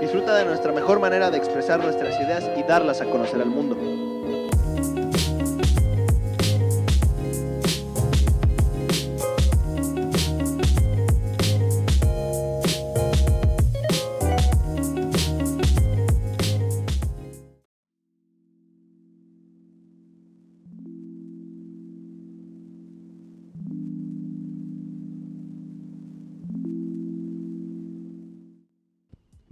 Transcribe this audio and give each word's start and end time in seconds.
Disfruta 0.00 0.36
de 0.36 0.44
nuestra 0.44 0.72
mejor 0.72 1.00
manera 1.00 1.30
de 1.30 1.38
expresar 1.38 1.80
nuestras 1.80 2.18
ideas 2.20 2.50
y 2.56 2.62
darlas 2.62 3.00
a 3.00 3.04
conocer 3.04 3.40
al 3.42 3.50
mundo. 3.50 4.17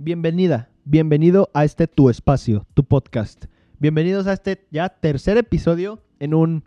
Bienvenida, 0.06 0.70
bienvenido 0.84 1.50
a 1.52 1.64
este 1.64 1.88
Tu 1.88 2.10
Espacio, 2.10 2.64
tu 2.74 2.84
podcast. 2.84 3.46
Bienvenidos 3.80 4.28
a 4.28 4.34
este 4.34 4.64
ya 4.70 4.88
tercer 4.88 5.36
episodio 5.36 6.00
en 6.20 6.32
un 6.32 6.62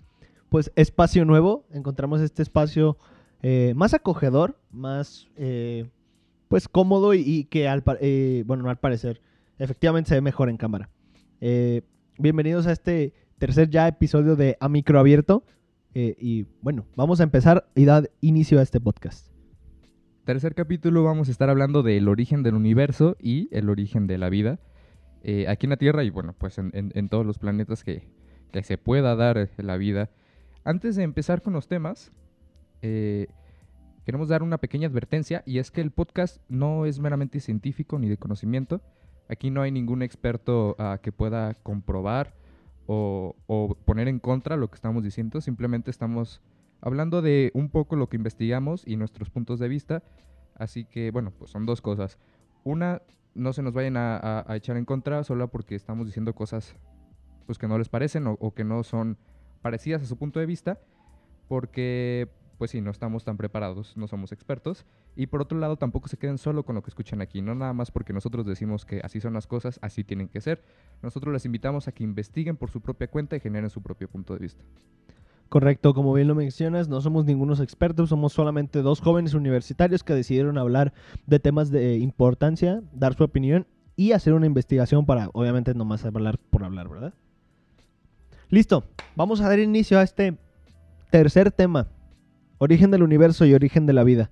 pues 0.50 0.74
espacio 0.76 1.24
nuevo. 1.24 1.64
Encontramos 1.72 2.20
este 2.20 2.42
espacio 2.44 2.98
eh, 3.42 3.72
más 3.78 3.94
acogedor, 3.94 4.60
más 4.74 5.30
eh, 5.38 5.90
pues 6.50 6.68
cómodo 6.68 7.14
y, 7.14 7.46
que 7.46 7.70
al, 7.70 7.82
eh, 8.02 8.44
bueno, 8.46 8.64
no 8.64 8.72
al 8.72 8.80
parecer, 8.80 9.22
efectivamente 9.58 10.10
se 10.10 10.16
ve 10.16 10.22
mejor 10.22 10.50
en 10.50 10.58
cámara. 10.58 10.90
Bienvenidos 12.18 12.68
a 12.68 12.74
este 12.74 13.14
tercer 13.38 13.70
ya 13.70 13.88
episodio 13.88 14.36
de 14.36 14.58
A 14.60 14.68
Micro 14.68 15.00
Abierto. 15.00 15.46
Y 15.94 16.46
bueno, 16.62 16.88
vamos 16.98 17.22
a 17.22 17.24
empezar 17.24 17.70
y 17.74 17.86
dar 17.86 18.12
inicio 18.20 18.60
a 18.60 18.64
este 18.64 18.82
podcast. 18.82 19.30
Tercer 20.30 20.54
capítulo 20.54 21.04
vamos 21.04 21.28
a 21.28 21.32
estar 21.32 21.50
hablando 21.50 21.82
del 21.82 22.08
origen 22.08 22.44
del 22.44 22.54
universo 22.54 23.18
y 23.20 23.50
el 23.52 23.68
origen 23.68 24.06
de 24.06 24.20
la 24.20 24.30
vida 24.30 24.60
eh, 25.24 25.48
aquí 25.48 25.66
en 25.66 25.72
la 25.72 25.78
Tierra 25.78 26.04
y 26.04 26.12
bueno, 26.12 26.36
pues 26.38 26.60
en, 26.60 27.10
todos 27.10 27.26
los 27.26 27.40
planetas 27.40 27.84
que, 27.84 28.08
que 28.52 28.62
se 28.62 28.78
pueda 28.78 29.16
dar 29.16 29.50
la 29.58 29.76
vida. 29.78 30.12
Antes 30.64 30.96
de 30.96 31.02
empezar 31.02 31.42
con 31.42 31.54
los 31.54 31.68
temas, 31.68 32.12
eh, 32.84 33.26
queremos 34.06 34.28
dar 34.28 34.44
una 34.44 34.60
pequeña 34.60 34.88
advertencia 34.88 35.42
y 35.48 35.58
es 35.58 35.72
que 35.72 35.82
el 35.82 35.90
podcast 35.90 36.38
no 36.48 36.86
es 36.86 37.00
meramente 37.00 37.40
científico 37.40 37.98
ni 37.98 38.08
de 38.08 38.18
conocimiento. 38.18 38.82
Aquí 39.30 39.50
no 39.50 39.64
hay 39.64 39.72
ningún 39.72 40.04
experto 40.04 40.76
ah, 40.78 41.00
que 41.02 41.12
pueda 41.12 41.56
comprobar 41.56 42.36
o, 42.86 43.36
o 43.48 43.74
poner 43.84 44.08
en 44.08 44.20
contra 44.20 44.58
lo 44.58 44.70
que 44.70 44.76
estamos 44.76 45.04
diciendo. 45.04 45.42
Simplemente 45.42 45.90
estamos 45.90 46.40
hablando 46.82 47.22
de 47.22 47.52
un 47.54 47.70
poco 47.70 47.96
lo 47.96 48.08
que 48.10 48.18
investigamos 48.18 48.84
y 48.86 48.96
nuestros 48.96 49.30
puntos 49.30 49.60
de 49.60 49.68
vista. 49.68 50.04
Así 50.56 50.86
que, 50.86 51.12
bueno, 51.12 51.32
pues 51.38 51.52
son 51.52 51.66
dos 51.66 51.82
cosas. 51.82 52.18
Una, 52.64 53.02
no 53.34 53.54
se 53.54 53.62
nos 53.62 53.74
vayan 53.74 53.96
a, 53.98 54.46
echar 54.50 54.78
en 54.78 54.86
contra 54.86 55.24
solo 55.24 55.50
porque 55.50 55.76
estamos 55.76 56.06
diciendo 56.06 56.34
cosas 56.34 56.76
pues 57.46 57.58
que 57.58 57.68
no 57.68 57.78
les 57.78 57.90
parecen 57.90 58.28
o, 58.28 58.34
o 58.40 58.54
que 58.54 58.64
no 58.64 58.84
son 58.84 59.18
parecidas 59.62 60.04
a 60.04 60.06
su 60.06 60.18
punto 60.18 60.40
de 60.40 60.46
vista, 60.46 60.80
porque 61.48 62.30
pues 62.60 62.72
sí, 62.72 62.82
no 62.82 62.92
estamos 62.92 63.24
tan 63.24 63.38
preparados, 63.38 63.96
no 63.96 64.08
somos 64.08 64.34
expertos. 64.34 64.86
Y 65.16 65.28
por 65.28 65.42
otro 65.42 65.58
lado, 65.58 65.78
tampoco 65.78 66.10
se 66.10 66.18
queden 66.18 66.38
solo 66.38 66.64
con 66.64 66.76
lo 66.76 66.84
que 66.84 66.90
escuchan 66.90 67.22
aquí, 67.22 67.42
no 67.42 67.56
nada 67.56 67.72
más 67.72 67.90
porque 67.90 68.12
nosotros 68.12 68.46
decimos 68.46 68.86
que 68.86 69.00
así 69.02 69.22
son 69.22 69.34
las 69.34 69.48
cosas, 69.48 69.80
así 69.82 70.04
tienen 70.04 70.28
que 70.28 70.42
ser. 70.42 70.62
Nosotros 71.02 71.34
les 71.34 71.46
invitamos 71.46 71.88
a 71.88 71.94
que 71.94 72.04
investiguen 72.04 72.58
por 72.58 72.70
su 72.70 72.82
propia 72.82 73.08
cuenta 73.08 73.38
y 73.38 73.40
generen 73.40 73.70
su 73.70 73.82
propio 73.82 74.10
punto 74.10 74.34
de 74.34 74.40
vista. 74.40 74.66
Correcto, 75.50 75.96
como 75.96 76.14
bien 76.14 76.28
lo 76.28 76.36
mencionas, 76.36 76.90
no 76.90 77.02
somos 77.02 77.26
ningunos 77.26 77.60
expertos, 77.60 78.10
somos 78.10 78.34
solamente 78.34 78.84
dos 78.84 79.02
jóvenes 79.02 79.34
universitarios 79.34 80.04
que 80.04 80.14
decidieron 80.14 80.60
hablar 80.60 80.94
de 81.26 81.40
temas 81.40 81.72
de 81.72 81.98
importancia, 81.98 82.84
dar 82.94 83.16
su 83.16 83.24
opinión 83.24 83.66
y 83.96 84.12
hacer 84.12 84.34
una 84.34 84.46
investigación 84.46 85.08
para, 85.08 85.30
obviamente, 85.34 85.74
nomás 85.74 86.06
hablar 86.06 86.38
por 86.38 86.64
hablar, 86.64 86.88
¿verdad? 86.88 87.14
Listo, 88.50 88.84
vamos 89.16 89.42
a 89.42 89.50
dar 89.50 89.58
inicio 89.58 89.98
a 89.98 90.04
este 90.04 90.38
tercer 91.10 91.52
tema, 91.52 91.88
origen 92.60 92.92
del 92.92 93.02
universo 93.02 93.44
y 93.46 93.56
origen 93.56 93.88
de 93.88 93.94
la 93.94 94.04
vida. 94.04 94.30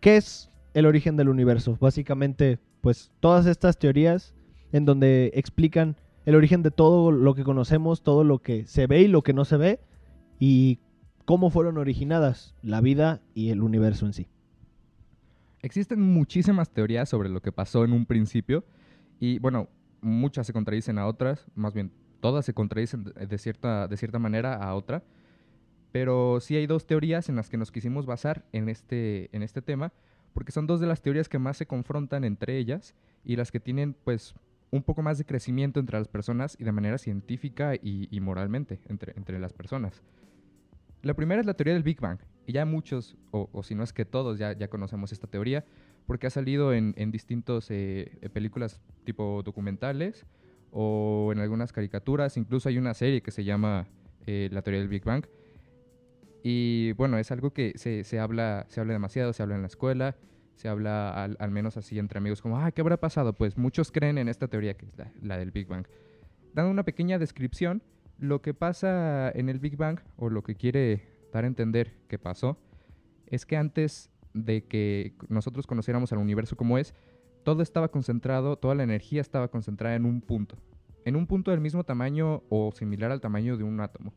¿Qué 0.00 0.16
es 0.16 0.50
el 0.72 0.86
origen 0.86 1.18
del 1.18 1.28
universo? 1.28 1.76
Básicamente, 1.78 2.58
pues 2.80 3.12
todas 3.20 3.44
estas 3.44 3.78
teorías 3.78 4.34
en 4.72 4.86
donde 4.86 5.30
explican 5.34 5.96
el 6.24 6.34
origen 6.34 6.62
de 6.62 6.70
todo 6.70 7.10
lo 7.10 7.34
que 7.34 7.44
conocemos, 7.44 8.02
todo 8.02 8.24
lo 8.24 8.38
que 8.38 8.66
se 8.66 8.86
ve 8.86 9.02
y 9.02 9.08
lo 9.08 9.22
que 9.22 9.32
no 9.32 9.44
se 9.44 9.56
ve, 9.56 9.80
y 10.38 10.78
cómo 11.24 11.50
fueron 11.50 11.78
originadas 11.78 12.54
la 12.62 12.80
vida 12.80 13.20
y 13.34 13.50
el 13.50 13.62
universo 13.62 14.06
en 14.06 14.12
sí. 14.12 14.28
Existen 15.62 16.00
muchísimas 16.00 16.70
teorías 16.70 17.08
sobre 17.08 17.28
lo 17.28 17.40
que 17.40 17.52
pasó 17.52 17.84
en 17.84 17.92
un 17.92 18.06
principio 18.06 18.64
y 19.20 19.38
bueno, 19.38 19.68
muchas 20.00 20.46
se 20.46 20.52
contradicen 20.52 20.98
a 20.98 21.06
otras, 21.06 21.46
más 21.54 21.72
bien 21.72 21.92
todas 22.20 22.44
se 22.44 22.54
contradicen 22.54 23.04
de 23.04 23.38
cierta, 23.38 23.86
de 23.86 23.96
cierta 23.96 24.18
manera 24.18 24.56
a 24.56 24.74
otra, 24.74 25.04
pero 25.92 26.40
sí 26.40 26.56
hay 26.56 26.66
dos 26.66 26.86
teorías 26.86 27.28
en 27.28 27.36
las 27.36 27.48
que 27.48 27.56
nos 27.56 27.70
quisimos 27.70 28.06
basar 28.06 28.44
en 28.52 28.68
este, 28.68 29.28
en 29.36 29.42
este 29.42 29.62
tema, 29.62 29.92
porque 30.34 30.50
son 30.50 30.66
dos 30.66 30.80
de 30.80 30.86
las 30.86 31.02
teorías 31.02 31.28
que 31.28 31.38
más 31.38 31.56
se 31.56 31.66
confrontan 31.66 32.24
entre 32.24 32.58
ellas 32.58 32.96
y 33.24 33.36
las 33.36 33.52
que 33.52 33.60
tienen 33.60 33.94
pues 34.04 34.34
un 34.72 34.82
poco 34.82 35.02
más 35.02 35.18
de 35.18 35.24
crecimiento 35.24 35.78
entre 35.78 35.98
las 35.98 36.08
personas 36.08 36.56
y 36.58 36.64
de 36.64 36.72
manera 36.72 36.98
científica 36.98 37.74
y, 37.74 38.18
moralmente 38.20 38.80
entre, 38.88 39.12
entre 39.16 39.38
las 39.38 39.52
personas. 39.52 40.02
La 41.02 41.14
primera 41.14 41.40
es 41.40 41.46
la 41.46 41.54
teoría 41.54 41.74
del 41.74 41.82
Big 41.82 42.00
Bang. 42.00 42.18
Y 42.46 42.54
ya 42.54 42.64
muchos, 42.64 43.16
o, 43.30 43.62
si 43.62 43.74
no 43.74 43.84
es 43.84 43.92
que 43.92 44.04
todos, 44.04 44.38
ya, 44.38 44.52
ya 44.52 44.68
conocemos 44.68 45.12
esta 45.12 45.28
teoría, 45.28 45.64
porque 46.06 46.26
ha 46.26 46.30
salido 46.30 46.72
en, 46.72 46.94
en 46.96 47.12
distintas 47.12 47.68
películas 48.32 48.80
tipo 49.04 49.42
documentales 49.44 50.26
o 50.72 51.30
en 51.32 51.38
algunas 51.38 51.72
caricaturas. 51.72 52.36
Incluso 52.36 52.68
hay 52.68 52.78
una 52.78 52.94
serie 52.94 53.22
que 53.22 53.30
se 53.30 53.44
llama 53.44 53.86
eh, 54.26 54.48
La 54.50 54.62
teoría 54.62 54.80
del 54.80 54.88
Big 54.88 55.04
Bang. 55.04 55.26
Y 56.42 56.92
bueno, 56.92 57.18
es 57.18 57.30
algo 57.30 57.52
que 57.52 57.74
se, 57.76 58.02
se 58.04 58.18
habla, 58.18 58.66
se 58.68 58.80
habla 58.80 58.94
demasiado, 58.94 59.32
se 59.32 59.42
habla 59.42 59.54
en 59.54 59.60
la 59.60 59.68
escuela, 59.68 60.16
se 60.54 60.68
habla 60.68 61.24
al, 61.24 61.50
menos 61.50 61.76
así 61.76 61.98
entre 61.98 62.18
amigos, 62.18 62.42
como, 62.42 62.58
ah, 62.58 62.70
¿qué 62.70 62.80
habrá 62.80 62.98
pasado? 62.98 63.32
Pues 63.32 63.56
muchos 63.56 63.90
creen 63.90 64.18
en 64.18 64.28
esta 64.28 64.48
teoría 64.48 64.74
que 64.74 64.86
es 64.86 64.96
la, 64.96 65.12
la 65.20 65.38
del 65.38 65.50
Big 65.50 65.66
Bang. 65.66 65.86
Dando 66.54 66.70
una 66.70 66.84
pequeña 66.84 67.18
descripción, 67.18 67.82
lo 68.18 68.42
que 68.42 68.54
pasa 68.54 69.30
en 69.30 69.48
el 69.48 69.58
Big 69.58 69.76
Bang, 69.76 70.00
o 70.16 70.30
lo 70.30 70.42
que 70.42 70.54
quiere 70.54 71.02
dar 71.32 71.44
a 71.44 71.46
entender 71.46 71.94
que 72.08 72.18
pasó, 72.18 72.58
es 73.26 73.46
que 73.46 73.56
antes 73.56 74.10
de 74.34 74.64
que 74.64 75.14
nosotros 75.28 75.66
conociéramos 75.66 76.12
al 76.12 76.18
universo 76.18 76.56
como 76.56 76.78
es, 76.78 76.94
todo 77.42 77.62
estaba 77.62 77.88
concentrado, 77.88 78.56
toda 78.56 78.74
la 78.74 78.82
energía 78.82 79.20
estaba 79.20 79.48
concentrada 79.48 79.96
en 79.96 80.04
un 80.04 80.20
punto. 80.20 80.56
En 81.04 81.16
un 81.16 81.26
punto 81.26 81.50
del 81.50 81.60
mismo 81.60 81.84
tamaño 81.84 82.42
o 82.48 82.70
similar 82.72 83.10
al 83.10 83.20
tamaño 83.20 83.56
de 83.56 83.64
un 83.64 83.80
átomo. 83.80 84.12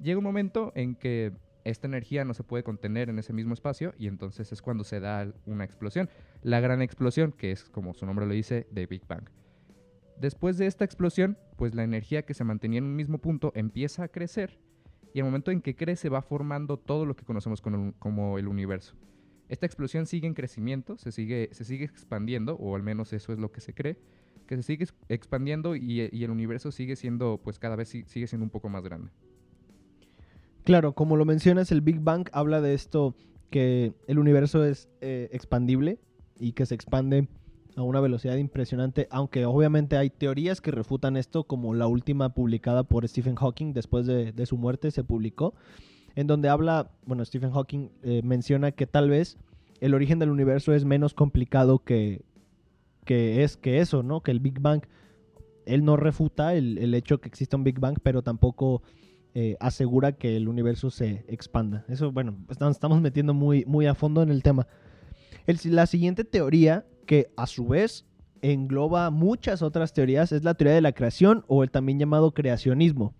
Llega 0.00 0.18
un 0.18 0.24
momento 0.24 0.72
en 0.74 0.94
que 0.94 1.32
esta 1.64 1.86
energía 1.86 2.24
no 2.24 2.34
se 2.34 2.44
puede 2.44 2.64
contener 2.64 3.08
en 3.08 3.18
ese 3.18 3.32
mismo 3.32 3.54
espacio 3.54 3.94
y 3.98 4.06
entonces 4.06 4.52
es 4.52 4.62
cuando 4.62 4.84
se 4.84 5.00
da 5.00 5.32
una 5.46 5.64
explosión. 5.64 6.08
La 6.42 6.60
gran 6.60 6.82
explosión, 6.82 7.32
que 7.32 7.52
es 7.52 7.64
como 7.64 7.94
su 7.94 8.06
nombre 8.06 8.26
lo 8.26 8.34
dice, 8.34 8.66
de 8.70 8.86
Big 8.86 9.06
Bang. 9.06 9.28
Después 10.18 10.58
de 10.58 10.66
esta 10.66 10.84
explosión, 10.84 11.36
pues 11.56 11.74
la 11.74 11.84
energía 11.84 12.22
que 12.22 12.34
se 12.34 12.44
mantenía 12.44 12.78
en 12.78 12.84
un 12.84 12.96
mismo 12.96 13.18
punto 13.18 13.52
empieza 13.54 14.04
a 14.04 14.08
crecer 14.08 14.60
y 15.14 15.20
al 15.20 15.26
momento 15.26 15.50
en 15.50 15.60
que 15.60 15.74
crece 15.74 16.08
va 16.08 16.22
formando 16.22 16.78
todo 16.78 17.06
lo 17.06 17.16
que 17.16 17.24
conocemos 17.24 17.60
como, 17.60 18.38
el 18.38 18.48
universo. 18.48 18.94
Esta 19.48 19.66
explosión 19.66 20.06
sigue 20.06 20.26
en 20.26 20.34
crecimiento, 20.34 20.96
se 20.96 21.12
sigue, 21.12 21.50
se 21.52 21.64
sigue 21.64 21.84
expandiendo, 21.84 22.54
o 22.56 22.74
al 22.76 22.82
menos 22.82 23.12
eso 23.12 23.32
es 23.32 23.38
lo 23.38 23.52
que 23.52 23.60
se 23.60 23.74
cree, 23.74 23.98
que 24.46 24.56
se 24.56 24.62
sigue 24.62 24.84
ex- 24.84 24.94
expandiendo 25.08 25.76
y, 25.76 26.08
y 26.10 26.24
el 26.24 26.30
universo 26.30 26.72
sigue 26.72 26.96
siendo, 26.96 27.40
pues 27.42 27.58
cada 27.58 27.76
vez 27.76 27.88
si- 27.88 28.04
sigue 28.04 28.26
siendo 28.26 28.44
un 28.44 28.50
poco 28.50 28.68
más 28.68 28.82
grande. 28.82 29.10
Claro, 30.64 30.92
como 30.92 31.16
lo 31.16 31.24
mencionas, 31.24 31.72
el 31.72 31.80
Big 31.80 32.00
Bang 32.00 32.28
habla 32.32 32.60
de 32.60 32.74
esto, 32.74 33.14
que 33.50 33.92
el 34.06 34.18
universo 34.18 34.64
es 34.64 34.88
eh, 35.00 35.28
expandible 35.32 35.98
y 36.38 36.52
que 36.52 36.66
se 36.66 36.74
expande 36.74 37.28
a 37.76 37.82
una 37.82 38.00
velocidad 38.00 38.36
impresionante, 38.36 39.08
aunque 39.10 39.44
obviamente 39.44 39.96
hay 39.96 40.10
teorías 40.10 40.60
que 40.60 40.70
refutan 40.70 41.16
esto, 41.16 41.44
como 41.44 41.74
la 41.74 41.86
última 41.86 42.34
publicada 42.34 42.84
por 42.84 43.06
Stephen 43.08 43.34
Hawking 43.34 43.72
después 43.72 44.06
de, 44.06 44.46
su 44.46 44.56
muerte 44.56 44.90
se 44.90 45.04
publicó, 45.04 45.54
en 46.14 46.26
donde 46.26 46.48
habla, 46.48 46.90
bueno, 47.06 47.24
Stephen 47.24 47.52
Hawking 47.52 47.88
eh, 48.02 48.20
menciona 48.22 48.72
que 48.72 48.86
tal 48.86 49.08
vez 49.08 49.38
el 49.80 49.94
origen 49.94 50.18
del 50.18 50.30
universo 50.30 50.74
es 50.74 50.84
menos 50.84 51.14
complicado 51.14 51.78
que, 51.78 52.22
que 53.04 53.42
es 53.42 53.56
que 53.56 53.80
eso, 53.80 54.02
¿no? 54.02 54.20
Que 54.20 54.30
el 54.30 54.40
Big 54.40 54.60
Bang, 54.60 54.82
él 55.64 55.84
no 55.84 55.96
refuta 55.96 56.54
el, 56.54 56.78
el 56.78 56.94
hecho 56.94 57.20
que 57.20 57.28
exista 57.28 57.56
un 57.56 57.64
Big 57.64 57.80
Bang, 57.80 57.98
pero 58.02 58.22
tampoco 58.22 58.82
eh, 59.34 59.56
asegura 59.60 60.12
que 60.12 60.36
el 60.36 60.46
universo 60.46 60.90
se 60.90 61.24
expanda. 61.26 61.84
Eso, 61.88 62.12
bueno, 62.12 62.36
estamos, 62.50 63.00
metiendo 63.00 63.32
muy, 63.32 63.64
muy 63.64 63.86
a 63.86 63.94
fondo 63.94 64.22
en 64.22 64.28
el 64.28 64.42
tema. 64.42 64.66
La 65.64 65.86
siguiente 65.86 66.24
teoría, 66.24 66.84
que 67.06 67.32
a 67.36 67.46
su 67.46 67.66
vez 67.66 68.06
engloba 68.42 69.10
muchas 69.10 69.62
otras 69.62 69.94
teorías, 69.94 70.32
es 70.32 70.44
la 70.44 70.54
teoría 70.54 70.74
de 70.74 70.82
la 70.82 70.92
creación 70.92 71.44
o 71.48 71.62
el 71.62 71.70
también 71.70 71.98
llamado 71.98 72.34
creacionismo. 72.34 73.14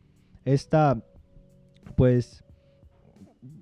Esta, 0.45 1.03
pues, 1.97 2.45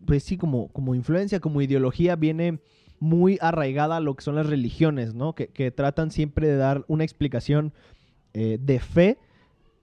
pues 0.04 0.24
sí, 0.24 0.36
como, 0.36 0.68
como 0.68 0.96
influencia, 0.96 1.38
como 1.38 1.62
ideología, 1.62 2.16
viene 2.16 2.60
muy 2.98 3.38
arraigada 3.40 3.98
a 3.98 4.00
lo 4.00 4.16
que 4.16 4.24
son 4.24 4.34
las 4.34 4.46
religiones, 4.46 5.14
¿no? 5.14 5.34
Que, 5.34 5.48
que 5.48 5.70
tratan 5.70 6.10
siempre 6.10 6.48
de 6.48 6.56
dar 6.56 6.84
una 6.88 7.04
explicación 7.04 7.72
eh, 8.34 8.58
de 8.60 8.80
fe 8.80 9.18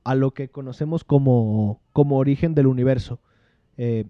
a 0.07 0.15
lo 0.15 0.31
que 0.31 0.47
conocemos 0.47 1.03
como, 1.03 1.81
como 1.91 2.17
origen 2.17 2.55
del 2.55 2.67
universo. 2.67 3.19
Eh, 3.75 4.05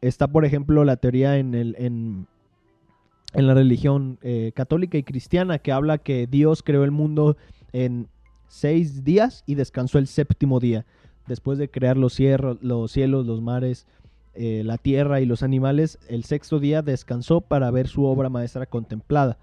está, 0.00 0.28
por 0.28 0.44
ejemplo, 0.44 0.84
la 0.84 0.98
teoría 0.98 1.36
en, 1.36 1.56
el, 1.56 1.74
en, 1.80 2.28
en 3.34 3.46
la 3.48 3.54
religión 3.54 4.20
eh, 4.22 4.52
católica 4.54 4.98
y 4.98 5.02
cristiana 5.02 5.58
que 5.58 5.72
habla 5.72 5.98
que 5.98 6.28
Dios 6.28 6.62
creó 6.62 6.84
el 6.84 6.92
mundo 6.92 7.36
en 7.72 8.06
seis 8.46 9.02
días 9.02 9.42
y 9.46 9.56
descansó 9.56 9.98
el 9.98 10.06
séptimo 10.06 10.60
día. 10.60 10.86
Después 11.26 11.58
de 11.58 11.68
crear 11.68 11.96
los, 11.96 12.16
los 12.60 12.92
cielos, 12.92 13.26
los 13.26 13.42
mares, 13.42 13.88
eh, 14.34 14.62
la 14.64 14.78
tierra 14.78 15.20
y 15.20 15.26
los 15.26 15.42
animales, 15.42 15.98
el 16.08 16.22
sexto 16.22 16.60
día 16.60 16.82
descansó 16.82 17.40
para 17.40 17.72
ver 17.72 17.88
su 17.88 18.04
obra 18.04 18.28
maestra 18.28 18.66
contemplada. 18.66 19.38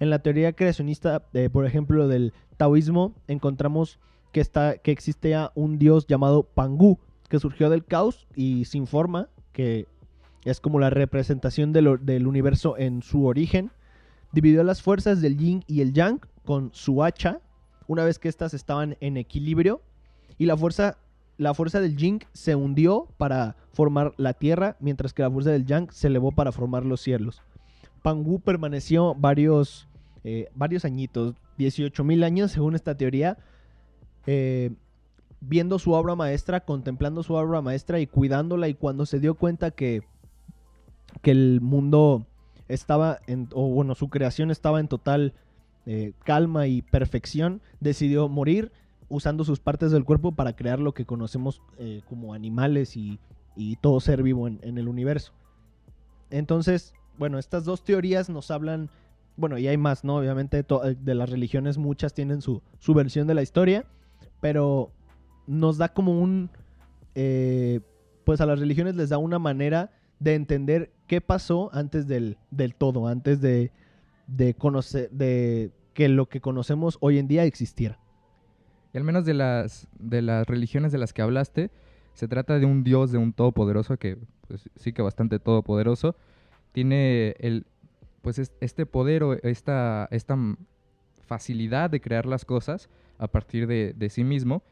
En 0.00 0.10
la 0.10 0.18
teoría 0.18 0.52
creacionista, 0.52 1.22
por 1.52 1.64
ejemplo, 1.64 2.08
del 2.08 2.32
taoísmo, 2.56 3.14
encontramos 3.28 4.00
que, 4.32 4.40
está, 4.40 4.78
que 4.78 4.90
existía 4.90 5.52
un 5.54 5.78
dios 5.78 6.06
llamado 6.06 6.42
Pangu, 6.42 6.98
que 7.28 7.38
surgió 7.38 7.70
del 7.70 7.84
caos 7.84 8.26
y 8.34 8.64
sin 8.64 8.86
forma, 8.86 9.28
que 9.52 9.86
es 10.44 10.60
como 10.60 10.78
la 10.78 10.90
representación 10.90 11.72
del, 11.72 11.98
del 12.02 12.26
universo 12.26 12.76
en 12.78 13.02
su 13.02 13.26
origen. 13.26 13.70
Dividió 14.32 14.62
las 14.62 14.82
fuerzas 14.82 15.20
del 15.20 15.36
yin 15.36 15.64
y 15.66 15.80
el 15.80 15.92
yang 15.92 16.20
con 16.44 16.70
su 16.72 17.02
hacha, 17.02 17.40
una 17.86 18.04
vez 18.04 18.18
que 18.18 18.28
éstas 18.28 18.54
estaban 18.54 18.96
en 19.00 19.16
equilibrio, 19.16 19.82
y 20.38 20.46
la 20.46 20.56
fuerza, 20.56 20.98
la 21.36 21.54
fuerza 21.54 21.80
del 21.80 21.96
yin 21.96 22.20
se 22.32 22.54
hundió 22.54 23.08
para 23.16 23.56
formar 23.72 24.12
la 24.16 24.34
tierra, 24.34 24.76
mientras 24.80 25.12
que 25.12 25.22
la 25.22 25.30
fuerza 25.30 25.50
del 25.50 25.66
yang 25.66 25.90
se 25.90 26.08
elevó 26.08 26.32
para 26.32 26.52
formar 26.52 26.84
los 26.84 27.00
cielos. 27.00 27.42
Pangu 28.02 28.40
permaneció 28.40 29.14
varios, 29.14 29.88
eh, 30.24 30.48
varios 30.54 30.84
añitos, 30.84 31.34
18 31.58 32.04
mil 32.04 32.22
años 32.22 32.52
según 32.52 32.74
esta 32.74 32.96
teoría, 32.96 33.38
eh, 34.26 34.70
viendo 35.40 35.78
su 35.78 35.92
obra 35.92 36.14
maestra, 36.14 36.60
contemplando 36.60 37.22
su 37.22 37.34
obra 37.34 37.60
maestra 37.62 38.00
y 38.00 38.06
cuidándola 38.06 38.68
y 38.68 38.74
cuando 38.74 39.06
se 39.06 39.20
dio 39.20 39.34
cuenta 39.34 39.70
que, 39.70 40.02
que 41.22 41.30
el 41.30 41.60
mundo 41.60 42.26
estaba, 42.68 43.18
en, 43.26 43.48
o 43.52 43.68
bueno, 43.68 43.94
su 43.94 44.08
creación 44.08 44.50
estaba 44.50 44.80
en 44.80 44.88
total 44.88 45.34
eh, 45.86 46.12
calma 46.24 46.66
y 46.66 46.82
perfección, 46.82 47.62
decidió 47.80 48.28
morir 48.28 48.72
usando 49.08 49.44
sus 49.44 49.58
partes 49.58 49.90
del 49.90 50.04
cuerpo 50.04 50.32
para 50.32 50.54
crear 50.54 50.80
lo 50.80 50.92
que 50.92 51.06
conocemos 51.06 51.62
eh, 51.78 52.02
como 52.08 52.34
animales 52.34 52.96
y, 52.96 53.18
y, 53.56 53.76
todo 53.76 54.00
ser 54.00 54.22
vivo 54.22 54.46
en, 54.48 54.60
el 54.78 54.86
universo. 54.86 55.32
Entonces, 56.30 56.92
bueno, 57.16 57.38
estas 57.38 57.64
dos 57.64 57.82
teorías 57.84 58.28
nos 58.28 58.50
hablan, 58.50 58.90
bueno, 59.36 59.56
y 59.56 59.66
hay 59.66 59.78
más, 59.78 60.04
¿no? 60.04 60.16
Obviamente 60.16 60.62
de 60.62 61.14
las 61.14 61.30
religiones 61.30 61.78
muchas 61.78 62.12
tienen 62.12 62.42
su, 62.42 62.60
su 62.78 62.92
versión 62.92 63.26
de 63.26 63.34
la 63.34 63.42
historia, 63.42 63.86
pero 64.40 64.90
nos 65.46 65.78
da 65.78 65.92
como 65.92 66.20
un, 66.20 66.50
eh, 67.14 67.80
pues 68.24 68.40
a 68.40 68.46
las 68.46 68.60
religiones 68.60 68.96
les 68.96 69.08
da 69.08 69.18
una 69.18 69.38
manera 69.38 69.90
de 70.20 70.34
entender 70.34 70.92
qué 71.06 71.20
pasó 71.20 71.70
antes 71.72 72.06
del, 72.06 72.38
del 72.50 72.74
todo, 72.74 73.06
antes 73.06 73.40
de, 73.40 73.72
de 74.26 74.54
conocer, 74.54 75.10
de 75.10 75.72
que 75.94 76.08
lo 76.08 76.28
que 76.28 76.40
conocemos 76.40 76.98
hoy 77.00 77.18
en 77.18 77.28
día 77.28 77.44
existiera. 77.44 77.98
Y 78.92 78.98
al 78.98 79.04
menos 79.04 79.24
de 79.24 79.34
las, 79.34 79.88
de 79.98 80.22
las 80.22 80.46
religiones 80.46 80.92
de 80.92 80.98
las 80.98 81.12
que 81.12 81.22
hablaste, 81.22 81.70
se 82.14 82.28
trata 82.28 82.58
de 82.58 82.66
un 82.66 82.84
Dios, 82.84 83.12
de 83.12 83.18
un 83.18 83.32
todopoderoso 83.32 83.96
que 83.96 84.18
pues, 84.46 84.68
sí 84.76 84.92
que 84.92 85.02
bastante 85.02 85.38
todopoderoso. 85.38 86.16
Tiene 86.72 87.34
el, 87.38 87.66
pues 88.22 88.38
este 88.38 88.86
poder 88.86 89.22
o 89.22 89.34
esta, 89.34 90.08
esta 90.10 90.36
facilidad 91.26 91.90
de 91.90 92.00
crear 92.00 92.26
las 92.26 92.44
cosas 92.44 92.88
a 93.18 93.28
partir 93.28 93.66
de, 93.66 93.94
de 93.96 94.08
sí 94.10 94.24
mismo 94.24 94.62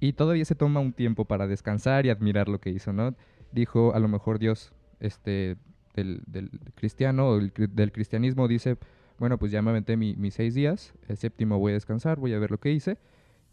y 0.00 0.12
todavía 0.12 0.44
se 0.44 0.54
toma 0.54 0.80
un 0.80 0.92
tiempo 0.92 1.24
para 1.24 1.46
descansar 1.46 2.06
y 2.06 2.10
admirar 2.10 2.48
lo 2.48 2.60
que 2.60 2.70
hizo, 2.70 2.92
¿no? 2.92 3.14
Dijo, 3.52 3.94
a 3.94 3.98
lo 3.98 4.08
mejor 4.08 4.38
Dios 4.38 4.72
este, 5.00 5.56
del, 5.94 6.22
del 6.26 6.50
cristiano 6.74 7.38
del 7.38 7.92
cristianismo 7.92 8.48
dice, 8.48 8.76
bueno, 9.18 9.38
pues 9.38 9.50
ya 9.50 9.62
me 9.62 9.70
aventé 9.70 9.96
mi, 9.96 10.14
mis 10.16 10.34
seis 10.34 10.54
días, 10.54 10.92
el 11.08 11.16
séptimo 11.16 11.58
voy 11.58 11.72
a 11.72 11.74
descansar, 11.74 12.18
voy 12.18 12.34
a 12.34 12.38
ver 12.38 12.50
lo 12.50 12.58
que 12.58 12.72
hice. 12.72 12.98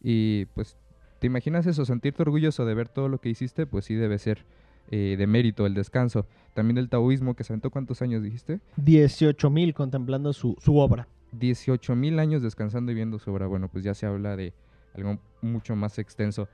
Y 0.02 0.46
pues, 0.54 0.78
¿te 1.20 1.28
imaginas 1.28 1.66
eso? 1.66 1.86
Sentirte 1.86 2.22
orgulloso 2.22 2.66
de 2.66 2.74
ver 2.74 2.90
todo 2.90 3.08
lo 3.08 3.20
que 3.20 3.30
hiciste, 3.30 3.66
pues 3.66 3.86
sí 3.86 3.96
debe 3.96 4.20
ser 4.20 4.46
eh, 4.92 5.16
de 5.18 5.28
mérito 5.28 5.66
el 5.66 5.74
descanso. 5.74 6.28
También 6.54 6.78
el 6.78 6.90
taoísmo, 6.90 7.36
que 7.36 7.46
se 7.46 7.54
aventó 7.54 7.70
cuántos 7.70 8.02
años 8.02 8.22
dijiste? 8.22 8.60
18 8.76 9.50
mil 9.50 9.74
contemplando 9.74 10.34
su, 10.34 10.58
su 10.60 10.78
obra. 10.78 11.08
18 11.34 11.96
mil 11.96 12.20
años 12.20 12.42
descansando 12.42 12.92
y 12.92 12.96
viendo 12.96 13.20
su 13.20 13.32
obra. 13.32 13.48
Bueno, 13.48 13.68
pues 13.70 13.84
ya 13.84 13.94
se 13.94 14.06
habla 14.06 14.36
de 14.36 14.54
algo 14.94 15.20
mucho 15.42 15.76
más 15.76 16.00
extenso. 16.00 16.48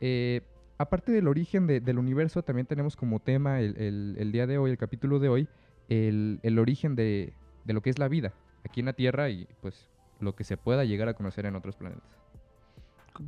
Eh, 0.00 0.42
aparte 0.78 1.12
del 1.12 1.28
origen 1.28 1.66
de, 1.66 1.80
del 1.80 1.98
universo, 1.98 2.42
también 2.42 2.66
tenemos 2.66 2.96
como 2.96 3.20
tema 3.20 3.60
el, 3.60 3.76
el, 3.76 4.16
el, 4.18 4.32
día 4.32 4.46
de 4.46 4.58
hoy, 4.58 4.70
el 4.70 4.78
capítulo 4.78 5.18
de 5.18 5.28
hoy, 5.28 5.48
el, 5.88 6.40
el 6.42 6.58
origen 6.58 6.94
de, 6.96 7.32
de, 7.64 7.72
lo 7.72 7.82
que 7.82 7.90
es 7.90 7.98
la 7.98 8.08
vida 8.08 8.32
aquí 8.64 8.80
en 8.80 8.86
la 8.86 8.92
Tierra 8.92 9.30
y 9.30 9.46
pues 9.60 9.88
lo 10.20 10.34
que 10.34 10.44
se 10.44 10.56
pueda 10.56 10.84
llegar 10.84 11.08
a 11.08 11.14
conocer 11.14 11.46
en 11.46 11.56
otros 11.56 11.76
planetas. 11.76 12.08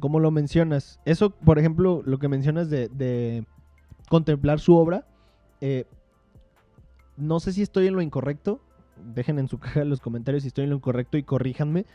Como 0.00 0.20
lo 0.20 0.30
mencionas, 0.30 1.00
eso, 1.04 1.30
por 1.30 1.58
ejemplo, 1.58 2.02
lo 2.04 2.18
que 2.18 2.28
mencionas 2.28 2.68
de, 2.68 2.88
de 2.88 3.46
contemplar 4.08 4.60
su 4.60 4.74
obra, 4.76 5.06
eh, 5.60 5.84
no 7.16 7.40
sé 7.40 7.52
si 7.52 7.62
estoy 7.62 7.86
en 7.86 7.94
lo 7.94 8.02
incorrecto, 8.02 8.60
dejen 9.04 9.38
en 9.38 9.48
su 9.48 9.58
caja 9.58 9.84
los 9.84 10.00
comentarios 10.00 10.42
si 10.42 10.48
estoy 10.48 10.64
en 10.64 10.70
lo 10.70 10.76
incorrecto 10.76 11.16
y 11.16 11.22
corríjanme, 11.22 11.86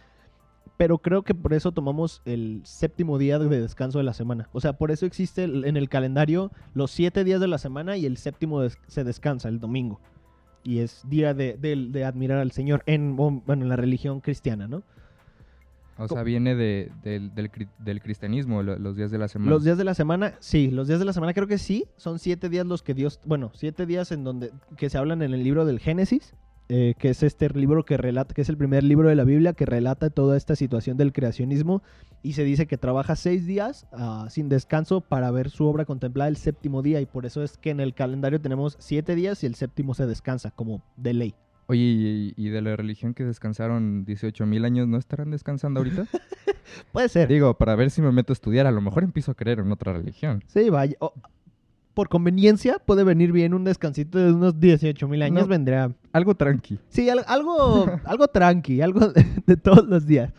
pero 0.78 0.98
creo 0.98 1.24
que 1.24 1.36
por 1.36 1.54
eso 1.54 1.72
tomamos 1.72 2.22
el 2.26 2.62
séptimo 2.64 3.18
día 3.18 3.40
de 3.40 3.62
descanso 3.62 4.00
de 4.00 4.04
la 4.04 4.14
semana. 4.14 4.50
O 4.54 4.62
sea, 4.62 4.74
por 4.74 4.92
eso 4.92 5.06
existe 5.06 5.44
en 5.44 5.78
el 5.78 5.90
calendario 5.90 6.52
los 6.74 6.92
siete 6.92 7.24
días 7.24 7.40
de 7.40 7.48
la 7.48 7.58
semana 7.58 7.98
y 7.98 8.06
el 8.06 8.18
séptimo 8.18 8.62
des 8.62 8.78
se 8.88 9.04
descansa, 9.04 9.50
el 9.50 9.60
domingo. 9.60 10.00
Y 10.64 10.80
es 10.80 11.04
día 11.08 11.34
de, 11.34 11.58
de, 11.58 11.76
de 11.90 12.06
admirar 12.06 12.40
al 12.40 12.52
Señor 12.52 12.84
en, 12.86 13.16
bueno, 13.16 13.44
en 13.52 13.70
la 13.70 13.76
religión 13.76 14.22
cristiana, 14.22 14.68
¿no? 14.68 14.84
O 15.98 16.08
sea, 16.08 16.24
viene 16.24 16.56
de, 16.56 16.92
del, 17.04 17.36
del, 17.36 17.52
del, 17.78 18.02
cristianismo, 18.02 18.64
los 18.64 18.96
días 18.96 19.12
de 19.12 19.20
la 19.20 19.28
semana. 19.28 19.52
Los 19.52 19.64
días 19.64 19.78
de 19.78 19.84
la 19.84 19.94
semana, 19.94 20.34
sí, 20.40 20.72
los 20.72 20.88
días 20.88 21.00
de 21.00 21.06
la 21.06 21.14
semana 21.14 21.34
creo 21.34 21.46
que 21.46 21.60
sí. 21.60 21.86
Son 21.98 22.18
siete 22.18 22.50
días 22.50 22.66
los 22.66 22.82
que 22.82 22.96
Dios, 22.96 23.20
bueno, 23.26 23.52
siete 23.54 23.86
días 23.86 24.12
en 24.12 24.24
donde, 24.24 24.52
que 24.76 24.90
se 24.90 24.98
hablan 24.98 25.22
en 25.22 25.36
el 25.36 25.44
libro 25.44 25.66
del 25.66 25.80
Génesis 25.80 26.34
eh, 26.70 26.96
que 26.98 27.10
es 27.10 27.24
este 27.24 27.50
libro 27.50 27.84
que 27.84 27.98
relata, 27.98 28.34
que 28.34 28.42
es 28.42 28.50
el 28.50 28.58
primer 28.58 28.84
libro 28.84 29.10
de 29.10 29.16
la 29.16 29.24
Biblia 29.24 29.54
que 29.54 29.66
relata 29.66 30.10
toda 30.10 30.38
esta 30.38 30.56
situación 30.56 30.98
del 30.98 31.12
creacionismo 31.12 31.84
y 32.22 32.34
se 32.34 32.44
dice 32.44 32.68
que 32.68 32.78
trabaja 32.78 33.16
seis 33.16 33.46
días 33.46 33.86
uh, 33.92 34.30
sin 34.30 34.48
descanso 34.48 35.02
para 35.02 35.30
ver 35.32 35.50
su 35.50 35.66
obra 35.66 35.86
contemplada 35.86 36.30
el 36.30 36.38
séptimo 36.38 36.82
día 36.82 37.02
y 37.02 37.06
por 37.06 37.26
eso 37.26 37.44
es 37.44 37.58
que 37.58 37.70
en 37.70 37.80
el 37.80 37.94
calendario 37.94 38.40
tenemos 38.40 38.78
siete 38.80 39.16
días 39.16 39.44
y 39.44 39.48
el 39.48 39.56
séptimo 39.56 39.94
se 39.94 40.08
descansa 40.08 40.52
como 40.52 40.82
de 40.96 41.14
ley. 41.14 41.36
Oye, 41.68 41.82
¿y, 41.82 42.34
y 42.36 42.50
de 42.50 42.62
la 42.62 42.76
religión 42.76 43.14
que 43.14 43.24
descansaron 43.24 44.06
18 44.06 44.46
mil 44.46 44.66
años, 44.66 44.88
no 44.88 44.98
estarán 44.98 45.32
descansando 45.32 45.80
ahorita? 45.80 46.06
Puede 46.92 47.10
ser. 47.10 47.28
Digo, 47.28 47.58
para 47.58 47.76
ver 47.76 47.90
si 47.90 48.02
me 48.02 48.12
meto 48.12 48.34
a 48.34 48.36
estudiar, 48.36 48.68
a 48.68 48.72
lo 48.72 48.82
mejor 48.82 49.04
empiezo 49.04 49.32
a 49.32 49.36
creer 49.36 49.60
en 49.60 49.72
otra 49.72 49.94
religión. 49.94 50.44
Sí, 50.48 50.70
vaya. 50.70 50.96
Oh, 51.00 51.14
por 51.94 52.10
conveniencia 52.10 52.80
puede 52.80 53.04
venir 53.04 53.32
bien 53.32 53.54
un 53.54 53.64
descansito 53.64 54.18
de 54.18 54.34
unos 54.34 54.60
18 54.60 55.08
mil 55.08 55.22
años, 55.22 55.44
no, 55.44 55.48
vendría. 55.48 55.92
Algo 56.12 56.36
tranqui. 56.36 56.80
Sí, 56.90 57.10
al, 57.10 57.24
algo, 57.28 57.86
algo 58.06 58.28
tranqui, 58.28 58.82
algo 58.82 59.10
de, 59.10 59.26
de, 59.46 59.58
todos 59.58 59.88
los 59.88 60.06
días. 60.06 60.34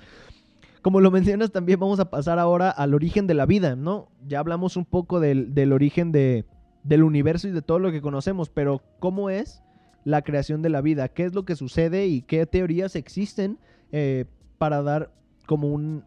Como 0.82 1.00
lo 1.00 1.10
mencionas, 1.10 1.50
también 1.50 1.80
vamos 1.80 2.00
a 2.00 2.10
pasar 2.10 2.38
ahora 2.38 2.70
al 2.70 2.94
origen 2.94 3.26
de 3.26 3.34
la 3.34 3.46
vida, 3.46 3.76
¿no? 3.76 4.08
Ya 4.26 4.40
hablamos 4.40 4.76
un 4.76 4.84
poco 4.84 5.20
del, 5.20 5.54
del 5.54 5.72
origen 5.72 6.12
de, 6.12 6.44
del 6.82 7.02
universo 7.02 7.48
y 7.48 7.52
de 7.52 7.62
todo 7.62 7.78
lo 7.78 7.90
que 7.90 8.02
conocemos, 8.02 8.50
pero 8.50 8.82
¿cómo 9.00 9.30
es 9.30 9.62
la 10.04 10.22
creación 10.22 10.62
de 10.62 10.68
la 10.68 10.82
vida? 10.82 11.08
¿Qué 11.08 11.24
es 11.24 11.34
lo 11.34 11.44
que 11.44 11.56
sucede 11.56 12.06
y 12.06 12.22
qué 12.22 12.46
teorías 12.46 12.94
existen 12.94 13.58
eh, 13.90 14.26
para 14.58 14.82
dar 14.82 15.10
como 15.46 15.68
un, 15.68 16.04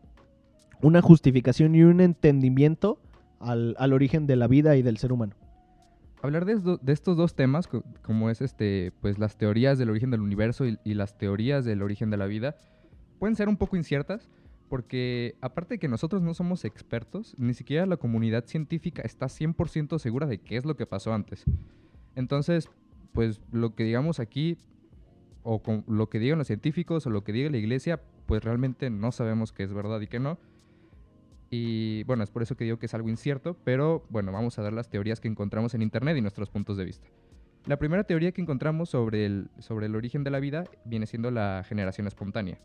una 0.82 1.02
justificación 1.02 1.74
y 1.76 1.84
un 1.84 2.00
entendimiento 2.00 3.00
al, 3.40 3.76
al, 3.78 3.94
origen 3.94 4.28
de 4.28 4.36
la 4.36 4.48
vida 4.48 4.76
y 4.76 4.82
del 4.82 4.98
ser 4.98 5.12
humano. 5.12 5.34
Hablar 6.22 6.46
de, 6.46 6.92
estos 6.92 7.16
dos 7.16 7.36
temas, 7.36 7.70
como 8.02 8.30
es 8.32 8.42
este, 8.42 8.92
pues 9.02 9.20
las 9.20 9.38
teorías 9.38 9.78
del 9.78 9.92
origen 9.92 10.10
del 10.10 10.22
universo 10.22 10.66
y, 10.66 10.94
las 10.94 11.18
teorías 11.18 11.64
del 11.64 11.84
origen 11.84 12.10
de 12.10 12.18
la 12.18 12.26
vida, 12.26 12.56
pueden 13.20 13.36
ser 13.36 13.48
un 13.50 13.58
poco 13.58 13.78
inciertas, 13.78 14.28
porque 14.68 15.36
aparte 15.42 15.76
de 15.76 15.80
que 15.80 15.88
nosotros 15.88 16.24
no 16.24 16.34
somos 16.34 16.66
expertos, 16.66 17.36
ni 17.38 17.54
siquiera 17.54 17.86
la 17.86 17.98
comunidad 17.98 18.46
científica 18.46 19.04
está 19.04 19.28
100% 19.28 20.00
segura 20.00 20.26
de 20.26 20.40
qué 20.40 20.58
es 20.58 20.66
lo 20.66 20.76
que 20.76 20.88
pasó 20.88 21.14
antes. 21.14 21.46
Entonces, 22.16 22.68
pues 23.14 23.40
lo 23.52 23.76
que 23.76 23.84
digamos 23.84 24.20
aquí, 24.20 24.58
o 25.44 25.62
lo 25.88 26.10
que 26.10 26.18
digan 26.18 26.40
los 26.40 26.48
científicos, 26.48 27.06
o 27.06 27.12
lo 27.12 27.24
que 27.24 27.32
diga 27.32 27.52
la 27.52 27.58
iglesia, 27.58 28.02
pues 28.26 28.44
realmente 28.44 28.90
no 28.90 29.12
sabemos 29.12 29.54
qué 29.54 29.64
es 29.64 29.72
verdad 29.72 30.02
y 30.02 30.08
qué 30.08 30.20
no. 30.20 30.40
Y 31.50 32.04
bueno, 32.04 32.24
es 32.24 32.32
por 32.32 32.44
eso 32.44 32.58
que 32.58 32.66
digo 32.66 32.78
que 32.78 32.88
es 32.88 32.94
algo 32.94 33.10
incierto, 33.10 33.58
pero 33.64 34.06
bueno, 34.10 34.32
vamos 34.32 34.60
a 34.60 34.62
dar 34.62 34.74
las 34.74 34.90
teorías 34.90 35.20
que 35.20 35.28
encontramos 35.28 35.74
en 35.74 35.82
internet 35.82 36.18
y 36.18 36.22
nuestros 36.22 36.50
puntos 36.50 36.78
de 36.78 36.86
vista. 36.86 37.08
La 37.66 37.78
primera 37.78 38.04
teoría 38.04 38.32
que 38.32 38.42
encontramos 38.42 38.90
sobre 38.90 39.26
el, 39.26 39.50
sobre 39.60 39.88
el 39.88 39.96
origen 39.96 40.24
de 40.24 40.32
la 40.32 40.40
vida 40.40 40.66
viene 40.86 41.06
siendo 41.06 41.32
la 41.32 41.64
generación 41.68 42.08
espontánea. 42.08 42.60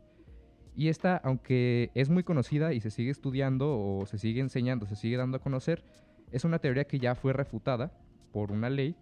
Y 0.75 0.89
esta, 0.89 1.17
aunque 1.19 1.91
es 1.95 2.09
muy 2.09 2.25
conocida 2.25 2.73
y 2.73 2.81
se 2.81 2.91
sigue 2.91 3.11
estudiando 3.11 3.79
o 3.79 4.07
se 4.07 4.19
sigue 4.19 4.41
enseñando, 4.41 4.87
se 4.87 4.97
sigue 4.97 5.17
dando 5.17 5.37
a 5.37 5.41
conocer, 5.41 5.85
es 6.31 6.45
una 6.45 6.59
teoría 6.59 6.85
que 6.85 6.99
ya 6.99 7.15
fue 7.15 7.33
refutada 7.33 7.93
por 8.33 8.53
una 8.53 8.71
ley 8.71 8.97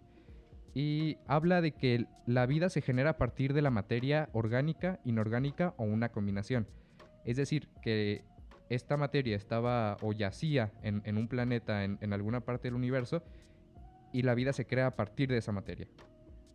y 0.73 1.17
habla 1.27 1.61
de 1.61 1.71
que 1.71 2.05
la 2.25 2.45
vida 2.45 2.69
se 2.69 2.81
genera 2.81 3.11
a 3.11 3.17
partir 3.17 3.53
de 3.53 3.61
la 3.61 3.71
materia 3.71 4.29
orgánica, 4.33 4.99
inorgánica 5.05 5.73
o 5.77 5.83
una 5.83 6.09
combinación. 6.09 6.67
Es 7.25 7.37
decir, 7.37 7.67
que 7.81 8.23
esta 8.73 8.95
materia 8.95 9.35
estaba 9.35 9.97
o 10.01 10.13
yacía 10.13 10.71
en, 10.81 11.17
un 11.17 11.27
planeta, 11.27 11.83
en, 11.83 12.13
alguna 12.13 12.39
parte 12.39 12.69
del 12.69 12.75
universo, 12.75 13.21
y 14.13 14.21
la 14.21 14.33
vida 14.33 14.53
se 14.53 14.65
crea 14.65 14.87
a 14.87 14.95
partir 14.95 15.29
de 15.29 15.37
esa 15.37 15.51
materia. 15.51 15.87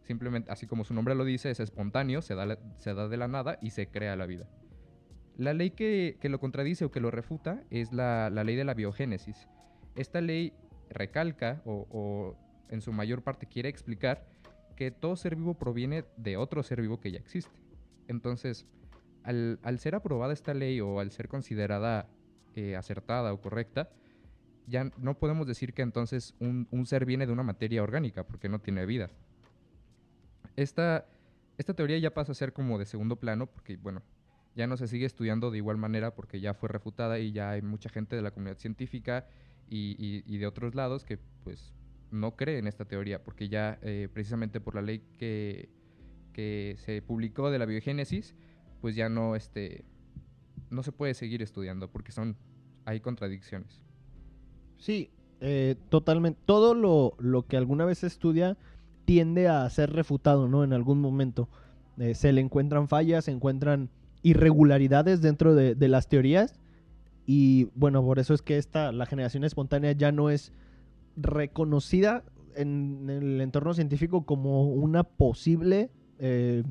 Simplemente, 0.02 0.50
así 0.50 0.66
como 0.66 0.84
su 0.84 0.94
nombre 0.94 1.14
lo 1.14 1.26
dice, 1.26 1.50
es 1.50 1.60
espontáneo, 1.60 2.22
se 2.22 2.34
da, 2.34 2.58
se 2.78 2.94
da 2.94 3.08
de 3.08 3.16
la 3.18 3.28
nada 3.28 3.58
y 3.60 3.70
se 3.70 3.88
crea 3.88 4.16
la 4.16 4.24
vida. 4.24 4.48
La 5.36 5.52
ley 5.52 5.70
que, 5.70 6.16
lo 6.22 6.40
contradice 6.40 6.86
o 6.86 6.90
que 6.90 7.00
lo 7.00 7.10
refuta 7.10 7.62
es 7.70 7.92
la, 7.92 8.30
ley 8.30 8.56
de 8.56 8.64
la 8.64 8.72
biogénesis. 8.72 9.46
Esta 9.94 10.22
ley 10.22 10.54
recalca 10.88 11.60
o, 11.66 12.34
en 12.70 12.80
su 12.80 12.94
mayor 12.94 13.22
parte 13.22 13.46
quiere 13.46 13.68
explicar 13.68 14.24
que 14.74 14.90
todo 14.90 15.16
ser 15.16 15.36
vivo 15.36 15.52
proviene 15.52 16.04
de 16.16 16.38
otro 16.38 16.62
ser 16.62 16.80
vivo 16.80 16.98
que 16.98 17.10
ya 17.10 17.18
existe. 17.18 17.60
Entonces, 18.08 18.66
al, 19.26 19.78
ser 19.78 19.94
aprobada 19.94 20.32
esta 20.32 20.54
ley 20.54 20.80
o 20.80 21.00
al 21.00 21.10
ser 21.10 21.28
considerada 21.28 22.08
eh, 22.54 22.76
acertada 22.76 23.32
o 23.32 23.40
correcta, 23.40 23.90
ya 24.68 24.90
no 24.98 25.18
podemos 25.18 25.46
decir 25.46 25.74
que 25.74 25.82
entonces 25.82 26.34
un, 26.40 26.86
ser 26.86 27.04
viene 27.04 27.26
de 27.26 27.32
una 27.32 27.42
materia 27.42 27.82
orgánica, 27.82 28.24
porque 28.24 28.48
no 28.48 28.60
tiene 28.60 28.86
vida. 28.86 29.10
Esta, 30.56 31.06
teoría 31.76 31.98
ya 31.98 32.14
pasa 32.14 32.32
a 32.32 32.34
ser 32.34 32.52
como 32.52 32.78
de 32.78 32.86
segundo 32.86 33.16
plano, 33.16 33.46
porque, 33.46 33.76
bueno, 33.76 34.02
ya 34.54 34.66
no 34.66 34.76
se 34.76 34.86
sigue 34.86 35.06
estudiando 35.06 35.50
de 35.50 35.58
igual 35.58 35.76
manera 35.76 36.14
porque 36.14 36.40
ya 36.40 36.54
fue 36.54 36.68
refutada 36.68 37.18
y 37.18 37.32
ya 37.32 37.50
hay 37.50 37.62
mucha 37.62 37.90
gente 37.90 38.16
de 38.16 38.22
la 38.22 38.30
comunidad 38.30 38.58
científica 38.58 39.26
y, 39.68 40.38
de 40.38 40.46
otros 40.46 40.74
lados 40.74 41.04
que, 41.04 41.18
pues, 41.44 41.74
no 42.10 42.36
cree 42.36 42.58
en 42.58 42.68
esta 42.68 42.84
teoría, 42.84 43.22
porque 43.24 43.48
ya 43.48 43.78
eh, 43.82 44.08
precisamente 44.12 44.60
por 44.60 44.76
la 44.76 44.82
ley 44.82 45.02
que 45.18 45.68
se 46.78 47.02
publicó 47.02 47.50
de 47.50 47.58
la 47.58 47.66
biogénesis, 47.66 48.34
pues 48.86 48.94
ya 48.94 49.08
no, 49.08 49.34
este, 49.34 49.84
no 50.70 50.84
se 50.84 50.92
puede 50.92 51.12
seguir 51.14 51.42
estudiando 51.42 51.90
porque 51.90 52.12
son, 52.12 52.36
hay 52.84 53.00
contradicciones. 53.00 53.82
Sí, 54.78 55.10
eh, 55.40 55.74
totalmente. 55.88 56.38
Todo 56.46 56.72
lo, 56.72 57.46
que 57.48 57.56
alguna 57.56 57.84
vez 57.84 57.98
se 57.98 58.06
estudia 58.06 58.56
tiende 59.04 59.48
a 59.48 59.68
ser 59.70 59.92
refutado, 59.92 60.46
¿no? 60.46 60.62
En 60.62 60.72
algún 60.72 61.00
momento. 61.00 61.48
Eh, 61.98 62.14
se 62.14 62.30
le 62.30 62.40
encuentran 62.40 62.86
fallas, 62.86 63.24
se 63.24 63.32
encuentran 63.32 63.90
irregularidades 64.22 65.20
dentro 65.20 65.56
de, 65.56 65.88
las 65.88 66.08
teorías. 66.08 66.54
Y 67.26 67.64
bueno, 67.74 68.04
por 68.04 68.20
eso 68.20 68.34
es 68.34 68.42
que 68.42 68.56
esta, 68.56 68.92
la 68.92 69.06
generación 69.06 69.42
espontánea 69.42 69.90
ya 69.90 70.12
no 70.12 70.30
es 70.30 70.52
reconocida 71.16 72.22
en, 72.54 73.10
el 73.10 73.40
entorno 73.40 73.74
científico 73.74 74.24
como 74.24 74.68
una 74.68 75.02
posible, 75.02 75.90
eh, 76.20 76.62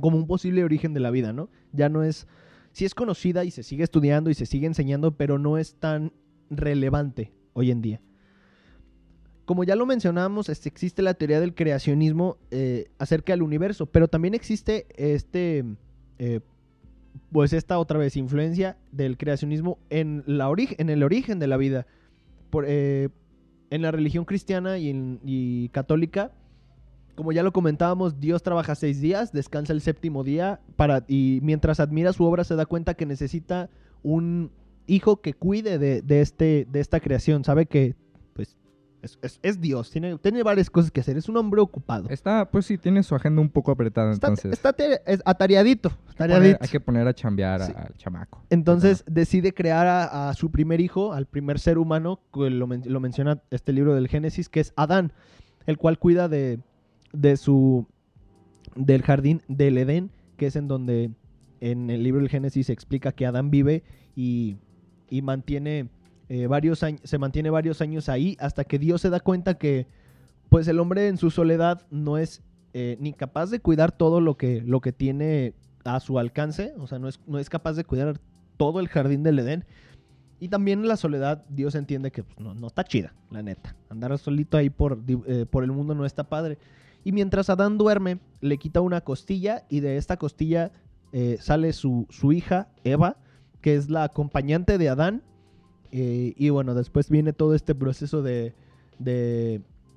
como 0.00 0.16
un 0.16 0.26
posible 0.26 0.64
origen 0.64 0.94
de 0.94 1.00
la 1.00 1.10
vida, 1.10 1.32
¿no? 1.32 1.50
Ya 1.72 1.88
no 1.88 2.02
es, 2.02 2.26
sí 2.72 2.84
es 2.84 2.94
conocida 2.94 3.44
y 3.44 3.50
se 3.50 3.62
sigue 3.62 3.84
estudiando 3.84 4.30
y 4.30 4.34
se 4.34 4.46
sigue 4.46 4.66
enseñando, 4.66 5.16
pero 5.16 5.38
no 5.38 5.58
es 5.58 5.76
tan 5.76 6.12
relevante 6.50 7.32
hoy 7.52 7.70
en 7.70 7.82
día. 7.82 8.00
Como 9.44 9.64
ya 9.64 9.76
lo 9.76 9.84
mencionamos, 9.84 10.48
este, 10.48 10.68
existe 10.68 11.02
la 11.02 11.14
teoría 11.14 11.38
del 11.40 11.54
creacionismo 11.54 12.38
eh, 12.50 12.90
acerca 12.98 13.34
del 13.34 13.42
universo, 13.42 13.86
pero 13.86 14.08
también 14.08 14.34
existe 14.34 14.86
este, 14.96 15.64
eh, 16.18 16.40
pues 17.30 17.52
esta 17.52 17.78
otra 17.78 17.98
vez 17.98 18.16
influencia 18.16 18.78
del 18.90 19.18
creacionismo 19.18 19.78
en, 19.90 20.24
la 20.26 20.50
en 20.56 20.88
el 20.88 21.02
origen 21.02 21.38
de 21.38 21.46
la 21.46 21.56
vida. 21.56 21.86
Eh, 22.66 23.08
en 23.70 23.82
la 23.82 23.90
religión 23.90 24.24
cristiana 24.24 24.78
y, 24.78 25.68
católica, 25.70 26.30
como 27.14 27.32
ya 27.32 27.42
lo 27.42 27.52
comentábamos, 27.52 28.20
Dios 28.20 28.42
trabaja 28.42 28.74
seis 28.74 29.00
días, 29.00 29.32
descansa 29.32 29.72
el 29.72 29.80
séptimo 29.80 30.24
día 30.24 30.60
para, 30.76 31.04
y 31.08 31.40
mientras 31.42 31.80
admira 31.80 32.12
su 32.12 32.24
obra 32.24 32.44
se 32.44 32.56
da 32.56 32.66
cuenta 32.66 32.94
que 32.94 33.06
necesita 33.06 33.70
un, 34.02 34.50
hijo 34.86 35.20
que 35.20 35.34
cuide 35.34 35.78
de, 35.78 36.20
este, 36.20 36.66
de 36.70 36.80
esta 36.80 37.00
creación, 37.00 37.44
sabe 37.44 37.66
que 37.66 37.96
pues 38.34 38.56
es, 39.42 39.60
Dios, 39.60 39.90
tiene, 39.90 40.16
tiene 40.18 40.42
varias 40.42 40.70
cosas 40.70 40.90
que 40.90 41.00
hacer, 41.00 41.18
es 41.18 41.28
un 41.28 41.36
hombre 41.36 41.60
ocupado. 41.60 42.08
Está, 42.08 42.50
pues 42.50 42.64
sí, 42.64 42.78
tiene 42.78 43.02
su 43.02 43.14
agenda 43.14 43.42
un 43.42 43.50
poco 43.50 43.70
apretada, 43.70 44.12
entonces. 44.12 44.52
Está 44.52 44.74
atareadito. 45.24 45.92
Hay, 46.18 46.56
que 46.70 46.80
poner, 46.80 47.06
a 47.06 47.12
chambear 47.12 47.60
al 47.60 47.94
chamaco. 47.96 48.42
Entonces 48.48 49.04
decide 49.06 49.52
crear 49.52 49.86
a, 49.86 50.32
su 50.34 50.50
primer 50.50 50.80
hijo, 50.80 51.12
al 51.12 51.26
primer 51.26 51.58
ser 51.58 51.76
humano, 51.76 52.20
que 52.32 52.48
lo, 52.48 52.66
menciona 52.66 53.42
este 53.50 53.72
libro 53.72 53.94
del 53.94 54.08
Génesis, 54.08 54.48
que 54.48 54.60
es 54.60 54.72
Adán, 54.76 55.12
el 55.66 55.76
cual 55.76 55.98
cuida 55.98 56.28
de, 56.28 56.60
de 57.14 57.36
su, 57.36 57.86
del 58.76 59.02
jardín 59.02 59.40
del 59.48 59.78
Edén, 59.78 60.10
que 60.36 60.46
es 60.46 60.56
en 60.56 60.68
donde 60.68 61.10
en 61.60 61.88
el 61.88 62.02
libro 62.02 62.20
del 62.20 62.28
Génesis 62.28 62.66
se 62.66 62.72
explica 62.72 63.12
que 63.12 63.24
Adán 63.24 63.50
vive 63.50 63.82
y 64.14 64.58
y 65.14 65.22
mantiene 65.22 65.88
eh, 66.28 66.46
varios 66.46 66.82
años, 66.82 67.00
se 67.04 67.18
mantiene 67.18 67.50
varios 67.50 67.80
años 67.80 68.08
ahí 68.08 68.36
hasta 68.40 68.64
que 68.64 68.78
Dios 68.78 69.00
se 69.00 69.10
da 69.10 69.20
cuenta 69.20 69.54
que 69.54 69.86
pues 70.48 70.66
el 70.68 70.80
hombre 70.80 71.08
en 71.08 71.18
su 71.18 71.30
soledad 71.30 71.86
no 71.90 72.18
es 72.18 72.42
eh, 72.72 72.96
ni 73.00 73.12
capaz 73.12 73.50
de 73.50 73.60
cuidar 73.60 73.92
todo 73.92 74.20
lo 74.20 74.36
que, 74.36 74.62
lo 74.62 74.80
que 74.80 74.92
tiene 74.92 75.54
a 75.84 76.00
su 76.00 76.18
alcance, 76.18 76.74
o 76.78 76.86
sea, 76.86 76.98
no 76.98 77.08
es, 77.08 77.20
no 77.26 77.38
es 77.38 77.48
capaz 77.48 77.74
de 77.74 77.84
cuidar 77.84 78.18
todo 78.56 78.80
el 78.80 78.88
jardín 78.88 79.22
del 79.22 79.38
Edén. 79.38 79.64
Y 80.40 80.48
también 80.48 80.86
la 80.88 80.96
soledad 80.96 81.44
Dios 81.48 81.74
entiende 81.76 82.10
que 82.10 82.24
pues, 82.24 82.40
no, 82.40 82.66
está 82.66 82.82
chida, 82.84 83.14
la 83.30 83.42
neta. 83.42 83.76
Andar 83.88 84.18
solito 84.18 84.56
ahí 84.56 84.70
por, 84.70 85.00
eh, 85.06 85.46
por 85.48 85.62
el 85.62 85.70
mundo 85.70 85.94
no 85.94 86.04
está 86.04 86.24
padre. 86.24 86.58
Y 87.04 87.12
mientras 87.12 87.50
Adán 87.50 87.78
duerme, 87.78 88.18
le 88.40 88.58
quita 88.58 88.80
una 88.80 89.02
costilla 89.02 89.64
y 89.68 89.80
de 89.80 89.98
esta 89.98 90.16
costilla 90.16 90.72
sale 91.38 91.72
su, 91.72 92.08
su 92.10 92.32
hija, 92.32 92.70
Eva, 92.82 93.18
que 93.64 93.76
es 93.76 93.88
la 93.88 94.04
acompañante 94.04 94.76
de 94.76 94.90
Adán. 94.90 95.22
Eh, 95.90 96.34
y 96.36 96.50
bueno, 96.50 96.74
después 96.74 97.08
viene 97.08 97.32
todo 97.32 97.54
este 97.54 97.74
proceso 97.74 98.20
de, 98.20 98.52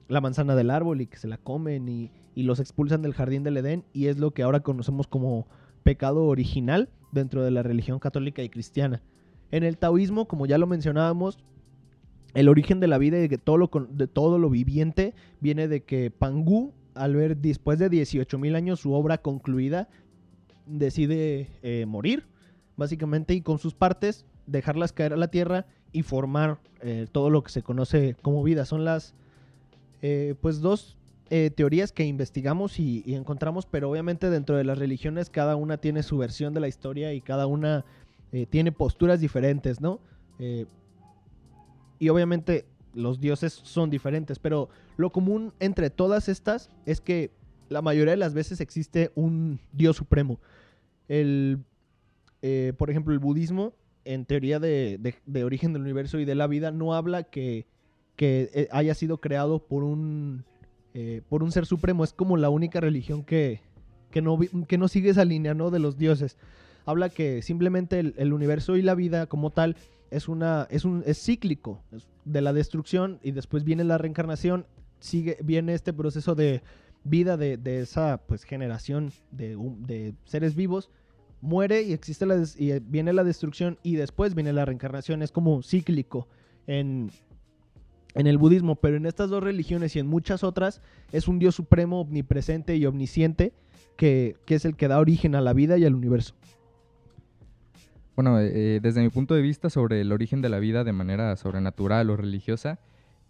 la 0.07 0.21
manzana 0.21 0.55
del 0.55 0.69
árbol 0.69 1.01
y 1.01 1.07
que 1.07 1.17
se 1.17 1.27
la 1.27 1.37
comen 1.37 1.89
y, 1.89 2.09
los 2.35 2.61
expulsan 2.61 3.01
del 3.01 3.13
jardín 3.13 3.43
del 3.43 3.57
Edén. 3.57 3.83
Y 3.91 4.07
es 4.07 4.19
lo 4.19 4.31
que 4.31 4.43
ahora 4.43 4.61
conocemos 4.61 5.05
como 5.05 5.47
pecado 5.83 6.23
original 6.27 6.87
dentro 7.11 7.43
de 7.43 7.51
la 7.51 7.61
religión 7.61 7.99
católica 7.99 8.41
y 8.41 8.47
cristiana. 8.47 9.01
En 9.51 9.65
el 9.65 9.77
taoísmo, 9.77 10.29
como 10.29 10.45
ya 10.45 10.57
lo 10.57 10.65
mencionábamos, 10.65 11.37
el 12.35 12.47
origen 12.47 12.79
de 12.79 12.87
la 12.87 12.97
vida 12.97 13.19
y 13.19 13.27
de 13.27 13.37
todo 13.37 13.57
lo, 13.57 13.69
de 13.89 14.07
todo 14.07 14.39
lo 14.39 14.49
viviente 14.49 15.13
viene 15.41 15.67
de 15.67 15.83
que 15.83 16.09
Pangu, 16.09 16.73
al 16.97 17.15
ver 17.15 17.37
después 17.37 17.79
de 17.79 17.89
18.000 17.89 18.55
años 18.55 18.79
su 18.79 18.93
obra 18.93 19.19
concluida, 19.19 19.87
decide 20.65 21.49
eh, 21.63 21.85
morir 21.87 22.25
básicamente, 22.75 23.33
y 23.33 23.41
con 23.41 23.57
sus 23.57 23.73
partes 23.73 24.25
dejarlas 24.45 24.93
caer 24.93 25.13
a 25.13 25.17
la 25.17 25.29
tierra 25.29 25.65
y 25.91 26.03
formar 26.03 26.59
eh, 26.81 27.07
todo 27.11 27.31
lo 27.31 27.43
que 27.43 27.51
se 27.51 27.63
conoce 27.63 28.15
como 28.21 28.43
vida. 28.43 28.65
Son 28.65 28.85
las, 28.85 29.15
eh, 30.01 30.35
pues, 30.41 30.61
dos 30.61 30.95
teorías 31.55 31.91
que 31.91 32.05
investigamos 32.05 32.79
y, 32.79 33.03
encontramos, 33.07 33.65
pero 33.65 33.89
obviamente 33.89 34.29
dentro 34.29 34.55
de 34.55 34.63
las 34.63 34.77
religiones 34.77 35.29
cada 35.29 35.57
una 35.57 35.75
tiene 35.75 36.01
su 36.01 36.17
versión 36.17 36.53
de 36.53 36.61
la 36.61 36.69
historia 36.69 37.11
y 37.11 37.19
cada 37.19 37.47
una 37.47 37.83
tiene 38.49 38.71
posturas 38.71 39.19
diferentes, 39.19 39.81
¿no? 39.81 39.99
y 41.99 42.07
obviamente 42.07 42.63
los 42.97 43.19
dioses 43.19 43.53
son 43.53 43.89
diferentes, 43.89 44.39
pero 44.39 44.69
lo 44.97 45.11
común 45.11 45.53
entre 45.59 45.89
todas 45.89 46.27
estas 46.27 46.69
es 46.85 46.99
que 46.99 47.31
la 47.69 47.81
mayoría 47.81 48.11
de 48.11 48.17
las 48.17 48.33
veces 48.33 48.59
existe 48.61 49.11
un 49.15 49.59
dios 49.71 49.97
supremo. 49.97 50.39
El 51.07 51.59
eh, 52.41 52.73
por 52.77 52.89
ejemplo, 52.89 53.13
el 53.13 53.19
budismo, 53.19 53.73
en 54.05 54.25
teoría 54.25 54.59
de, 54.59 55.15
origen 55.43 55.73
del 55.73 55.81
universo 55.81 56.19
y 56.19 56.25
de 56.25 56.35
la 56.35 56.47
vida, 56.47 56.71
no 56.71 56.93
habla 56.93 57.23
que, 57.23 57.65
eh, 58.19 58.67
haya 58.71 58.93
sido 58.93 59.19
creado 59.19 59.59
por 59.59 59.83
un, 59.83 60.45
eh, 60.93 61.21
por 61.29 61.43
un 61.43 61.51
ser 61.51 61.65
supremo. 61.65 62.03
Es 62.03 62.13
como 62.13 62.37
la 62.37 62.49
única 62.49 62.79
religión 62.79 63.23
que, 63.23 63.61
no, 64.21 64.39
que 64.67 64.77
no 64.77 64.87
sigue 64.87 65.09
esa 65.09 65.25
línea 65.25 65.53
¿no? 65.53 65.71
de 65.71 65.79
los 65.79 65.97
dioses. 65.97 66.37
Habla 66.85 67.09
que 67.09 67.41
simplemente 67.41 67.99
el, 67.99 68.33
universo 68.33 68.77
y 68.77 68.81
la 68.81 68.95
vida 68.95 69.25
como 69.25 69.49
tal 69.49 69.75
es, 70.09 70.29
una, 70.29 70.67
es, 70.69 70.85
un, 70.85 71.03
es 71.05 71.21
cíclico 71.21 71.81
de 72.27 72.41
la 72.41 72.53
destrucción 72.53 73.19
y 73.23 73.31
después 73.31 73.63
viene 73.63 73.83
la 73.83 73.97
reencarnación, 73.97 74.65
sigue, 74.99 75.37
viene 75.43 75.73
este 75.73 75.93
proceso 75.93 76.35
de 76.35 76.61
vida 77.03 77.37
de, 77.37 77.59
esa 77.81 78.21
pues, 78.27 78.43
generación 78.43 79.11
de, 79.31 79.57
de 79.79 80.13
seres 80.25 80.55
vivos 80.55 80.89
muere 81.41 81.83
y 81.83 81.93
existe 81.93 82.25
la 82.25 82.43
y 82.57 82.79
viene 82.79 83.13
la 83.13 83.23
destrucción 83.23 83.77
y 83.83 83.95
después 83.95 84.35
viene 84.35 84.53
la 84.53 84.65
reencarnación. 84.65 85.21
Es 85.21 85.31
como 85.31 85.61
cíclico 85.61 86.27
en, 86.65 87.11
en 88.15 88.27
el 88.27 88.37
budismo, 88.37 88.75
pero 88.75 88.97
en 88.97 89.05
estas 89.05 89.29
dos 89.29 89.43
religiones 89.43 89.95
y 89.95 89.99
en 89.99 90.07
muchas 90.07 90.43
otras 90.43 90.81
es 91.11 91.27
un 91.27 91.39
Dios 91.39 91.55
supremo, 91.55 92.01
omnipresente 92.01 92.75
y 92.75 92.85
omnisciente 92.85 93.53
que, 93.95 94.35
que 94.45 94.55
es 94.55 94.65
el 94.65 94.75
que 94.75 94.87
da 94.87 94.99
origen 94.99 95.35
a 95.35 95.41
la 95.41 95.53
vida 95.53 95.77
y 95.77 95.85
al 95.85 95.95
universo. 95.95 96.33
Bueno, 98.17 98.39
eh, 98.39 98.79
desde 98.81 99.03
mi 99.03 99.09
punto 99.09 99.35
de 99.35 99.43
vista 99.43 99.69
sobre 99.69 100.01
el 100.01 100.11
origen 100.11 100.41
de 100.41 100.49
la 100.49 100.57
vida 100.57 100.83
de 100.83 100.91
manera 100.91 101.35
sobrenatural 101.35 102.09
o 102.09 102.17
religiosa, 102.17 102.79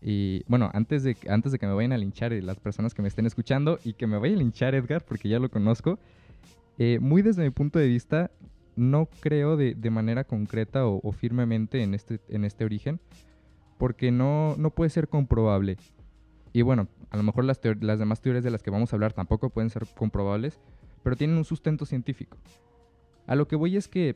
y 0.01 0.45
bueno, 0.47 0.71
antes 0.73 1.03
de, 1.03 1.17
antes 1.27 1.51
de 1.51 1.59
que 1.59 1.67
me 1.67 1.73
vayan 1.73 1.91
a 1.91 1.97
linchar 1.97 2.31
eh, 2.31 2.41
las 2.41 2.57
personas 2.57 2.93
que 2.93 3.01
me 3.01 3.09
estén 3.09 3.25
escuchando 3.25 3.79
y 3.83 3.95
que 3.95 4.07
me 4.07 4.17
vaya 4.17 4.35
a 4.35 4.37
linchar 4.37 4.75
Edgar, 4.75 5.03
porque 5.03 5.27
ya 5.27 5.39
lo 5.39 5.49
conozco, 5.49 5.99
eh, 6.77 6.99
muy 7.01 7.21
desde 7.21 7.43
mi 7.43 7.49
punto 7.49 7.79
de 7.79 7.87
vista, 7.89 8.31
no 8.77 9.09
creo 9.19 9.57
de, 9.57 9.75
de 9.75 9.89
manera 9.89 10.23
concreta 10.23 10.87
o, 10.87 11.01
o, 11.03 11.11
firmemente 11.11 11.83
en 11.83 11.93
este, 11.93 12.21
en 12.29 12.45
este 12.45 12.63
origen, 12.63 13.01
porque 13.77 14.09
no, 14.09 14.55
no 14.57 14.69
puede 14.69 14.89
ser 14.89 15.09
comprobable. 15.09 15.75
Y 16.53 16.61
bueno, 16.61 16.87
a 17.09 17.17
lo 17.17 17.23
mejor 17.23 17.43
las, 17.43 17.59
las 17.81 17.99
demás 17.99 18.21
teorías 18.21 18.45
de 18.45 18.51
las 18.51 18.63
que 18.63 18.71
vamos 18.71 18.93
a 18.93 18.95
hablar 18.95 19.11
tampoco 19.11 19.49
pueden 19.49 19.69
ser 19.69 19.85
comprobables, 19.97 20.61
pero 21.03 21.17
tienen 21.17 21.35
un 21.35 21.43
sustento 21.43 21.85
científico. 21.85 22.37
A 23.25 23.35
lo 23.35 23.49
que 23.49 23.57
voy 23.57 23.75
es 23.75 23.89
que 23.89 24.15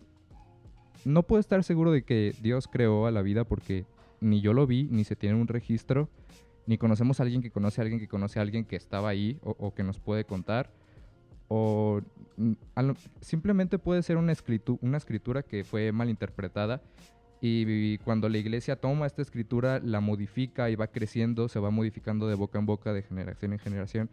no 1.05 1.23
puedo 1.23 1.39
estar 1.39 1.63
seguro 1.63 1.91
de 1.91 2.03
que 2.03 2.35
Dios 2.41 2.67
creó 2.67 3.05
a 3.05 3.11
la 3.11 3.21
vida 3.21 3.43
porque 3.43 3.85
ni 4.19 4.41
yo 4.41 4.53
lo 4.53 4.67
vi, 4.67 4.87
ni 4.91 5.03
se 5.03 5.15
tiene 5.15 5.35
un 5.35 5.47
registro, 5.47 6.09
ni 6.67 6.77
conocemos 6.77 7.19
a 7.19 7.23
alguien 7.23 7.41
que 7.41 7.51
conoce 7.51 7.81
a 7.81 7.83
alguien 7.83 7.99
que 7.99 8.07
conoce 8.07 8.39
a 8.39 8.43
alguien 8.43 8.65
que 8.65 8.75
estaba 8.75 9.09
ahí 9.09 9.39
o, 9.43 9.73
que 9.73 9.83
nos 9.83 9.99
puede 9.99 10.25
contar. 10.25 10.69
O 11.47 12.01
lo, 12.37 12.95
simplemente 13.19 13.77
puede 13.77 14.03
ser 14.03 14.17
una, 14.17 14.31
escritu 14.31 14.79
una 14.81 14.97
escritura 14.97 15.43
que 15.43 15.63
fue 15.63 15.91
mal 15.91 16.09
interpretada 16.09 16.81
y 17.41 17.97
cuando 17.99 18.29
la 18.29 18.37
iglesia 18.37 18.75
toma 18.75 19.07
esta 19.07 19.23
escritura, 19.23 19.81
la 19.83 19.99
modifica 19.99 20.69
y 20.69 20.75
va 20.75 20.87
creciendo, 20.87 21.49
se 21.49 21.59
va 21.59 21.71
modificando 21.71 22.27
de 22.27 22.35
boca 22.35 22.59
en 22.59 22.67
boca, 22.67 22.93
de 22.93 23.01
generación 23.01 23.53
en 23.53 23.59
generación. 23.59 24.09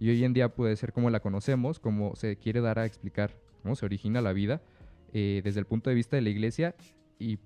Y 0.00 0.10
hoy 0.10 0.24
en 0.24 0.32
día 0.32 0.48
puede 0.48 0.74
ser 0.74 0.92
como 0.92 1.08
la 1.08 1.20
conocemos, 1.20 1.78
como 1.78 2.16
se 2.16 2.36
quiere 2.36 2.60
dar 2.60 2.80
a 2.80 2.86
explicar 2.86 3.30
cómo 3.62 3.76
se 3.76 3.86
origina 3.86 4.20
la 4.20 4.32
vida 4.32 4.60
eh, 5.12 5.40
desde 5.44 5.60
el 5.60 5.66
punto 5.66 5.90
de 5.90 5.96
vista 5.96 6.16
de 6.16 6.22
la 6.22 6.30
iglesia. 6.30 6.74
Y 7.18 7.38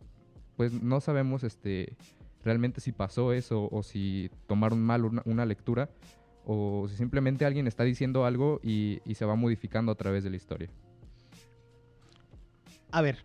pues 0.57 0.73
no 0.83 1.01
sabemos 1.01 1.45
este, 1.45 1.97
realmente 2.45 2.81
si 2.81 2.93
pasó 2.93 3.33
eso 3.33 3.69
o 3.71 3.83
si 3.83 4.31
tomaron 4.47 4.83
mal 4.83 5.05
una, 5.05 5.23
una 5.25 5.47
lectura 5.47 5.89
o 6.45 6.87
si 6.89 6.97
simplemente 6.97 7.45
alguien 7.45 7.67
está 7.67 7.85
diciendo 7.85 8.25
algo 8.25 8.61
y, 8.63 9.01
se 9.15 9.25
va 9.25 9.37
modificando 9.37 9.93
a 9.93 9.95
través 9.95 10.25
de 10.25 10.31
la 10.31 10.37
historia. 10.37 10.69
A 12.91 13.01
ver, 13.01 13.25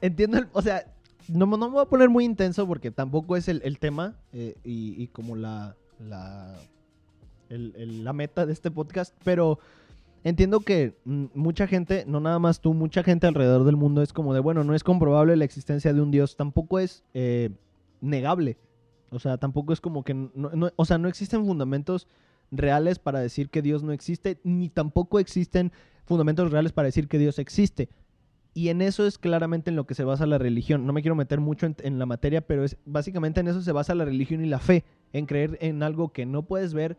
entiendo, 0.00 0.38
o 0.52 0.62
sea, 0.62 0.84
no, 1.28 1.46
no, 1.46 1.58
me 1.58 1.68
voy 1.68 1.82
a 1.82 1.86
poner 1.86 2.08
muy 2.08 2.24
intenso 2.24 2.66
porque 2.66 2.90
tampoco 2.90 3.36
es 3.36 3.48
el, 3.48 3.60
el 3.64 3.78
tema 3.78 4.16
eh, 4.32 4.54
y, 4.64 5.02
y, 5.02 5.08
como 5.08 5.36
la, 5.36 5.76
la, 5.98 6.56
el, 7.48 8.04
la 8.04 8.12
meta 8.12 8.46
de 8.46 8.52
este 8.52 8.70
podcast, 8.70 9.14
pero 9.24 9.58
entiendo 10.24 10.60
que 10.60 10.96
mucha 11.04 11.66
gente, 11.66 12.04
no 12.06 12.20
nada 12.20 12.38
más 12.38 12.60
tú, 12.60 12.74
mucha 12.74 13.02
gente 13.02 13.26
alrededor 13.26 13.64
del 13.64 13.76
mundo 13.76 14.02
es 14.02 14.12
como 14.12 14.34
de, 14.34 14.40
bueno, 14.40 14.64
no 14.64 14.74
es 14.74 14.84
comprobable 14.84 15.36
la 15.36 15.44
existencia 15.44 15.92
de 15.92 16.00
un 16.00 16.10
Dios, 16.10 16.36
tampoco 16.36 16.78
es 16.78 17.04
eh, 17.14 17.50
negable. 18.00 18.58
O 19.10 19.18
sea, 19.18 19.38
tampoco 19.38 19.72
es 19.72 19.80
como 19.80 20.04
que, 20.04 20.14
no, 20.14 20.30
no, 20.34 20.70
o 20.76 20.84
sea, 20.84 20.98
no 20.98 21.08
existen 21.08 21.44
fundamentos 21.44 22.06
reales 22.50 22.98
para 22.98 23.20
decir 23.20 23.48
que 23.48 23.62
Dios 23.62 23.82
no 23.82 23.92
existe, 23.92 24.40
ni 24.44 24.68
tampoco 24.68 25.18
existen 25.18 25.72
fundamentos 26.04 26.50
reales 26.50 26.72
para 26.72 26.86
decir 26.86 27.08
que 27.08 27.18
Dios 27.18 27.38
existe. 27.38 27.88
Y 28.52 28.68
en 28.68 28.82
eso 28.82 29.06
es 29.06 29.18
claramente 29.18 29.70
en 29.70 29.76
lo 29.76 29.86
que 29.86 29.94
se 29.94 30.02
basa 30.02 30.26
la 30.26 30.38
religión. 30.38 30.84
No 30.84 30.92
me 30.92 31.02
quiero 31.02 31.14
meter 31.14 31.40
mucho 31.40 31.66
en, 31.66 31.76
en, 31.82 31.98
la 32.00 32.06
materia, 32.06 32.40
pero 32.40 32.64
es 32.64 32.76
básicamente 32.84 33.40
en 33.40 33.48
eso 33.48 33.62
se 33.62 33.72
basa 33.72 33.94
la 33.94 34.04
religión 34.04 34.44
y 34.44 34.48
la 34.48 34.58
fe, 34.58 34.84
en 35.12 35.26
creer 35.26 35.56
en 35.60 35.84
algo 35.84 36.12
que 36.12 36.26
no 36.26 36.42
puedes 36.42 36.74
ver 36.74 36.98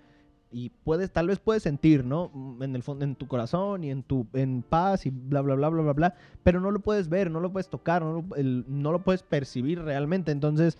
y 0.52 0.70
puedes 0.70 1.12
tal 1.12 1.28
vez 1.28 1.40
puedes 1.40 1.64
sentir, 1.64 2.04
¿no? 2.04 2.32
En 2.62 2.76
el 2.76 2.84
fondo 2.84 3.06
en 3.06 3.16
tu 3.16 3.28
corazón 3.28 3.84
y 3.84 3.92
en 3.92 4.04
tu 4.04 4.28
en 4.34 4.64
paz 4.64 5.06
y 5.06 5.10
bla 5.10 5.42
bla 5.42 5.56
bla 5.56 5.70
bla 5.70 5.82
bla 5.82 5.94
bla, 5.94 6.16
pero 6.44 6.60
no 6.60 6.72
lo 6.72 6.80
puedes 6.80 7.10
ver, 7.10 7.32
no 7.32 7.40
lo 7.40 7.52
puedes 7.52 7.70
tocar, 7.70 8.02
no 8.02 8.22
lo, 8.22 8.36
el, 8.36 8.66
no 8.68 8.92
lo 8.92 9.04
puedes 9.04 9.24
percibir 9.24 9.82
realmente. 9.82 10.32
Entonces, 10.32 10.78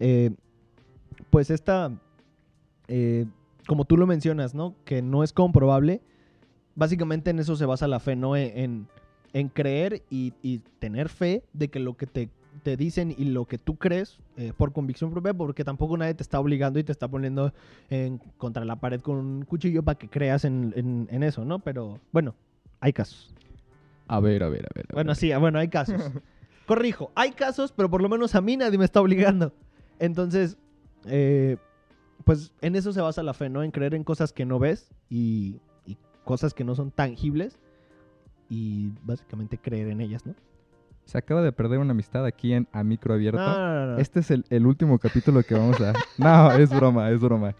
eh, 0.00 0.30
pues 1.30 1.50
esta 1.50 1.92
eh, 2.88 3.26
como 3.66 3.84
tú 3.84 3.96
lo 3.96 4.06
mencionas, 4.06 4.54
¿no? 4.54 4.74
Que 4.84 5.02
no 5.02 5.24
es 5.24 5.32
comprobable. 5.32 6.00
Básicamente 6.74 7.30
en 7.30 7.38
eso 7.38 7.56
se 7.56 7.66
basa 7.66 7.88
la 7.88 8.00
fe, 8.00 8.16
¿no? 8.16 8.36
En, 8.36 8.86
en 9.32 9.48
creer 9.48 10.02
y, 10.08 10.34
y, 10.42 10.58
tener 10.78 11.08
fe 11.08 11.42
de 11.52 11.68
que 11.68 11.80
lo 11.80 11.96
que 11.96 12.06
te, 12.06 12.28
te 12.62 12.76
dicen 12.76 13.14
y 13.16 13.26
lo 13.26 13.46
que 13.46 13.58
tú 13.58 13.76
crees 13.76 14.18
eh, 14.36 14.52
por 14.56 14.72
convicción 14.72 15.10
propia, 15.10 15.34
porque 15.34 15.64
tampoco 15.64 15.96
nadie 15.96 16.14
te 16.14 16.22
está 16.22 16.40
obligando 16.40 16.78
y 16.78 16.84
te 16.84 16.92
está 16.92 17.08
poniendo 17.08 17.52
en, 17.90 18.18
contra 18.38 18.64
la 18.64 18.76
pared 18.76 19.00
con 19.00 19.16
un 19.16 19.44
cuchillo 19.44 19.82
para 19.82 19.98
que 19.98 20.08
creas 20.08 20.44
en, 20.44 20.72
en, 20.76 21.08
en, 21.10 21.22
eso, 21.22 21.44
¿no? 21.44 21.58
Pero 21.58 22.00
bueno, 22.12 22.34
hay 22.80 22.92
casos. 22.92 23.34
A 24.08 24.20
ver, 24.20 24.42
a 24.42 24.48
ver, 24.48 24.66
a 24.66 24.72
ver. 24.74 24.86
A 24.90 24.94
bueno, 24.94 25.08
ver. 25.08 25.16
sí, 25.16 25.32
bueno, 25.34 25.58
hay 25.58 25.68
casos. 25.68 26.00
Corrijo, 26.66 27.12
hay 27.14 27.32
casos, 27.32 27.72
pero 27.72 27.90
por 27.90 28.02
lo 28.02 28.08
menos 28.08 28.34
a 28.34 28.40
mí 28.40 28.56
nadie 28.56 28.78
me 28.78 28.84
está 28.84 29.00
obligando. 29.00 29.52
Entonces, 29.98 30.56
eh, 31.06 31.56
pues 32.24 32.52
en 32.60 32.76
eso 32.76 32.92
se 32.92 33.00
basa 33.00 33.22
la 33.22 33.34
fe, 33.34 33.48
¿no? 33.48 33.62
En 33.62 33.70
creer 33.70 33.94
en 33.94 34.04
cosas 34.04 34.32
que 34.32 34.44
no 34.44 34.58
ves 34.58 34.90
y, 35.08 35.60
y 35.86 35.96
cosas 36.24 36.54
que 36.54 36.64
no 36.64 36.74
son 36.74 36.90
tangibles 36.90 37.58
y 38.48 38.90
básicamente 39.02 39.58
creer 39.58 39.88
en 39.88 40.00
ellas, 40.00 40.26
¿no? 40.26 40.34
Se 41.06 41.18
acaba 41.18 41.40
de 41.40 41.52
perder 41.52 41.78
una 41.78 41.92
amistad 41.92 42.24
aquí 42.26 42.52
en 42.52 42.68
A 42.72 42.82
Micro 42.82 43.14
Abierto. 43.14 43.38
No, 43.38 43.56
no, 43.56 43.92
no. 43.92 43.98
Este 43.98 44.20
es 44.20 44.30
el, 44.30 44.44
el, 44.50 44.66
último 44.66 44.98
capítulo 44.98 45.42
que 45.44 45.54
vamos 45.54 45.80
a... 45.80 45.94
no, 46.18 46.52
es 46.52 46.68
broma, 46.68 47.10
es 47.10 47.20
broma. 47.20 47.54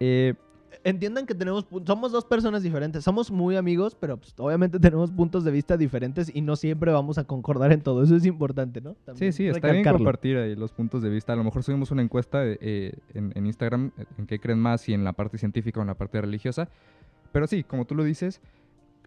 Eh, 0.00 0.34
Entiendan 0.82 1.26
que 1.26 1.34
tenemos... 1.34 1.66
Somos 1.84 2.10
dos 2.10 2.24
personas 2.24 2.62
diferentes. 2.62 3.04
Somos 3.04 3.30
muy 3.30 3.56
amigos, 3.56 3.94
pero 3.98 4.16
pues, 4.16 4.32
obviamente 4.38 4.78
tenemos 4.78 5.10
puntos 5.10 5.44
de 5.44 5.50
vista 5.50 5.76
diferentes 5.76 6.34
y 6.34 6.40
no 6.40 6.56
siempre 6.56 6.90
vamos 6.90 7.18
a 7.18 7.24
concordar 7.24 7.72
en 7.72 7.82
todo. 7.82 8.02
Eso 8.02 8.16
es 8.16 8.24
importante, 8.24 8.80
¿no? 8.80 8.94
También 9.04 9.32
sí, 9.32 9.44
sí, 9.44 9.48
está 9.48 9.72
bien 9.72 9.84
compartir 9.84 10.38
ahí 10.38 10.54
los 10.54 10.72
puntos 10.72 11.02
de 11.02 11.10
vista. 11.10 11.34
A 11.34 11.36
lo 11.36 11.44
mejor 11.44 11.64
subimos 11.64 11.90
una 11.90 12.02
encuesta 12.02 12.40
eh, 12.44 12.94
en, 13.12 13.32
en 13.34 13.46
Instagram 13.46 13.90
en 14.16 14.26
qué 14.26 14.38
creen 14.38 14.60
más, 14.60 14.80
si 14.80 14.94
en 14.94 15.04
la 15.04 15.12
parte 15.12 15.36
científica 15.36 15.80
o 15.80 15.82
en 15.82 15.88
la 15.88 15.94
parte 15.96 16.18
religiosa. 16.20 16.68
Pero 17.32 17.46
sí, 17.46 17.62
como 17.62 17.84
tú 17.84 17.94
lo 17.94 18.04
dices, 18.04 18.40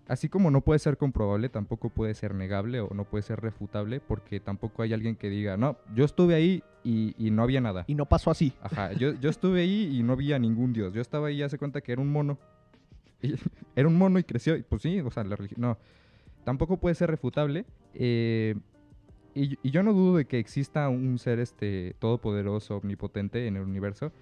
así 0.09 0.27
como 0.27 0.49
no 0.49 0.61
puede 0.61 0.79
ser 0.79 0.97
comprobable, 0.97 1.49
tampoco 1.49 1.89
puede 1.89 2.15
ser 2.15 2.33
negable 2.33 2.81
o 2.81 2.89
no 2.93 3.05
puede 3.05 3.21
ser 3.21 3.39
refutable, 3.39 3.99
porque 3.99 4.39
tampoco 4.39 4.81
hay 4.81 4.91
alguien 4.91 5.15
que 5.15 5.29
diga, 5.29 5.55
no, 5.55 5.77
yo 5.93 6.03
estuve 6.03 6.33
ahí 6.33 6.63
y, 6.83 7.13
y 7.17 7.29
no 7.29 7.43
había 7.43 7.61
nada. 7.61 7.85
Y 7.87 7.93
no 7.93 8.07
pasó 8.07 8.31
así. 8.31 8.51
Ajá, 8.61 8.91
yo, 8.93 9.13
yo, 9.13 9.29
estuve 9.29 9.61
ahí 9.61 9.97
y 9.97 10.01
no 10.01 10.15
vi 10.15 10.33
a 10.33 10.39
ningún 10.39 10.73
dios. 10.73 10.93
Yo 10.93 11.01
estaba 11.01 11.27
ahí 11.27 11.37
y 11.37 11.43
hace 11.43 11.59
cuenta 11.59 11.81
que 11.81 11.93
era 11.93 12.01
un 12.01 12.11
mono. 12.11 12.37
Y, 13.21 13.35
era 13.75 13.87
un 13.87 13.97
mono 13.97 14.17
y 14.17 14.23
creció. 14.23 14.55
Y 14.55 14.63
pues 14.63 14.81
sí, 14.81 15.01
o 15.01 15.11
sea, 15.11 15.25
la 15.25 15.35
religión. 15.35 15.59
No, 15.61 15.77
tampoco 16.45 16.77
puede 16.77 16.95
ser 16.95 17.11
refutable. 17.11 17.65
Eh, 17.93 18.55
y, 19.35 19.59
y, 19.61 19.71
yo 19.71 19.83
no 19.83 19.93
dudo 19.93 20.15
de 20.15 20.25
que 20.25 20.39
exista 20.39 20.87
un 20.87 21.19
ser 21.19 21.39
este, 21.39 21.95
todopoderoso, 21.99 22.77
omnipotente 22.77 23.45
en 23.45 23.57
el 23.57 23.63
universo. 23.63 24.13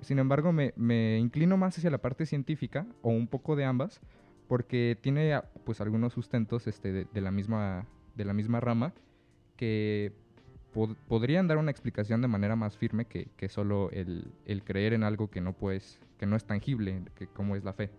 Sin 0.00 0.18
embargo, 0.18 0.52
me, 0.52 0.72
me 0.76 1.18
inclino 1.18 1.58
más 1.58 1.76
hacia 1.76 1.90
la 1.90 1.98
parte 1.98 2.24
científica, 2.24 2.86
o 3.02 3.10
un 3.10 3.26
poco 3.26 3.56
de 3.56 3.64
ambas, 3.64 4.00
porque 4.48 4.96
tiene 5.00 5.40
pues 5.64 5.80
algunos 5.80 6.12
sustentos 6.12 6.66
este, 6.66 6.92
de, 6.92 7.06
de, 7.12 7.20
la 7.20 7.30
misma, 7.30 7.86
de 8.14 8.24
la 8.24 8.32
misma 8.32 8.60
rama 8.60 8.92
que 9.56 10.12
pod 10.72 10.96
podrían 11.08 11.46
dar 11.46 11.56
una 11.58 11.70
explicación 11.70 12.20
de 12.20 12.28
manera 12.28 12.56
más 12.56 12.76
firme 12.76 13.06
que, 13.06 13.28
que 13.36 13.48
solo 13.48 13.90
el, 13.92 14.32
el, 14.44 14.62
creer 14.62 14.92
en 14.92 15.04
algo 15.04 15.30
que 15.30 15.40
no, 15.40 15.52
puedes, 15.52 15.98
que 16.18 16.26
no 16.26 16.36
es 16.36 16.44
tangible, 16.44 17.02
que, 17.14 17.26
como 17.28 17.56
es 17.56 17.64
la 17.64 17.72
fe. 17.72 17.90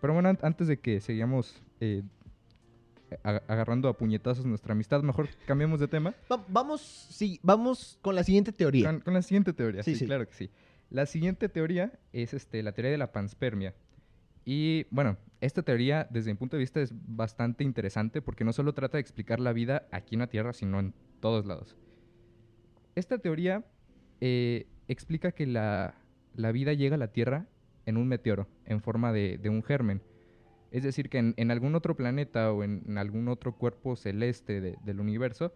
Pero 0.00 0.12
bueno, 0.12 0.28
an 0.28 0.38
antes 0.42 0.68
de 0.68 0.78
que 0.78 1.00
sigamos 1.00 1.62
eh, 1.80 2.02
agarrando 3.22 3.88
a 3.88 3.96
puñetazos 3.96 4.44
nuestra 4.44 4.72
amistad, 4.72 5.02
mejor 5.02 5.28
cambiemos 5.46 5.80
de 5.80 5.88
tema. 5.88 6.14
Va 6.30 6.44
vamos, 6.48 6.82
sí, 7.10 7.40
vamos 7.42 7.98
con 8.02 8.14
la 8.14 8.22
siguiente 8.22 8.52
teoría. 8.52 8.86
Con, 8.86 9.00
con 9.00 9.14
la 9.14 9.22
siguiente 9.22 9.52
teoría, 9.54 9.82
sí, 9.82 9.92
sí, 9.92 10.00
sí, 10.00 10.06
claro 10.06 10.28
que 10.28 10.34
sí. 10.34 10.50
La 10.90 11.06
siguiente 11.06 11.48
teoría 11.48 11.92
es 12.12 12.34
este, 12.34 12.62
la 12.62 12.72
teoría 12.72 12.92
de 12.92 12.98
la 12.98 13.12
panspermia. 13.12 13.74
Y 14.44 14.86
bueno, 14.90 15.16
esta 15.40 15.62
teoría 15.62 16.06
desde 16.10 16.30
mi 16.32 16.38
punto 16.38 16.56
de 16.56 16.60
vista 16.60 16.80
es 16.80 16.92
bastante 17.06 17.64
interesante 17.64 18.22
porque 18.22 18.44
no 18.44 18.52
solo 18.52 18.74
trata 18.74 18.98
de 18.98 19.02
explicar 19.02 19.40
la 19.40 19.52
vida 19.52 19.86
aquí 19.90 20.14
en 20.14 20.20
la 20.20 20.26
Tierra, 20.26 20.52
sino 20.52 20.80
en 20.80 20.94
todos 21.20 21.46
lados. 21.46 21.76
Esta 22.94 23.18
teoría 23.18 23.64
eh, 24.20 24.66
explica 24.88 25.32
que 25.32 25.46
la, 25.46 25.94
vida 26.52 26.72
llega 26.72 26.96
a 26.96 26.98
la 26.98 27.12
Tierra 27.12 27.46
en 27.86 27.96
un 27.96 28.08
meteoro, 28.08 28.46
en 28.66 28.80
forma 28.80 29.12
de, 29.12 29.40
un 29.48 29.62
germen. 29.62 30.02
Es 30.70 30.82
decir, 30.82 31.08
que 31.08 31.34
en, 31.36 31.50
algún 31.50 31.74
otro 31.74 31.96
planeta 31.96 32.52
o 32.52 32.64
en, 32.64 32.98
algún 32.98 33.28
otro 33.28 33.56
cuerpo 33.56 33.96
celeste 33.96 34.60
de, 34.60 34.76
del 34.84 35.00
universo, 35.00 35.54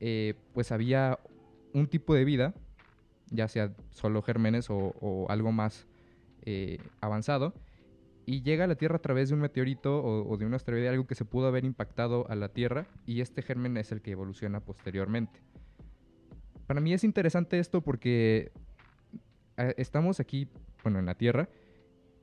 eh, 0.00 0.34
pues 0.52 0.72
había 0.72 1.18
un 1.72 1.86
tipo 1.86 2.14
de 2.14 2.24
vida, 2.24 2.54
ya 3.30 3.48
sea 3.48 3.72
solo 3.90 4.22
gérmenes 4.22 4.70
o, 4.70 4.94
o 5.00 5.30
algo 5.30 5.52
más 5.52 5.86
eh, 6.46 6.78
avanzado, 7.00 7.54
y 8.26 8.42
llega 8.42 8.64
a 8.64 8.66
la 8.66 8.76
Tierra 8.76 8.96
a 8.96 9.02
través 9.02 9.28
de 9.28 9.34
un 9.34 9.40
meteorito 9.40 10.02
o, 10.02 10.36
de 10.36 10.46
un 10.46 10.54
asteroide, 10.54 10.88
algo 10.88 11.06
que 11.06 11.14
se 11.14 11.24
pudo 11.24 11.46
haber 11.46 11.64
impactado 11.64 12.28
a 12.30 12.34
la 12.34 12.48
Tierra, 12.48 12.86
y 13.06 13.20
este 13.20 13.42
germen 13.42 13.76
es 13.76 13.92
el 13.92 14.00
que 14.00 14.12
evoluciona 14.12 14.60
posteriormente. 14.60 15.40
Para 16.66 16.80
mí 16.80 16.92
es 16.92 17.04
interesante 17.04 17.58
esto 17.58 17.82
porque 17.82 18.52
estamos 19.76 20.20
aquí, 20.20 20.48
bueno, 20.82 20.98
en 20.98 21.06
la 21.06 21.14
Tierra, 21.14 21.48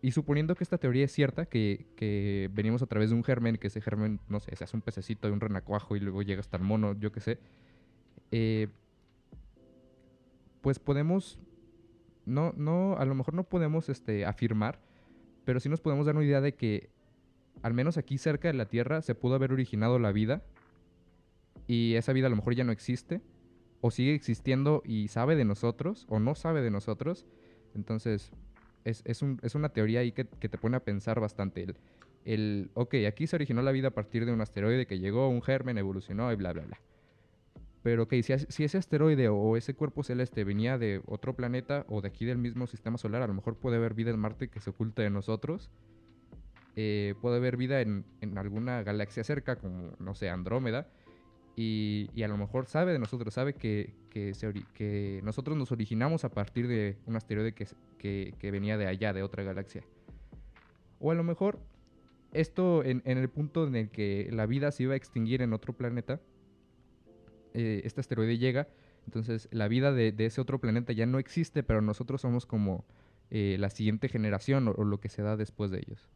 y 0.01 0.11
suponiendo 0.11 0.55
que 0.55 0.63
esta 0.63 0.79
teoría 0.79 1.05
es 1.05 1.11
cierta, 1.11 1.45
que, 1.45 1.85
que 1.95 2.49
venimos 2.51 2.81
a 2.81 2.87
través 2.87 3.11
de 3.11 3.15
un 3.15 3.23
germen, 3.23 3.57
que 3.57 3.67
ese 3.67 3.81
germen, 3.81 4.19
no 4.29 4.39
sé, 4.39 4.55
se 4.55 4.63
hace 4.63 4.75
un 4.75 4.81
pececito 4.81 5.27
de 5.27 5.33
un 5.33 5.39
renacuajo 5.39 5.95
y 5.95 5.99
luego 5.99 6.23
llega 6.23 6.39
hasta 6.39 6.57
el 6.57 6.63
mono, 6.63 6.93
yo 6.99 7.11
qué 7.11 7.19
sé, 7.19 7.39
eh, 8.31 8.69
pues 10.61 10.79
podemos, 10.79 11.39
no, 12.25 12.53
no, 12.55 12.95
a 12.97 13.05
lo 13.05 13.13
mejor 13.13 13.35
no 13.35 13.43
podemos 13.43 13.89
este, 13.89 14.25
afirmar, 14.25 14.79
pero 15.45 15.59
sí 15.59 15.69
nos 15.69 15.81
podemos 15.81 16.05
dar 16.05 16.15
una 16.15 16.25
idea 16.25 16.41
de 16.41 16.53
que 16.53 16.89
al 17.61 17.73
menos 17.73 17.97
aquí 17.97 18.17
cerca 18.17 18.47
de 18.47 18.53
la 18.53 18.67
Tierra 18.67 19.01
se 19.01 19.15
pudo 19.15 19.35
haber 19.35 19.51
originado 19.51 19.99
la 19.99 20.11
vida 20.11 20.43
y 21.67 21.95
esa 21.95 22.13
vida 22.13 22.27
a 22.27 22.29
lo 22.29 22.35
mejor 22.35 22.55
ya 22.55 22.63
no 22.63 22.71
existe 22.71 23.21
o 23.81 23.91
sigue 23.91 24.13
existiendo 24.13 24.81
y 24.85 25.07
sabe 25.07 25.35
de 25.35 25.45
nosotros 25.45 26.05
o 26.09 26.19
no 26.19 26.35
sabe 26.35 26.61
de 26.61 26.71
nosotros. 26.71 27.25
Entonces, 27.73 28.31
es, 28.85 29.01
es, 29.05 29.21
un, 29.21 29.39
es 29.41 29.55
una 29.55 29.69
teoría 29.69 30.01
ahí 30.01 30.11
que, 30.11 30.25
que, 30.25 30.49
te 30.49 30.57
pone 30.57 30.77
a 30.77 30.83
pensar 30.83 31.19
bastante. 31.19 31.63
El, 31.63 31.77
el, 32.25 32.71
ok, 32.73 32.95
aquí 33.07 33.27
se 33.27 33.35
originó 33.35 33.61
la 33.61 33.71
vida 33.71 33.89
a 33.89 33.91
partir 33.91 34.25
de 34.25 34.31
un 34.31 34.41
asteroide 34.41 34.85
que 34.85 34.99
llegó, 34.99 35.29
un 35.29 35.41
germen, 35.41 35.77
evolucionó 35.77 36.31
y 36.31 36.35
bla, 36.35 36.53
bla, 36.53 36.63
bla. 36.63 36.79
Pero 37.83 38.03
ok, 38.03 38.13
si, 38.21 38.37
si, 38.37 38.63
ese 38.63 38.77
asteroide 38.77 39.29
o 39.29 39.57
ese 39.57 39.73
cuerpo 39.73 40.03
celeste 40.03 40.43
venía 40.43 40.77
de 40.77 41.01
otro 41.07 41.35
planeta 41.35 41.85
o 41.89 42.01
de 42.01 42.09
aquí 42.09 42.25
del 42.25 42.37
mismo 42.37 42.67
sistema 42.67 42.97
solar, 42.97 43.23
a 43.23 43.27
lo 43.27 43.33
mejor 43.33 43.55
puede 43.55 43.77
haber 43.77 43.95
vida 43.95 44.11
en 44.11 44.19
Marte 44.19 44.49
que 44.49 44.59
se 44.59 44.69
oculta 44.69 45.01
de 45.01 45.09
nosotros. 45.09 45.71
Eh, 46.75 47.15
puede 47.21 47.37
haber 47.37 47.57
vida 47.57 47.81
en, 47.81 48.05
en, 48.21 48.37
alguna 48.37 48.83
galaxia 48.83 49.23
cerca, 49.23 49.55
como, 49.55 49.95
no 49.99 50.13
sé, 50.13 50.29
Andrómeda. 50.29 50.87
Y, 51.55 52.09
y 52.13 52.23
a 52.23 52.27
lo 52.27 52.37
mejor 52.37 52.67
sabe 52.67 52.93
de 52.93 52.99
nosotros, 52.99 53.33
sabe 53.33 53.53
que, 53.53 53.93
que, 54.09 54.33
se 54.35 54.53
que, 54.73 55.19
nosotros 55.23 55.57
nos 55.57 55.71
originamos 55.71 56.23
a 56.23 56.29
partir 56.29 56.67
de 56.67 56.97
un 57.07 57.15
asteroide 57.15 57.53
que, 57.53 57.67
que, 57.97 58.35
que, 58.39 58.51
venía 58.51 58.77
de 58.77 58.87
allá, 58.87 59.11
de 59.11 59.23
otra 59.23 59.43
galaxia. 59.43 59.83
O 60.99 61.11
a 61.11 61.15
lo 61.15 61.23
mejor 61.23 61.59
esto 62.31 62.85
en, 62.85 63.01
en 63.05 63.17
el 63.17 63.27
punto 63.27 63.67
en 63.67 63.75
el 63.75 63.89
que 63.89 64.29
la 64.31 64.45
vida 64.45 64.71
se 64.71 64.83
iba 64.83 64.93
a 64.93 64.97
extinguir 64.97 65.41
en 65.41 65.51
otro 65.51 65.73
planeta, 65.73 66.21
eh, 67.53 67.81
este 67.83 68.01
asteroide 68.01 68.37
llega, 68.37 68.67
entonces 69.05 69.47
la 69.51 69.67
vida 69.67 69.91
de, 69.91 70.13
ese 70.17 70.41
otro 70.41 70.59
planeta 70.59 70.93
ya 70.93 71.05
no 71.05 71.19
existe, 71.19 71.63
pero 71.63 71.81
nosotros 71.81 72.21
somos 72.21 72.45
como 72.45 72.85
eh, 73.29 73.57
la 73.59 73.69
siguiente 73.69 74.09
generación 74.09 74.67
o, 74.67 74.83
lo 74.83 74.99
que 74.99 75.09
se 75.09 75.21
da 75.21 75.37
después 75.37 75.71
de 75.71 75.79
ellos. 75.79 76.09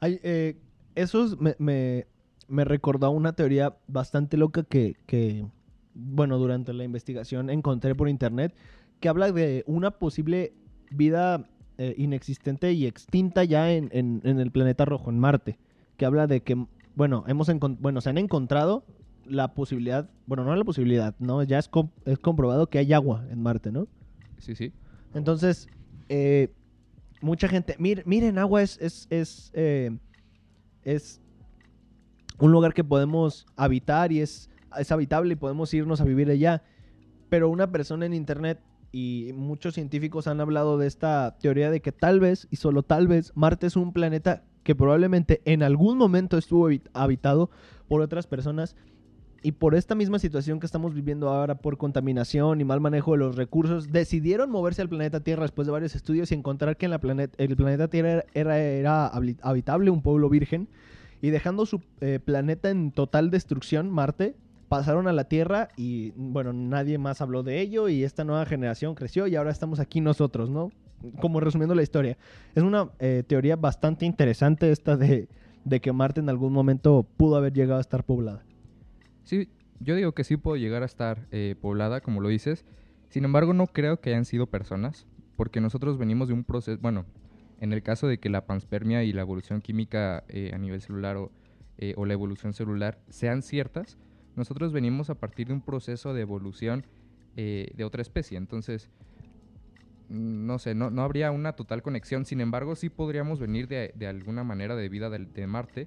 Ay, 0.00 0.20
eh, 0.22 0.56
eso 0.94 1.36
me, 1.38 1.54
me, 1.58 2.06
me, 2.48 2.64
recordó 2.64 3.10
una 3.10 3.32
teoría 3.32 3.76
bastante 3.86 4.36
loca 4.36 4.62
que, 4.64 4.96
que, 5.06 5.46
bueno, 5.94 6.38
durante 6.38 6.72
la 6.72 6.84
investigación 6.84 7.50
encontré 7.50 7.94
por 7.94 8.08
internet, 8.08 8.54
que 9.00 9.08
habla 9.08 9.32
de 9.32 9.64
una 9.66 9.92
posible 9.92 10.52
vida 10.90 11.48
eh, 11.78 11.94
inexistente 11.96 12.72
y 12.72 12.86
extinta 12.86 13.44
ya 13.44 13.72
en, 13.72 13.88
en, 13.92 14.20
en, 14.24 14.40
el 14.40 14.50
planeta 14.50 14.84
rojo, 14.84 15.10
en 15.10 15.18
Marte, 15.18 15.58
que 15.96 16.06
habla 16.06 16.26
de 16.26 16.42
que, 16.42 16.66
bueno, 16.94 17.24
hemos 17.28 17.48
bueno, 17.78 18.00
se 18.00 18.10
han 18.10 18.18
encontrado 18.18 18.84
la 19.28 19.54
posibilidad, 19.54 20.08
bueno, 20.26 20.44
no 20.44 20.54
la 20.54 20.64
posibilidad, 20.64 21.14
no, 21.18 21.42
ya 21.42 21.58
es, 21.58 21.68
comp 21.68 21.92
es 22.06 22.18
comprobado 22.18 22.68
que 22.68 22.78
hay 22.78 22.92
agua 22.92 23.26
en 23.30 23.42
Marte, 23.42 23.70
¿no? 23.72 23.88
Sí, 24.38 24.54
sí. 24.54 24.72
Entonces, 25.14 25.68
eh, 26.08 26.52
mucha 27.20 27.48
gente, 27.48 27.76
mir, 27.78 28.02
miren, 28.06 28.38
agua 28.38 28.62
es, 28.62 28.78
es, 28.80 29.06
es, 29.10 29.50
eh, 29.54 29.96
es, 30.82 31.20
un 32.38 32.52
lugar 32.52 32.72
que 32.72 32.84
podemos 32.84 33.46
habitar 33.56 34.12
y 34.12 34.20
es, 34.20 34.48
es 34.78 34.92
habitable 34.92 35.32
y 35.32 35.36
podemos 35.36 35.74
irnos 35.74 36.00
a 36.00 36.04
vivir 36.04 36.30
allá. 36.30 36.62
Pero 37.28 37.48
una 37.48 37.70
persona 37.72 38.06
en 38.06 38.14
internet 38.14 38.60
y 38.92 39.32
muchos 39.34 39.74
científicos 39.74 40.28
han 40.28 40.40
hablado 40.40 40.78
de 40.78 40.86
esta 40.86 41.36
teoría 41.40 41.70
de 41.70 41.80
que 41.80 41.92
tal 41.92 42.20
vez, 42.20 42.46
y 42.50 42.56
solo 42.56 42.82
tal 42.82 43.08
vez, 43.08 43.32
Marte 43.34 43.66
es 43.66 43.76
un 43.76 43.92
planeta 43.92 44.44
que 44.62 44.74
probablemente 44.74 45.42
en 45.44 45.62
algún 45.62 45.98
momento 45.98 46.38
estuvo 46.38 46.68
habitado 46.92 47.50
por 47.88 48.00
otras 48.02 48.26
personas 48.26 48.76
y 49.42 49.52
por 49.52 49.74
esta 49.74 49.94
misma 49.94 50.18
situación 50.18 50.58
que 50.58 50.66
estamos 50.66 50.94
viviendo 50.94 51.28
ahora, 51.28 51.56
por 51.56 51.78
contaminación 51.78 52.60
y 52.60 52.64
mal 52.64 52.80
manejo 52.80 53.12
de 53.12 53.18
los 53.18 53.36
recursos, 53.36 53.92
decidieron 53.92 54.50
moverse 54.50 54.82
al 54.82 54.88
planeta 54.88 55.20
Tierra 55.20 55.42
después 55.42 55.66
de 55.66 55.72
varios 55.72 55.94
estudios 55.94 56.32
y 56.32 56.34
encontrar 56.34 56.76
que 56.76 56.86
en 56.86 56.90
la 56.90 57.00
el 57.38 57.56
planeta 57.56 57.88
Tierra 57.88 58.24
era, 58.34 58.58
era, 58.58 59.06
habitable, 59.06 59.90
un 59.90 60.02
pueblo 60.02 60.28
virgen, 60.28 60.68
y 61.20 61.30
dejando 61.30 61.66
su 61.66 61.82
eh, 62.00 62.20
planeta 62.24 62.70
en 62.70 62.92
total 62.92 63.30
destrucción, 63.30 63.90
Marte, 63.90 64.34
pasaron 64.68 65.08
a 65.08 65.12
la 65.12 65.24
Tierra 65.24 65.68
y, 65.76 66.12
bueno, 66.16 66.52
nadie 66.52 66.98
más 66.98 67.20
habló 67.20 67.42
de 67.42 67.60
ello 67.60 67.88
y 67.88 68.04
esta 68.04 68.24
nueva 68.24 68.44
generación 68.46 68.94
creció 68.94 69.26
y 69.26 69.36
ahora 69.36 69.50
estamos 69.50 69.80
aquí 69.80 70.00
nosotros, 70.00 70.50
¿no? 70.50 70.70
Como 71.20 71.40
resumiendo 71.40 71.74
la 71.74 71.82
historia. 71.82 72.18
Es 72.54 72.62
una 72.62 72.90
eh, 72.98 73.22
teoría 73.26 73.56
bastante 73.56 74.04
interesante 74.04 74.70
esta 74.70 74.96
de, 74.96 75.28
de 75.64 75.80
que 75.80 75.92
Marte 75.92 76.20
en 76.20 76.28
algún 76.28 76.52
momento 76.52 77.06
pudo 77.16 77.36
haber 77.36 77.52
llegado 77.52 77.78
a 77.78 77.80
estar 77.80 78.04
poblada. 78.04 78.42
Sí, 79.28 79.50
yo 79.78 79.94
digo 79.94 80.12
que 80.12 80.24
sí 80.24 80.38
puedo 80.38 80.56
llegar 80.56 80.82
a 80.82 80.86
estar 80.86 81.26
eh, 81.32 81.54
poblada, 81.60 82.00
como 82.00 82.22
lo 82.22 82.30
dices. 82.30 82.64
Sin 83.10 83.26
embargo, 83.26 83.52
no 83.52 83.66
creo 83.66 84.00
que 84.00 84.08
hayan 84.08 84.24
sido 84.24 84.46
personas, 84.46 85.06
porque 85.36 85.60
nosotros 85.60 85.98
venimos 85.98 86.28
de 86.28 86.34
un 86.34 86.44
proceso, 86.44 86.80
bueno, 86.80 87.04
en 87.60 87.74
el 87.74 87.82
caso 87.82 88.08
de 88.08 88.16
que 88.16 88.30
la 88.30 88.46
panspermia 88.46 89.04
y 89.04 89.12
la 89.12 89.20
evolución 89.20 89.60
química 89.60 90.24
eh, 90.28 90.52
a 90.54 90.56
nivel 90.56 90.80
celular 90.80 91.18
o, 91.18 91.30
eh, 91.76 91.92
o, 91.98 92.06
la 92.06 92.14
evolución 92.14 92.54
celular 92.54 93.00
sean 93.10 93.42
ciertas, 93.42 93.98
nosotros 94.34 94.72
venimos 94.72 95.10
a 95.10 95.16
partir 95.16 95.48
de 95.48 95.52
un 95.52 95.60
proceso 95.60 96.14
de 96.14 96.22
evolución 96.22 96.86
eh, 97.36 97.70
de 97.74 97.84
otra 97.84 98.00
especie. 98.00 98.38
Entonces, 98.38 98.88
no 100.08 100.58
sé, 100.58 100.74
no, 100.74 100.88
no, 100.88 101.02
habría 101.02 101.32
una 101.32 101.52
total 101.52 101.82
conexión. 101.82 102.24
Sin 102.24 102.40
embargo, 102.40 102.76
sí 102.76 102.88
podríamos 102.88 103.40
venir 103.40 103.68
de, 103.68 103.92
de 103.94 104.06
alguna 104.06 104.42
manera 104.42 104.74
de 104.74 104.88
vida 104.88 105.10
de, 105.10 105.18
de 105.18 105.46
Marte, 105.46 105.86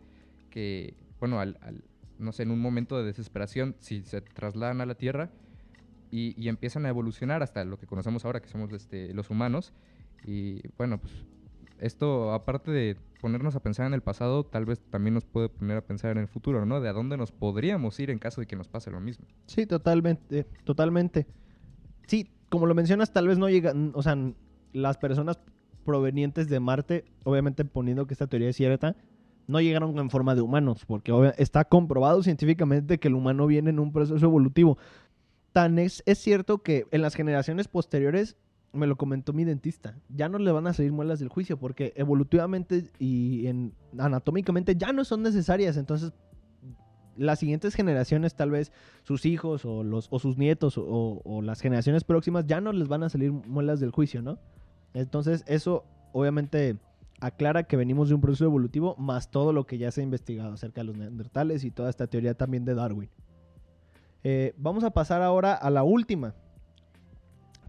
que, 0.52 0.94
bueno, 1.20 1.40
al, 1.40 1.58
al 1.62 1.84
no 2.22 2.32
sé, 2.32 2.44
en 2.44 2.52
un 2.52 2.60
momento 2.60 2.98
de 2.98 3.04
desesperación, 3.04 3.76
si 3.80 4.02
se 4.04 4.22
trasladan 4.22 4.82
a 4.82 4.86
la 4.86 4.96
Tierra 4.96 5.30
y, 6.10 6.34
y, 6.42 6.50
empiezan 6.50 6.86
a 6.86 6.90
evolucionar 6.90 7.42
hasta 7.44 7.64
lo 7.66 7.78
que 7.78 7.88
conocemos 7.88 8.26
ahora, 8.26 8.42
que 8.42 8.50
somos 8.50 8.72
este, 8.74 9.14
los 9.14 9.30
humanos. 9.30 9.74
Y 10.26 10.62
bueno, 10.78 11.00
pues 11.00 11.14
esto, 11.82 12.32
aparte 12.32 12.72
de 12.72 12.96
ponernos 13.20 13.56
a 13.56 13.60
pensar 13.62 13.88
en 13.88 13.94
el 13.94 14.02
pasado, 14.02 14.46
tal 14.46 14.66
vez 14.66 14.80
también 14.90 15.16
nos 15.16 15.26
puede 15.26 15.50
poner 15.50 15.78
a 15.78 15.82
pensar 15.82 16.12
en 16.12 16.20
el 16.20 16.28
futuro, 16.28 16.66
¿no? 16.66 16.80
De 16.80 16.90
a 16.90 16.94
dónde 16.94 17.18
nos 17.18 17.32
podríamos 17.32 18.00
ir 18.00 18.10
en 18.12 18.20
caso 18.20 18.42
de 18.42 18.48
que 18.48 18.56
nos 18.56 18.68
pase 18.68 18.92
lo 18.92 19.00
mismo. 19.00 19.26
Sí, 19.48 19.66
totalmente, 19.66 20.46
totalmente. 20.64 21.28
Sí, 22.08 22.30
como 22.50 22.68
lo 22.68 22.76
mencionas, 22.76 23.14
tal 23.14 23.28
vez 23.28 23.38
no 23.38 23.50
llegan, 23.50 23.92
o 23.96 24.04
sea, 24.04 24.16
las 24.74 24.98
personas 24.98 25.40
provenientes 25.84 26.50
de 26.50 26.60
Marte, 26.60 27.06
obviamente 27.24 27.66
poniendo 27.66 28.06
que 28.06 28.14
esta 28.14 28.28
teoría 28.28 28.50
es 28.50 28.56
cierta, 28.56 28.96
no 29.48 29.62
llegaron 29.62 29.98
en 29.98 30.10
forma 30.10 30.36
de 30.36 30.42
humanos, 30.42 30.86
porque 30.86 31.34
está 31.38 31.66
comprobado 31.66 32.24
científicamente 32.24 33.00
que 33.00 33.08
el 33.08 33.16
humano 33.16 33.48
viene 33.48 33.70
en 33.70 33.80
un 33.80 33.92
proceso 33.92 34.26
evolutivo. 34.26 34.78
Tan 35.54 35.80
es, 35.80 36.04
cierto 36.16 36.60
que 36.60 36.86
en 36.92 37.02
las 37.02 37.16
generaciones 37.16 37.68
posteriores, 37.68 38.38
me 38.74 38.88
lo 38.88 38.96
comentó 38.96 39.34
mi 39.34 39.44
dentista, 39.44 39.98
ya 40.08 40.30
no 40.30 40.38
le 40.38 40.52
van 40.52 40.66
a 40.68 40.74
salir 40.74 40.94
muelas 40.94 41.20
del 41.20 41.28
juicio, 41.28 41.58
porque 41.58 41.92
evolutivamente 41.98 42.86
y 43.00 43.48
en, 43.48 43.74
anatómicamente 43.98 44.76
ya 44.76 44.94
no 44.94 45.04
son 45.04 45.24
necesarias, 45.24 45.76
entonces 45.76 46.14
las 47.18 47.40
siguientes 47.40 47.76
generaciones, 47.76 48.36
tal 48.36 48.52
vez 48.52 48.72
sus 49.04 49.26
hijos 49.26 49.66
o, 49.66 49.84
los, 49.84 50.08
o 50.10 50.20
sus 50.20 50.38
nietos 50.38 50.78
o, 50.78 51.22
o 51.26 51.42
las 51.42 51.60
generaciones 51.60 52.06
próximas, 52.06 52.48
ya 52.48 52.62
no 52.62 52.72
les 52.72 52.88
van 52.88 53.04
a 53.04 53.10
salir 53.10 53.34
muelas 53.34 53.82
del 53.82 53.92
juicio, 53.92 54.22
¿no? 54.22 54.40
Entonces 54.94 55.44
eso 55.48 55.84
obviamente 56.14 56.78
aclara 57.22 57.64
que 57.64 57.78
venimos 57.78 58.10
de 58.10 58.16
un 58.16 58.22
proceso 58.22 58.46
evolutivo 58.46 58.96
más 58.98 59.30
todo 59.30 59.54
lo 59.54 59.66
que 59.66 59.78
ya 59.78 59.92
se 59.92 60.02
ha 60.02 60.04
investigado 60.04 60.54
acerca 60.54 60.82
de 60.82 60.86
los 60.86 60.98
neandertales 60.98 61.64
y 61.64 61.72
toda 61.72 61.90
esta 61.90 62.08
teoría 62.08 62.34
también 62.34 62.66
de 62.66 62.76
Darwin. 62.76 63.10
Eh, 64.24 64.54
vamos 64.58 64.84
a 64.84 64.90
pasar 64.90 65.22
ahora 65.22 65.54
a 65.54 65.70
la 65.70 65.84
última 65.84 66.36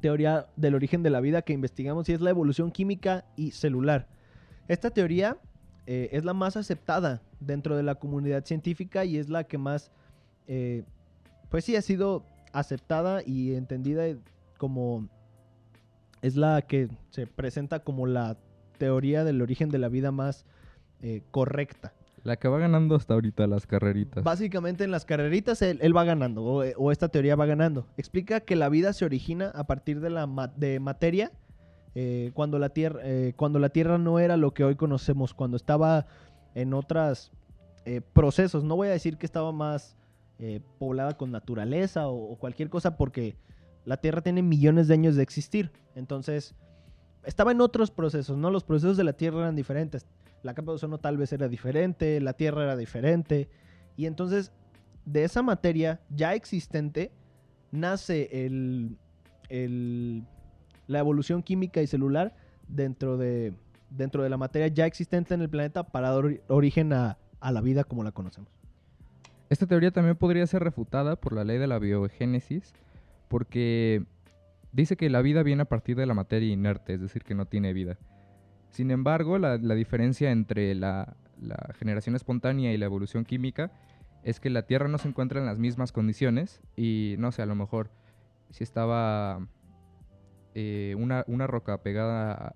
teoría 0.00 0.46
del 0.56 0.74
origen 0.74 1.02
de 1.02 1.10
la 1.10 1.20
vida 1.20 1.42
que 1.42 1.52
investigamos 1.52 2.08
y 2.08 2.12
es 2.12 2.20
la 2.20 2.30
evolución 2.30 2.72
química 2.72 3.24
y 3.36 3.52
celular. 3.52 4.08
Esta 4.68 4.90
teoría 4.90 5.36
eh, 5.86 6.08
es 6.12 6.24
la 6.24 6.34
más 6.34 6.56
aceptada 6.56 7.22
dentro 7.40 7.76
de 7.76 7.82
la 7.82 7.96
comunidad 7.96 8.44
científica 8.44 9.04
y 9.04 9.18
es 9.18 9.28
la 9.28 9.44
que 9.44 9.58
más, 9.58 9.92
eh, 10.46 10.84
pues 11.50 11.64
sí, 11.64 11.76
ha 11.76 11.82
sido 11.82 12.24
aceptada 12.52 13.22
y 13.24 13.54
entendida 13.54 14.04
como 14.58 15.08
es 16.22 16.36
la 16.36 16.62
que 16.62 16.88
se 17.10 17.26
presenta 17.26 17.80
como 17.80 18.06
la 18.06 18.38
teoría 18.82 19.22
del 19.22 19.40
origen 19.42 19.68
de 19.68 19.78
la 19.78 19.88
vida 19.88 20.10
más 20.10 20.44
eh, 21.02 21.22
correcta. 21.30 21.92
La 22.24 22.36
que 22.36 22.48
va 22.48 22.58
ganando 22.58 22.96
hasta 22.96 23.14
ahorita 23.14 23.46
las 23.46 23.68
carreritas. 23.68 24.24
Básicamente 24.24 24.82
en 24.82 24.90
las 24.90 25.04
carreritas 25.04 25.62
él, 25.62 25.78
él 25.82 25.96
va 25.96 26.02
ganando, 26.02 26.42
o, 26.42 26.64
o, 26.76 26.90
esta 26.90 27.08
teoría 27.08 27.36
va 27.36 27.46
ganando. 27.46 27.86
Explica 27.96 28.40
que 28.40 28.56
la 28.56 28.68
vida 28.68 28.92
se 28.92 29.04
origina 29.04 29.52
a 29.54 29.64
partir 29.68 30.00
de 30.00 30.10
la 30.10 30.26
ma 30.26 30.48
de 30.48 30.80
materia, 30.80 31.30
eh, 31.94 32.32
cuando, 32.34 32.58
la 32.58 32.70
tierra, 32.70 33.00
eh, 33.04 33.34
cuando 33.36 33.60
la 33.60 33.68
Tierra 33.68 33.98
no 33.98 34.18
era 34.18 34.36
lo 34.36 34.52
que 34.52 34.64
hoy 34.64 34.74
conocemos, 34.74 35.32
cuando 35.32 35.56
estaba 35.56 36.06
en 36.56 36.74
otros 36.74 37.30
eh, 37.84 38.00
procesos. 38.00 38.64
No 38.64 38.74
voy 38.74 38.88
a 38.88 38.92
decir 38.92 39.16
que 39.16 39.26
estaba 39.26 39.52
más 39.52 39.96
eh, 40.40 40.60
poblada 40.78 41.16
con 41.16 41.30
naturaleza 41.30 42.08
o, 42.08 42.32
o, 42.32 42.36
cualquier 42.36 42.68
cosa 42.68 42.96
porque 42.96 43.36
la 43.84 43.98
Tierra 43.98 44.22
tiene 44.22 44.42
millones 44.42 44.88
de 44.88 44.94
años 44.94 45.14
de 45.14 45.22
existir. 45.22 45.70
Entonces, 45.94 46.56
estaba 47.24 47.52
en 47.52 47.60
otros 47.60 47.90
procesos, 47.90 48.36
¿no? 48.36 48.50
Los 48.50 48.64
procesos 48.64 48.96
de 48.96 49.04
la 49.04 49.12
Tierra 49.12 49.40
eran 49.40 49.56
diferentes. 49.56 50.06
La 50.42 50.54
capa 50.54 50.72
de 50.72 50.76
ozono 50.76 50.98
tal 50.98 51.16
vez 51.16 51.32
era 51.32 51.48
diferente, 51.48 52.20
la 52.20 52.32
Tierra 52.32 52.64
era 52.64 52.76
diferente. 52.76 53.48
Y 53.96 54.06
entonces, 54.06 54.52
de 55.04 55.24
esa 55.24 55.42
materia 55.42 56.00
ya 56.10 56.34
existente, 56.34 57.12
nace 57.70 58.44
el, 58.44 58.96
la 60.86 60.98
evolución 60.98 61.42
química 61.42 61.80
y 61.80 61.86
celular 61.86 62.34
dentro 62.68 63.16
de, 63.16 63.54
dentro 63.90 64.22
de 64.22 64.28
la 64.28 64.36
materia 64.36 64.68
ya 64.68 64.86
existente 64.86 65.34
en 65.34 65.42
el 65.42 65.48
planeta 65.48 65.84
para 65.84 66.10
dar 66.10 66.24
ori- 66.24 66.40
origen 66.48 66.92
a, 66.92 67.18
a 67.40 67.52
la 67.52 67.60
vida 67.60 67.84
como 67.84 68.02
la 68.02 68.12
conocemos. 68.12 68.50
Esta 69.48 69.66
teoría 69.66 69.90
también 69.90 70.16
podría 70.16 70.46
ser 70.46 70.64
refutada 70.64 71.16
por 71.16 71.34
la 71.34 71.44
ley 71.44 71.58
de 71.58 71.66
la 71.66 71.78
biogénesis, 71.78 72.72
porque 73.28 74.04
dice 74.72 74.96
que 74.96 75.10
la 75.10 75.22
vida 75.22 75.42
viene 75.42 75.62
a 75.62 75.66
partir 75.66 75.96
de 75.96 76.06
la 76.06 76.14
materia 76.14 76.52
inerte, 76.52 76.94
es 76.94 77.00
decir, 77.00 77.22
que 77.22 77.34
no 77.34 77.46
tiene 77.46 77.72
vida. 77.72 77.98
Sin 78.70 78.90
embargo, 78.90 79.38
la, 79.38 79.58
la 79.58 79.74
diferencia 79.74 80.30
entre 80.30 80.74
la, 80.74 81.16
la 81.40 81.74
generación 81.78 82.16
espontánea 82.16 82.72
y 82.72 82.78
la 82.78 82.86
evolución 82.86 83.24
química 83.24 83.70
es 84.22 84.40
que 84.40 84.50
la 84.50 84.62
Tierra 84.62 84.88
no 84.88 84.98
se 84.98 85.08
encuentra 85.08 85.40
en 85.40 85.46
las 85.46 85.58
mismas 85.58 85.92
condiciones 85.92 86.60
y, 86.76 87.16
no 87.18 87.32
sé, 87.32 87.42
a 87.42 87.46
lo 87.46 87.54
mejor 87.54 87.90
si 88.50 88.64
estaba 88.64 89.46
eh, 90.54 90.94
una, 90.98 91.24
una 91.26 91.46
roca 91.46 91.82
pegada 91.82 92.54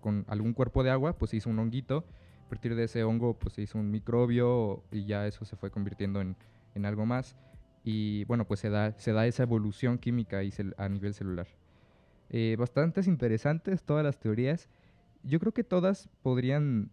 con 0.00 0.24
algún 0.28 0.54
cuerpo 0.54 0.82
de 0.82 0.90
agua, 0.90 1.18
pues 1.18 1.30
se 1.30 1.36
hizo 1.36 1.50
un 1.50 1.58
honguito. 1.58 2.04
A 2.46 2.48
partir 2.48 2.74
de 2.74 2.84
ese 2.84 3.04
hongo, 3.04 3.34
pues 3.38 3.54
se 3.54 3.62
hizo 3.62 3.78
un 3.78 3.90
microbio 3.90 4.82
y 4.90 5.04
ya 5.04 5.26
eso 5.26 5.44
se 5.44 5.56
fue 5.56 5.70
convirtiendo 5.70 6.20
en, 6.22 6.34
en 6.74 6.86
algo 6.86 7.04
más. 7.04 7.36
Y 7.90 8.24
bueno, 8.24 8.44
pues 8.46 8.60
se 8.60 8.68
da, 8.68 8.92
se 8.98 9.12
da 9.14 9.26
esa 9.26 9.44
evolución 9.44 9.96
química 9.96 10.42
y 10.44 10.52
a 10.76 10.88
nivel 10.90 11.14
celular. 11.14 11.46
Eh, 12.28 12.54
bastantes 12.58 13.06
interesantes 13.06 13.82
todas 13.82 14.04
las 14.04 14.20
teorías. 14.20 14.68
Yo 15.22 15.40
creo 15.40 15.52
que 15.54 15.64
todas 15.64 16.10
podrían, 16.20 16.90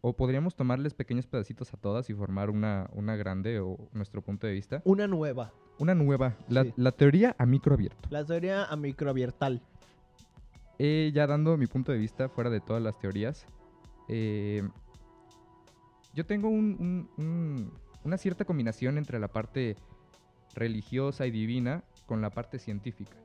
o 0.00 0.14
podríamos 0.16 0.54
tomarles 0.56 0.94
pequeños 0.94 1.26
pedacitos 1.26 1.74
a 1.74 1.76
todas 1.76 2.08
y 2.08 2.14
formar 2.14 2.48
una, 2.48 2.88
una 2.94 3.14
grande 3.14 3.60
o 3.60 3.76
nuestro 3.92 4.22
punto 4.22 4.46
de 4.46 4.54
vista. 4.54 4.80
Una 4.86 5.06
nueva, 5.06 5.52
Una 5.80 5.94
nueva, 5.94 6.34
la, 6.48 6.64
Sí. 6.64 6.72
la 6.76 6.92
teoría 6.92 7.36
a 7.38 7.44
micro 7.44 7.74
abierto. 7.74 8.08
la 8.10 8.24
teoría 8.24 8.64
a 8.64 8.74
microabiertal. 8.74 9.60
Eh, 10.78 11.10
ya 11.14 11.26
dando 11.26 11.58
mi 11.58 11.66
punto 11.66 11.92
de 11.92 11.98
vista 11.98 12.30
fuera 12.30 12.48
de 12.48 12.60
todas 12.60 12.82
las 12.82 12.98
teorías, 12.98 13.44
eh, 14.08 14.66
yo 16.14 16.24
tengo 16.24 16.48
un- 16.48 17.06
un- 17.18 17.22
un- 17.22 17.72
una 18.02 18.16
cierta 18.16 18.46
combinación 18.46 18.96
entre 18.96 19.18
la 19.18 19.28
parte 19.28 19.76
religiosa 20.54 21.26
y 21.26 21.30
divina 21.30 21.84
con 22.06 22.20
la 22.20 22.30
parte 22.30 22.58
científica. 22.58 23.16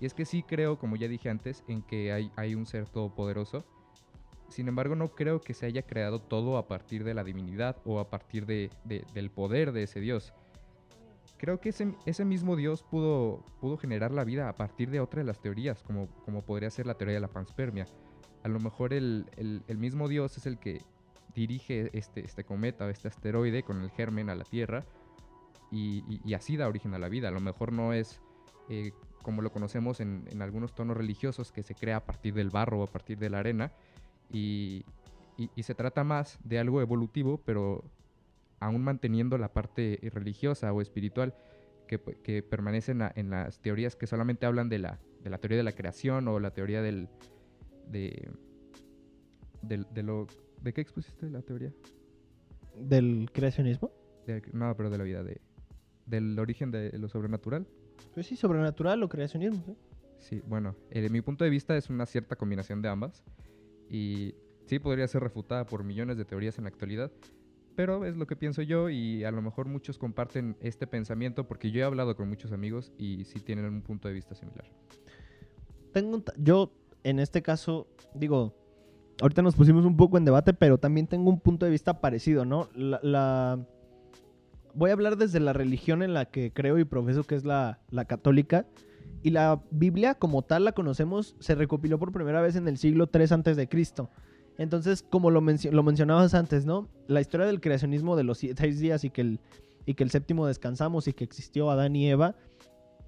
Y 0.00 0.06
es 0.06 0.14
que 0.14 0.24
sí 0.24 0.42
creo, 0.42 0.78
como 0.78 0.96
ya 0.96 1.08
dije 1.08 1.28
antes, 1.30 1.62
en 1.68 1.82
que 1.82 2.12
hay, 2.12 2.30
hay 2.36 2.54
un 2.54 2.66
ser 2.66 2.86
todopoderoso. 2.88 3.64
Sin 4.48 4.68
embargo, 4.68 4.96
no 4.96 5.14
creo 5.14 5.40
que 5.40 5.54
se 5.54 5.66
haya 5.66 5.82
creado 5.82 6.20
todo 6.20 6.58
a 6.58 6.66
partir 6.68 7.04
de 7.04 7.14
la 7.14 7.24
divinidad 7.24 7.76
o 7.84 8.00
a 8.00 8.10
partir 8.10 8.44
de- 8.46 8.70
de- 8.84 9.04
del 9.14 9.30
poder 9.30 9.72
de 9.72 9.84
ese 9.84 10.00
Dios. 10.00 10.32
Creo 11.38 11.60
que 11.60 11.70
ese, 11.70 11.94
ese 12.06 12.24
mismo 12.24 12.54
Dios 12.56 12.82
pudo, 12.82 13.44
pudo 13.60 13.76
generar 13.76 14.12
la 14.12 14.24
vida 14.24 14.48
a 14.48 14.56
partir 14.56 14.90
de 14.90 15.00
otra 15.00 15.20
de 15.20 15.26
las 15.26 15.40
teorías, 15.40 15.82
como, 15.82 16.08
como 16.24 16.42
podría 16.42 16.70
ser 16.70 16.86
la 16.86 16.94
teoría 16.94 17.14
de 17.14 17.20
la 17.20 17.28
panspermia. 17.28 17.86
A 18.44 18.48
lo 18.48 18.60
mejor 18.60 18.92
el, 18.92 19.26
el- 19.36 19.62
el 19.68 19.78
mismo 19.78 20.08
Dios 20.08 20.36
es 20.36 20.46
el 20.46 20.58
que 20.58 20.82
dirige 21.34 21.90
este, 21.96 22.24
este 22.24 22.44
cometa 22.44 22.84
o 22.84 22.88
este 22.90 23.08
asteroide 23.08 23.62
con 23.62 23.80
el 23.82 23.90
germen 23.90 24.28
a 24.30 24.34
la 24.34 24.44
Tierra 24.44 24.84
y, 25.72 26.04
y- 26.06 26.20
y 26.24 26.34
así 26.34 26.56
da 26.56 26.68
origen 26.68 26.94
a 26.94 26.98
la 26.98 27.08
vida. 27.08 27.28
A 27.28 27.32
lo 27.32 27.40
mejor 27.40 27.72
no 27.72 27.92
es 27.92 28.20
eh, 28.68 28.92
como 29.22 29.42
lo 29.42 29.50
conocemos 29.50 30.00
en, 30.00 30.24
en 30.30 30.42
algunos 30.42 30.74
tonos 30.74 30.96
religiosos 30.96 31.50
que 31.50 31.62
se 31.62 31.74
crea 31.74 31.96
a 31.96 32.04
partir 32.04 32.34
del 32.34 32.50
barro 32.50 32.80
o 32.80 32.82
a 32.84 32.86
partir 32.92 33.18
de 33.18 33.30
la 33.30 33.38
arena 33.40 33.72
y, 34.30 34.84
y- 35.36 35.62
se 35.62 35.74
trata 35.74 36.04
más 36.04 36.38
de 36.44 36.58
algo 36.58 36.80
evolutivo, 36.80 37.40
pero 37.44 37.84
aún 38.60 38.82
manteniendo 38.84 39.38
la 39.38 39.52
parte 39.52 39.98
religiosa 40.12 40.72
o 40.72 40.80
espiritual 40.80 41.34
que, 41.88 41.98
p- 41.98 42.16
que 42.22 42.42
permanece 42.42 42.92
en, 42.92 42.98
la- 42.98 43.12
en 43.16 43.30
las 43.30 43.60
teorías 43.60 43.96
que 43.96 44.06
solamente 44.06 44.46
hablan 44.46 44.68
de 44.68 44.78
la, 44.78 45.00
de 45.22 45.30
la 45.30 45.38
teoría 45.38 45.56
de 45.58 45.64
la 45.64 45.72
creación 45.72 46.28
o 46.28 46.38
la 46.38 46.52
teoría 46.52 46.82
del... 46.82 47.08
De, 47.88 48.30
del- 49.62 49.86
de 49.92 50.02
lo... 50.02 50.26
¿De 50.60 50.72
qué 50.72 50.80
expusiste 50.80 51.28
la 51.28 51.42
teoría? 51.42 51.72
¿Del 52.76 53.28
creacionismo? 53.32 53.90
De- 54.26 54.42
no, 54.52 54.76
pero 54.76 54.90
de 54.90 54.98
la 54.98 55.04
vida, 55.04 55.22
de, 55.24 55.40
del 56.06 56.38
origen 56.38 56.70
de 56.70 56.96
lo 56.98 57.08
sobrenatural. 57.08 57.66
Pues 58.14 58.26
sí, 58.26 58.36
sobrenatural 58.36 59.02
o 59.02 59.08
creacionismo. 59.08 59.62
¿sí? 59.66 59.76
Sí, 60.18 60.42
bueno, 60.46 60.76
eh, 60.90 61.00
de 61.00 61.08
mi 61.10 61.20
punto 61.20 61.44
de 61.44 61.50
vista 61.50 61.76
es 61.76 61.90
una 61.90 62.06
cierta 62.06 62.36
combinación 62.36 62.80
de 62.82 62.88
ambas 62.88 63.24
y 63.90 64.34
sí 64.66 64.78
podría 64.78 65.06
ser 65.08 65.22
refutada 65.22 65.66
por 65.66 65.84
millones 65.84 66.16
de 66.16 66.24
teorías 66.24 66.58
en 66.58 66.64
la 66.64 66.68
actualidad, 66.70 67.10
pero 67.74 68.04
es 68.04 68.16
lo 68.16 68.26
que 68.26 68.36
pienso 68.36 68.62
yo 68.62 68.88
y 68.90 69.24
a 69.24 69.30
lo 69.30 69.42
mejor 69.42 69.66
muchos 69.66 69.98
comparten 69.98 70.56
este 70.60 70.86
pensamiento 70.86 71.48
porque 71.48 71.70
yo 71.70 71.80
he 71.80 71.84
hablado 71.84 72.14
con 72.16 72.28
muchos 72.28 72.52
amigos 72.52 72.92
y 72.98 73.24
sí 73.24 73.40
tienen 73.40 73.64
un 73.66 73.82
punto 73.82 74.08
de 74.08 74.14
vista 74.14 74.34
similar. 74.34 74.66
Tengo 75.92 76.22
yo, 76.38 76.72
en 77.02 77.18
este 77.18 77.42
caso, 77.42 77.86
digo, 78.14 78.54
ahorita 79.20 79.42
nos 79.42 79.54
pusimos 79.56 79.84
un 79.84 79.96
poco 79.96 80.16
en 80.18 80.24
debate, 80.24 80.54
pero 80.54 80.78
también 80.78 81.06
tengo 81.06 81.30
un 81.30 81.40
punto 81.40 81.66
de 81.66 81.72
vista 81.72 82.00
parecido, 82.00 82.44
¿no? 82.44 82.68
La, 82.74 83.00
la- 83.02 83.66
Voy 84.74 84.90
a 84.90 84.94
hablar 84.94 85.16
desde 85.16 85.40
la 85.40 85.52
religión 85.52 86.02
en 86.02 86.14
la 86.14 86.26
que 86.26 86.52
creo 86.52 86.78
y 86.78 86.84
profeso, 86.84 87.24
que 87.24 87.34
es 87.34 87.44
la, 87.44 87.80
la 87.90 88.04
católica. 88.06 88.66
Y 89.22 89.30
la 89.30 89.62
Biblia, 89.70 90.14
como 90.14 90.42
tal 90.42 90.64
la 90.64 90.72
conocemos, 90.72 91.36
se 91.38 91.54
recopiló 91.54 91.98
por 91.98 92.12
primera 92.12 92.40
vez 92.40 92.56
en 92.56 92.66
el 92.68 92.78
siglo 92.78 93.08
III 93.12 93.26
antes 93.30 93.56
de 93.56 93.68
Cristo. 93.68 94.10
Entonces, 94.58 95.02
como 95.02 95.30
lo, 95.30 95.40
mencio- 95.40 95.70
lo 95.72 95.82
mencionabas 95.82 96.34
antes, 96.34 96.66
¿no? 96.66 96.88
La 97.06 97.20
historia 97.20 97.46
del 97.46 97.60
creacionismo 97.60 98.16
de 98.16 98.24
los 98.24 98.38
seis 98.38 98.80
días 98.80 99.04
y 99.04 99.10
que, 99.10 99.20
el, 99.22 99.40
y 99.86 99.94
que 99.94 100.04
el 100.04 100.10
séptimo 100.10 100.46
descansamos 100.46 101.06
y 101.08 101.12
que 101.12 101.24
existió 101.24 101.70
Adán 101.70 101.94
y 101.96 102.08
Eva, 102.10 102.34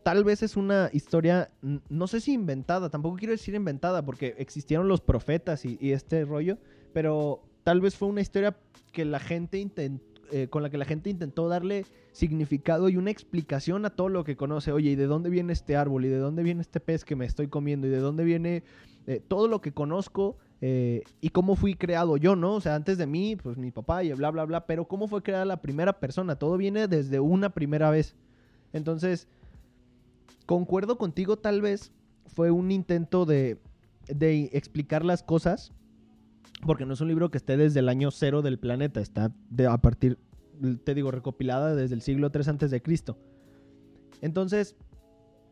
tal 0.04 0.22
vez 0.24 0.42
es 0.42 0.56
una 0.56 0.90
historia, 0.92 1.50
no 1.88 2.06
sé 2.06 2.20
si 2.20 2.32
inventada, 2.32 2.90
tampoco 2.90 3.16
quiero 3.16 3.32
decir 3.32 3.54
inventada, 3.54 4.04
porque 4.04 4.34
existieron 4.38 4.86
los 4.88 5.00
profetas 5.00 5.64
y, 5.64 5.78
y 5.80 5.92
este 5.92 6.24
rollo, 6.24 6.58
pero 6.92 7.42
tal 7.64 7.80
vez 7.80 7.96
fue 7.96 8.08
una 8.08 8.20
historia 8.20 8.56
que 8.92 9.04
la 9.04 9.18
gente 9.18 9.60
inten- 9.60 10.00
eh, 10.32 10.48
con 10.48 10.62
la 10.62 10.70
que 10.70 10.78
la 10.78 10.84
gente 10.84 11.10
intentó 11.10 11.48
darle 11.48 11.86
significado 12.12 12.88
y 12.88 12.96
una 12.96 13.10
explicación 13.10 13.84
a 13.84 13.90
todo 13.90 14.08
lo 14.08 14.24
que 14.24 14.36
conoce. 14.36 14.72
Oye, 14.72 14.90
¿y 14.90 14.96
de 14.96 15.06
dónde 15.06 15.30
viene 15.30 15.52
este 15.52 15.76
árbol? 15.76 16.04
¿Y 16.04 16.08
de 16.08 16.18
dónde 16.18 16.42
viene 16.42 16.60
este 16.60 16.80
pez 16.80 17.04
que 17.04 17.16
me 17.16 17.26
estoy 17.26 17.48
comiendo? 17.48 17.86
¿Y 17.86 17.90
de 17.90 17.98
dónde 17.98 18.24
viene 18.24 18.62
eh, 19.06 19.20
todo 19.26 19.48
lo 19.48 19.60
que 19.60 19.72
conozco? 19.72 20.36
eh, 20.66 21.02
y 21.20 21.28
cómo 21.28 21.56
fui 21.56 21.74
creado 21.74 22.16
yo, 22.16 22.36
¿no? 22.36 22.54
O 22.54 22.60
sea, 22.62 22.74
antes 22.74 22.96
de 22.96 23.06
mí, 23.06 23.36
pues 23.36 23.58
mi 23.58 23.70
papá 23.70 24.02
y 24.02 24.10
bla, 24.14 24.30
bla, 24.30 24.46
bla, 24.46 24.64
pero 24.64 24.86
cómo 24.86 25.08
fue 25.08 25.22
creada 25.22 25.44
la 25.44 25.60
primera 25.60 26.00
persona. 26.00 26.36
Todo 26.36 26.56
viene 26.56 26.88
desde 26.88 27.20
una 27.20 27.50
primera 27.50 27.90
vez. 27.90 28.14
Entonces, 28.72 29.28
concuerdo 30.46 30.96
contigo, 30.96 31.36
tal 31.36 31.60
vez 31.60 31.92
fue 32.26 32.50
un 32.50 32.70
intento 32.70 33.26
de, 33.26 33.58
de 34.08 34.48
explicar 34.54 35.04
las 35.04 35.22
cosas, 35.22 35.70
porque 36.66 36.86
no 36.86 36.94
es 36.94 37.00
un 37.00 37.08
libro 37.08 37.30
que 37.30 37.38
esté 37.38 37.56
desde 37.56 37.80
el 37.80 37.88
año 37.88 38.10
cero 38.10 38.42
del 38.42 38.58
planeta, 38.58 39.00
está 39.00 39.32
a 39.68 39.78
partir, 39.78 40.18
te 40.84 40.94
digo, 40.94 41.10
recopilada 41.10 41.74
desde 41.74 41.94
el 41.94 42.02
siglo 42.02 42.30
3 42.30 42.48
antes 42.48 42.70
de 42.70 42.82
Cristo. 42.82 43.18
Entonces, 44.20 44.76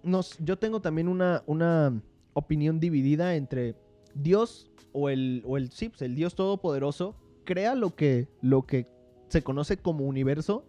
nos, 0.03 0.39
yo 0.39 0.59
tengo 0.59 0.81
también 0.81 1.09
una, 1.09 1.43
una 1.47 2.01
opinión 2.35 2.81
dividida 2.81 3.37
entre 3.37 3.77
Dios 4.15 4.71
o 4.93 5.09
el, 5.09 5.43
o 5.47 5.57
el, 5.57 5.71
sí, 5.71 5.89
pues, 5.89 6.03
el 6.03 6.15
Dios 6.15 6.35
Todopoderoso 6.35 7.17
crea 7.45 7.75
lo 7.75 7.95
que, 7.95 8.29
lo 8.41 8.63
que 8.63 8.87
se 9.29 9.43
conoce 9.43 9.77
como 9.77 10.05
universo, 10.05 10.65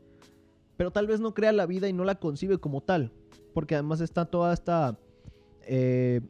pero 0.78 0.92
tal 0.92 1.08
vez 1.08 1.20
no 1.20 1.34
crea 1.34 1.52
la 1.52 1.66
vida 1.66 1.88
y 1.88 1.94
no 1.94 2.04
la 2.04 2.16
concibe 2.16 2.58
como 2.58 2.82
tal, 2.82 3.12
porque 3.54 3.76
además 3.76 4.02
está 4.02 4.26
toda 4.26 4.54
esta 4.54 4.98
eh, 5.66 6.22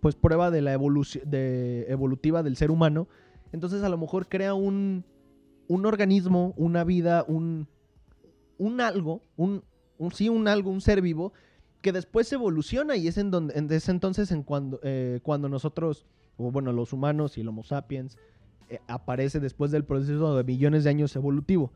pues 0.00 0.16
prueba 0.16 0.50
de 0.50 0.62
la 0.62 0.72
evolución 0.72 1.28
de 1.30 1.86
evolutiva 1.88 2.42
del 2.42 2.56
ser 2.56 2.70
humano, 2.70 3.08
entonces 3.54 3.82
a 3.82 3.88
lo 3.88 3.96
mejor 3.96 4.28
crea 4.28 4.52
un, 4.54 5.04
un 5.68 5.86
organismo, 5.86 6.52
una 6.56 6.84
vida, 6.84 7.24
un, 7.26 7.68
un 8.58 8.80
algo, 8.80 9.22
un, 9.36 9.62
sí, 10.12 10.28
un 10.28 10.48
algo, 10.48 10.70
un 10.70 10.80
ser 10.80 11.00
vivo 11.00 11.32
que 11.80 11.92
después 11.92 12.32
evoluciona 12.32 12.96
y 12.96 13.08
es 13.08 13.16
en 13.18 13.30
donde 13.30 13.54
en 13.58 13.70
ese 13.70 13.90
entonces 13.90 14.30
en 14.32 14.42
cuando 14.42 14.80
eh, 14.82 15.20
cuando 15.22 15.48
nosotros 15.48 16.06
o 16.36 16.50
bueno 16.50 16.72
los 16.72 16.92
humanos 16.92 17.38
y 17.38 17.42
el 17.42 17.48
Homo 17.48 17.62
sapiens 17.62 18.16
eh, 18.70 18.80
aparece 18.88 19.38
después 19.38 19.70
del 19.70 19.84
proceso 19.84 20.36
de 20.36 20.44
millones 20.44 20.84
de 20.84 20.90
años 20.90 21.14
evolutivo. 21.14 21.72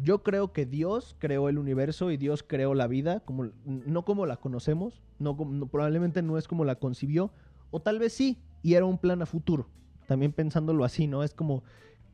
Yo 0.00 0.22
creo 0.22 0.52
que 0.52 0.66
Dios 0.66 1.16
creó 1.18 1.48
el 1.48 1.58
universo 1.58 2.12
y 2.12 2.16
Dios 2.16 2.44
creó 2.46 2.74
la 2.74 2.86
vida, 2.86 3.20
como, 3.20 3.48
no 3.64 4.04
como 4.04 4.26
la 4.26 4.36
conocemos, 4.36 5.02
no, 5.18 5.34
no- 5.34 5.66
probablemente 5.66 6.22
no 6.22 6.38
es 6.38 6.46
como 6.46 6.64
la 6.64 6.76
concibió, 6.76 7.32
o 7.72 7.80
tal 7.80 7.98
vez 7.98 8.12
sí, 8.12 8.38
y 8.62 8.74
era 8.74 8.84
un 8.84 8.98
plan 8.98 9.22
a 9.22 9.26
futuro. 9.26 9.66
También 10.08 10.32
pensándolo 10.32 10.84
así, 10.84 11.06
¿no? 11.06 11.22
Es 11.22 11.34
como, 11.34 11.62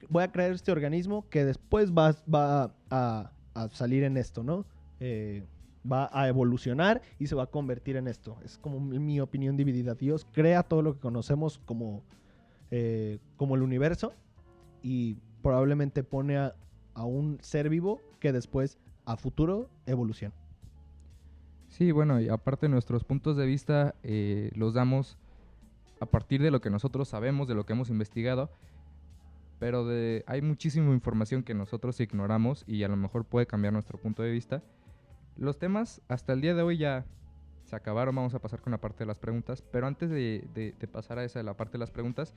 voy 0.08 0.24
a 0.24 0.32
crear 0.32 0.50
este 0.50 0.72
organismo 0.72 1.28
que 1.30 1.44
después 1.44 1.92
va, 1.92 2.16
va 2.32 2.74
a, 2.90 3.30
salir 3.70 4.02
en 4.02 4.16
esto, 4.16 4.42
¿no? 4.42 4.66
Eh, 4.98 5.44
va 5.90 6.10
a 6.12 6.26
evolucionar 6.26 7.02
y 7.20 7.28
se 7.28 7.36
va 7.36 7.44
a 7.44 7.46
convertir 7.46 7.94
en 7.94 8.08
esto. 8.08 8.36
Es 8.44 8.58
como 8.58 8.80
mi 8.80 8.98
mi 8.98 9.20
opinión 9.20 9.56
dividida. 9.56 9.94
Dios 9.94 10.26
crea 10.32 10.64
todo 10.64 10.82
lo 10.82 10.94
que 10.94 11.00
conocemos 11.00 11.60
como, 11.64 12.02
eh, 12.72 13.20
como 13.36 13.54
el 13.54 13.62
universo 13.62 14.12
y 14.82 15.18
probablemente 15.40 16.02
pone 16.02 16.36
a, 16.36 16.56
a 16.94 17.04
un 17.04 17.38
ser 17.42 17.68
vivo 17.68 18.00
que 18.18 18.32
después, 18.32 18.76
a 19.04 19.16
futuro, 19.16 19.70
evoluciona. 19.86 20.34
Sí, 21.68 21.92
bueno, 21.92 22.20
y 22.20 22.28
aparte 22.28 22.68
nuestros 22.68 23.04
puntos 23.04 23.36
de 23.36 23.46
vista 23.46 23.94
eh, 24.02 24.50
los 24.56 24.74
damos 24.74 25.16
a 26.04 26.10
partir 26.10 26.42
de 26.42 26.50
lo 26.50 26.60
que 26.60 26.70
nosotros 26.70 27.08
sabemos, 27.08 27.48
de 27.48 27.54
lo 27.54 27.66
que 27.66 27.72
hemos 27.72 27.90
investigado, 27.90 28.50
pero 29.58 29.86
de, 29.86 30.24
hay 30.26 30.42
muchísima 30.42 30.92
información 30.92 31.42
que 31.42 31.54
nosotros 31.54 31.98
ignoramos 32.00 32.64
y 32.66 32.82
a 32.82 32.88
lo 32.88 32.96
mejor 32.96 33.24
puede 33.24 33.46
cambiar 33.46 33.72
nuestro 33.72 33.98
punto 33.98 34.22
de 34.22 34.30
vista. 34.30 34.62
Los 35.36 35.58
temas 35.58 36.00
hasta 36.08 36.32
el 36.32 36.40
día 36.40 36.54
de 36.54 36.62
hoy 36.62 36.76
ya 36.78 37.04
se 37.64 37.76
acabaron, 37.76 38.14
vamos 38.14 38.34
a 38.34 38.40
pasar 38.40 38.60
con 38.60 38.70
la 38.72 38.78
parte 38.80 39.00
de 39.00 39.06
las 39.06 39.18
preguntas, 39.18 39.62
pero 39.62 39.86
antes 39.86 40.10
de, 40.10 40.46
de- 40.54 40.74
de 40.78 40.88
pasar 40.88 41.18
a 41.18 41.24
esa, 41.24 41.42
la 41.42 41.56
parte 41.56 41.72
de 41.72 41.78
las 41.78 41.90
preguntas, 41.90 42.34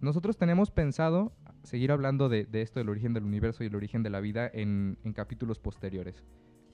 nosotros 0.00 0.36
tenemos 0.38 0.70
pensado 0.70 1.32
seguir 1.62 1.92
hablando 1.92 2.28
de, 2.28 2.44
de 2.44 2.62
esto 2.62 2.80
del 2.80 2.88
origen 2.88 3.12
del 3.12 3.24
universo 3.24 3.64
y 3.64 3.66
el 3.66 3.74
origen 3.74 4.02
de 4.02 4.10
la 4.10 4.20
vida 4.20 4.48
en 4.52 4.96
capítulos 5.14 5.58
posteriores 5.58 6.24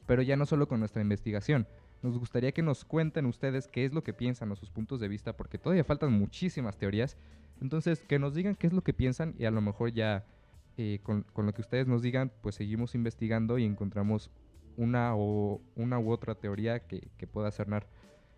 pero 0.06 0.22
ya 0.22 0.36
no 0.36 0.46
solo 0.46 0.68
con 0.68 0.78
nuestra 0.78 1.02
investigación. 1.02 1.66
Nos 2.02 2.18
gustaría 2.18 2.52
que 2.52 2.62
nos 2.62 2.84
cuenten 2.84 3.26
ustedes 3.26 3.68
qué 3.68 3.84
es 3.84 3.92
lo 3.92 4.02
que 4.02 4.12
piensan 4.12 4.52
o 4.52 4.56
sus 4.56 4.70
puntos 4.70 5.00
de 5.00 5.08
vista, 5.08 5.36
porque 5.36 5.58
todavía 5.58 5.84
faltan 5.84 6.12
muchísimas 6.12 6.76
teorías. 6.76 7.16
Entonces, 7.60 8.00
que 8.00 8.18
nos 8.18 8.34
digan 8.34 8.54
qué 8.54 8.66
es 8.66 8.72
lo 8.72 8.82
que 8.82 8.92
piensan 8.92 9.34
y 9.38 9.46
a 9.46 9.50
lo 9.50 9.60
mejor 9.60 9.92
ya 9.92 10.24
eh, 10.76 11.00
con, 11.02 11.22
con 11.32 11.46
lo 11.46 11.54
que 11.54 11.62
ustedes 11.62 11.86
nos 11.86 12.02
digan, 12.02 12.30
pues 12.42 12.56
seguimos 12.56 12.94
investigando 12.94 13.58
y 13.58 13.64
encontramos 13.64 14.30
una, 14.76 15.16
o, 15.16 15.60
una 15.74 15.98
u 15.98 16.10
otra 16.10 16.34
teoría 16.34 16.80
que, 16.80 17.08
que 17.16 17.26
pueda 17.26 17.50
sonar 17.50 17.86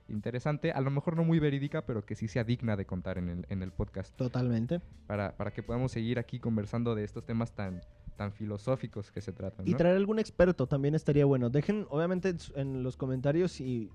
interesante, 0.09 0.73
a 0.73 0.81
lo 0.81 0.91
mejor 0.91 1.17
no 1.17 1.25
muy 1.25 1.39
verídica, 1.39 1.85
pero 1.85 2.05
que 2.05 2.15
sí 2.15 2.29
sea 2.29 2.45
digna 2.45 2.77
de 2.77 2.87
contar 2.87 3.19
en 3.19 3.29
el, 3.29 3.47
en 3.49 3.63
el 3.63 3.73
podcast, 3.73 4.15
Totalmente. 4.17 4.81
para, 5.07 5.37
para 5.37 5.53
que 5.53 5.63
podamos 5.63 5.93
seguir 5.93 6.19
aquí 6.19 6.39
conversando 6.39 6.95
de 6.95 7.05
estos 7.05 7.25
temas 7.25 7.53
tan, 7.53 7.83
tan 8.19 8.33
filosóficos 8.33 9.13
que 9.13 9.21
se 9.21 9.33
tratan. 9.33 9.67
Y 9.67 9.75
traer 9.75 9.97
algún 9.97 10.19
experto 10.19 10.67
también 10.67 10.95
estaría 10.97 11.25
bueno. 11.25 11.51
Dejen, 11.51 11.87
obviamente, 11.89 12.35
en 12.57 12.83
los 12.83 12.97
comentarios 12.97 13.53
si, 13.53 13.91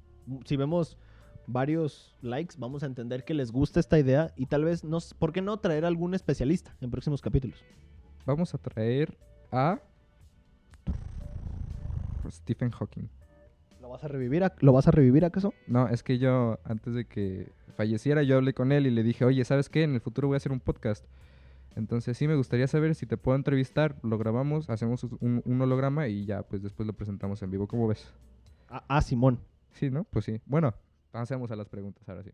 si 0.46 0.56
vemos 0.56 0.98
varios 1.46 2.16
likes, 2.22 2.56
vamos 2.58 2.84
a 2.84 2.86
entender 2.86 3.26
que 3.26 3.34
les 3.34 3.52
gusta 3.52 3.82
esta 3.82 4.00
idea 4.00 4.34
y 4.38 4.46
tal 4.46 4.64
vez, 4.64 4.86
no, 4.86 4.98
s- 5.00 5.14
¿por 5.20 5.34
qué 5.34 5.42
no 5.42 5.58
traer 5.58 5.84
algún 5.84 6.14
especialista 6.16 6.74
en 6.80 6.90
próximos 6.90 7.22
capítulos? 7.22 7.62
Vamos 8.26 8.54
a 8.54 8.58
traer 8.58 9.18
a 9.52 9.80
Stephen 12.32 12.72
Hawking. 12.72 13.10
¿Lo 13.82 13.90
vas 13.90 14.06
a 14.06 14.08
revivir, 14.08 14.42
ac- 14.44 14.56
¿lo 14.62 14.72
vas 14.72 14.88
a 14.88 14.92
revivir 14.92 15.26
acaso? 15.26 15.54
No, 15.68 15.90
es 15.90 16.02
que 16.02 16.18
yo, 16.18 16.60
antes 16.64 16.94
de 16.94 17.06
que 17.06 17.52
falleciera, 17.76 18.24
yo 18.24 18.38
hablé 18.38 18.54
con 18.54 18.72
él 18.72 18.88
y 18.88 18.92
le 18.92 19.04
dije, 19.04 19.26
oye, 19.26 19.44
¿sabes 19.44 19.68
qué? 19.68 19.84
En 19.84 19.94
el 19.96 20.00
futuro 20.00 20.30
voy 20.30 20.36
a 20.36 20.38
hacer 20.38 20.54
un 20.54 20.62
podcast. 20.62 21.04
Entonces 21.76 22.18
sí 22.18 22.28
me 22.28 22.36
gustaría 22.36 22.68
saber 22.68 22.96
si 22.96 23.06
te 23.06 23.18
puedo 23.18 23.36
entrevistar, 23.36 23.98
lo 24.04 24.18
grabamos, 24.18 24.70
hacemos 24.70 25.04
un, 25.04 25.42
un 25.44 25.62
holograma 25.62 26.08
y 26.08 26.26
ya, 26.26 26.44
pues 26.44 26.62
después 26.62 26.88
lo 26.88 26.94
presentamos 26.94 27.42
en 27.42 27.52
vivo. 27.52 27.68
¿Cómo 27.68 27.88
ves? 27.88 28.14
Ah, 28.70 28.84
ah, 28.88 29.02
Simón. 29.02 29.40
Sí, 29.72 29.90
¿no? 29.90 30.04
Pues 30.06 30.26
sí. 30.26 30.40
Bueno, 30.46 30.74
pasemos 31.12 31.52
a 31.52 31.56
las 31.56 31.68
preguntas 31.68 32.08
ahora 32.08 32.24
sí. 32.24 32.32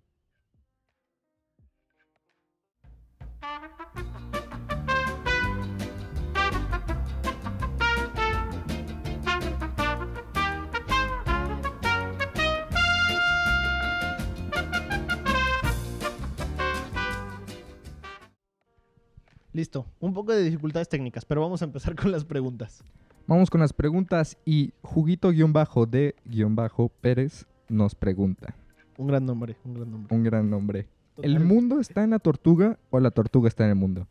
Listo. 19.60 19.86
Un 20.00 20.14
poco 20.14 20.32
de 20.32 20.42
dificultades 20.42 20.88
técnicas, 20.88 21.26
pero 21.26 21.42
vamos 21.42 21.62
a 21.62 21.66
empezar 21.66 21.94
con 21.98 22.14
las 22.14 22.24
preguntas. 22.24 22.82
Vamos 23.28 23.50
con 23.50 23.60
las 23.60 23.74
preguntas 23.74 24.38
y 24.46 24.72
Juguito-de-Pérez 24.84 27.46
nos 27.68 27.94
pregunta. 27.94 28.56
Un 28.98 29.08
gran 29.08 29.26
nombre, 29.26 29.58
un 29.66 29.74
gran 29.74 29.92
nombre. 29.92 30.16
Un 30.16 30.24
gran 30.24 30.50
nombre. 30.50 30.88
¿El 31.22 31.42
mundo 31.42 31.82
está 31.82 32.06
en 32.06 32.12
la 32.12 32.20
tortuga 32.20 32.80
o 32.90 33.02
la 33.02 33.12
tortuga 33.12 33.50
está 33.50 33.66
en 33.66 33.72
el 33.72 33.76
mundo? 33.76 34.08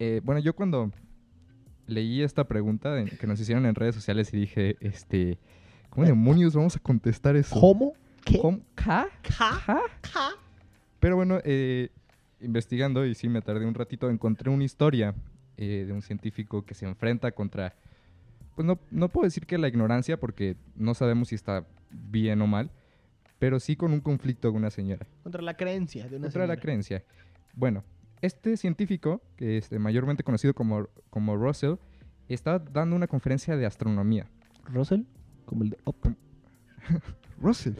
Eh, 0.00 0.20
bueno, 0.24 0.40
yo 0.40 0.56
cuando 0.56 0.90
leí 1.86 2.22
esta 2.22 2.42
pregunta 2.42 3.04
que 3.04 3.26
nos 3.28 3.38
hicieron 3.38 3.66
en 3.66 3.76
redes 3.76 3.94
sociales 3.94 4.34
y 4.34 4.36
dije, 4.36 4.76
este, 4.80 5.38
¿cómo 5.90 6.06
demonios 6.06 6.56
vamos 6.56 6.74
a 6.74 6.80
contestar 6.80 7.36
eso? 7.36 7.54
¿Cómo? 7.54 7.92
¿Qué? 8.24 8.40
¿Cómo? 8.40 8.58
¿Ca? 8.74 9.06
¿Ca? 9.22 9.80
¿Ca? 10.00 10.30
Pero 10.98 11.14
bueno, 11.14 11.38
eh, 11.44 11.90
investigando, 12.40 13.04
y 13.06 13.14
sí 13.14 13.28
me 13.28 13.42
tardé 13.42 13.66
un 13.66 13.74
ratito, 13.74 14.10
encontré 14.10 14.50
una 14.50 14.64
historia 14.64 15.14
eh, 15.56 15.84
de 15.86 15.92
un 15.92 16.02
científico 16.02 16.64
que 16.64 16.74
se 16.74 16.86
enfrenta 16.86 17.32
contra, 17.32 17.74
pues 18.54 18.66
no, 18.66 18.78
no 18.90 19.08
puedo 19.08 19.24
decir 19.26 19.46
que 19.46 19.58
la 19.58 19.68
ignorancia, 19.68 20.18
porque 20.18 20.56
no 20.74 20.94
sabemos 20.94 21.28
si 21.28 21.34
está 21.34 21.66
bien 21.90 22.40
o 22.42 22.46
mal, 22.46 22.70
pero 23.38 23.58
sí 23.60 23.76
con 23.76 23.92
un 23.92 24.00
conflicto 24.00 24.48
con 24.50 24.58
una 24.58 24.70
señora. 24.70 25.06
Contra 25.22 25.42
la 25.42 25.54
creencia 25.56 26.08
de 26.08 26.16
una 26.16 26.26
Contra 26.26 26.42
la 26.42 26.54
señora. 26.54 26.60
creencia. 26.62 27.04
Bueno, 27.54 27.84
este 28.20 28.56
científico, 28.56 29.22
que 29.36 29.56
es 29.58 29.72
mayormente 29.72 30.22
conocido 30.22 30.54
como, 30.54 30.88
como 31.08 31.36
Russell, 31.36 31.74
está 32.28 32.58
dando 32.58 32.94
una 32.96 33.06
conferencia 33.06 33.56
de 33.56 33.66
astronomía. 33.66 34.26
¿Russell? 34.66 35.02
Como 35.46 35.64
el 35.64 35.70
de 35.70 35.78
Up. 35.84 35.96
Russell. 37.40 37.74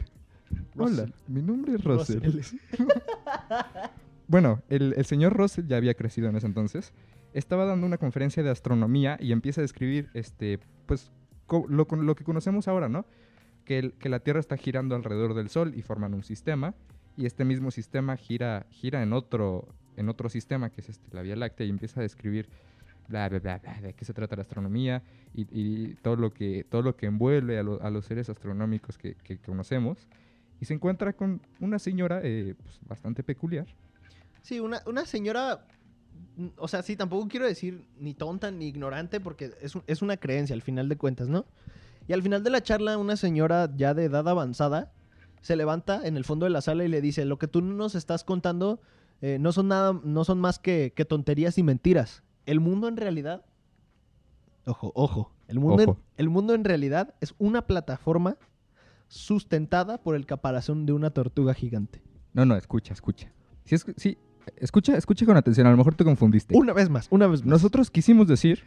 Hola, 0.75 1.03
Russell. 1.03 1.09
mi 1.27 1.41
nombre 1.41 1.75
es 1.75 1.83
Russell. 1.83 2.19
Russell. 2.23 2.57
Bueno, 4.27 4.61
el, 4.69 4.93
el 4.95 5.05
señor 5.05 5.33
Russell 5.33 5.67
ya 5.67 5.77
había 5.77 5.93
crecido 5.93 6.29
en 6.29 6.35
ese 6.35 6.47
entonces. 6.47 6.93
Estaba 7.33 7.65
dando 7.65 7.85
una 7.85 7.97
conferencia 7.97 8.43
de 8.43 8.49
astronomía 8.49 9.17
y 9.19 9.31
empieza 9.31 9.61
a 9.61 9.63
describir, 9.63 10.09
este, 10.13 10.59
pues, 10.85 11.11
lo, 11.69 12.15
que 12.15 12.23
conocemos 12.23 12.67
ahora, 12.67 12.89
¿no? 12.89 13.05
Que, 13.65 13.93
la 14.03 14.19
Tierra 14.19 14.39
está 14.39 14.57
girando 14.57 14.95
alrededor 14.95 15.33
del 15.33 15.49
Sol 15.49 15.73
y 15.75 15.81
forman 15.81 16.13
un 16.13 16.23
sistema. 16.23 16.73
Y 17.17 17.25
este 17.25 17.45
mismo 17.45 17.71
sistema 17.71 18.15
gira, 18.15 18.65
en, 18.81 19.13
otro, 19.13 19.67
sistema, 20.29 20.69
que 20.69 20.81
es 20.81 20.89
este, 20.89 21.13
la 21.13 21.21
Vía 21.21 21.35
Láctea, 21.35 21.65
y 21.65 21.69
empieza 21.69 21.99
a 21.99 22.03
describir 22.03 22.47
bla, 23.07 23.27
bla, 23.27 23.39
bla, 23.39 23.57
bla, 23.57 23.81
de 23.81 23.93
qué 23.93 24.05
se 24.05 24.13
trata 24.13 24.35
la 24.37 24.43
astronomía 24.43 25.03
y, 25.33 25.95
todo, 25.95 26.15
lo 26.15 26.33
que, 26.33 26.65
envuelve 27.01 27.59
a, 27.59 27.63
lo- 27.63 27.81
a 27.81 27.89
los 27.89 28.05
seres 28.05 28.29
astronómicos 28.29 28.97
que, 28.97 29.15
que 29.15 29.37
conocemos. 29.37 30.07
Y 30.61 30.65
se 30.65 30.73
encuentra 30.73 31.13
con 31.13 31.41
una 31.59 31.79
señora 31.79 32.21
eh, 32.23 32.55
pues, 32.61 32.79
bastante 32.87 33.23
peculiar. 33.23 33.67
Sí, 34.41 34.59
una, 34.59 34.81
una 34.85 35.05
señora. 35.05 35.65
O 36.57 36.67
sea, 36.67 36.81
sí, 36.83 36.95
tampoco 36.95 37.27
quiero 37.27 37.45
decir 37.45 37.87
ni 37.97 38.13
tonta 38.13 38.51
ni 38.51 38.67
ignorante, 38.67 39.19
porque 39.19 39.51
es, 39.61 39.73
es 39.87 40.01
una 40.01 40.17
creencia 40.17 40.53
al 40.53 40.61
final 40.61 40.89
de 40.89 40.97
cuentas, 40.97 41.27
¿no? 41.29 41.45
Y 42.07 42.13
al 42.13 42.23
final 42.23 42.43
de 42.43 42.49
la 42.49 42.61
charla, 42.61 42.97
una 42.97 43.15
señora 43.15 43.71
ya 43.75 43.93
de 43.93 44.05
edad 44.05 44.27
avanzada 44.27 44.91
se 45.41 45.55
levanta 45.55 46.05
en 46.07 46.17
el 46.17 46.25
fondo 46.25 46.45
de 46.45 46.49
la 46.49 46.61
sala 46.61 46.83
y 46.83 46.87
le 46.87 47.01
dice: 47.01 47.25
Lo 47.25 47.37
que 47.37 47.47
tú 47.47 47.61
nos 47.61 47.95
estás 47.95 48.23
contando 48.23 48.81
eh, 49.21 49.37
no 49.39 49.51
son 49.51 49.67
nada, 49.67 49.99
no 50.03 50.23
son 50.23 50.39
más 50.39 50.57
que, 50.59 50.93
que 50.95 51.05
tonterías 51.05 51.57
y 51.57 51.63
mentiras. 51.63 52.23
El 52.45 52.59
mundo 52.59 52.87
en 52.87 52.97
realidad. 52.97 53.45
Ojo, 54.65 54.91
ojo. 54.95 55.31
El 55.47 55.59
mundo, 55.59 55.83
Ojo. 55.83 55.91
En, 56.17 56.25
el 56.25 56.29
mundo 56.29 56.53
en 56.55 56.63
realidad 56.63 57.13
es 57.21 57.33
una 57.37 57.67
plataforma 57.67 58.37
sustentada 59.07 60.01
por 60.01 60.15
el 60.15 60.25
caparazón 60.25 60.85
de 60.85 60.93
una 60.93 61.09
tortuga 61.11 61.53
gigante. 61.53 62.01
No, 62.33 62.45
no, 62.45 62.55
escucha, 62.55 62.93
escucha. 62.93 63.31
Sí, 63.65 63.75
es- 63.75 63.85
sí, 63.97 64.17
escucha, 64.57 64.97
escucha 64.97 65.25
con 65.25 65.37
atención, 65.37 65.67
a 65.67 65.71
lo 65.71 65.77
mejor 65.77 65.95
te 65.95 66.03
confundiste. 66.03 66.55
Una 66.57 66.73
vez 66.73 66.89
más, 66.89 67.07
una 67.09 67.27
vez 67.27 67.41
más. 67.41 67.47
Nosotros 67.47 67.91
quisimos 67.91 68.27
decir, 68.27 68.63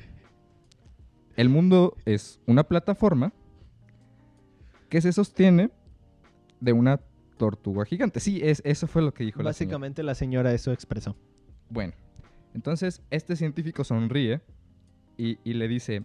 el 1.37 1.49
mundo 1.49 1.97
es 2.05 2.41
una 2.47 2.65
plataforma 2.65 3.33
que 4.89 5.01
se 5.01 5.13
sostiene 5.13 5.71
de 6.61 6.73
una 6.73 7.01
tortuga 7.37 7.85
gigante. 7.85 8.21
Sí, 8.21 8.41
es, 8.43 8.63
eso 8.65 8.87
fue 8.87 9.03
lo 9.03 9.13
que 9.13 9.25
dijo 9.25 9.43
la 9.43 9.53
señora. 9.53 9.75
Básicamente 9.75 10.03
la 10.03 10.15
señora 10.15 10.53
eso 10.53 10.73
expresó. 10.73 11.17
Bueno, 11.69 11.95
entonces 12.55 13.03
este 13.11 13.37
científico 13.37 13.85
sonríe 13.85 14.41
y, 15.17 15.39
y 15.45 15.55
le 15.55 15.69
dice, 15.69 16.05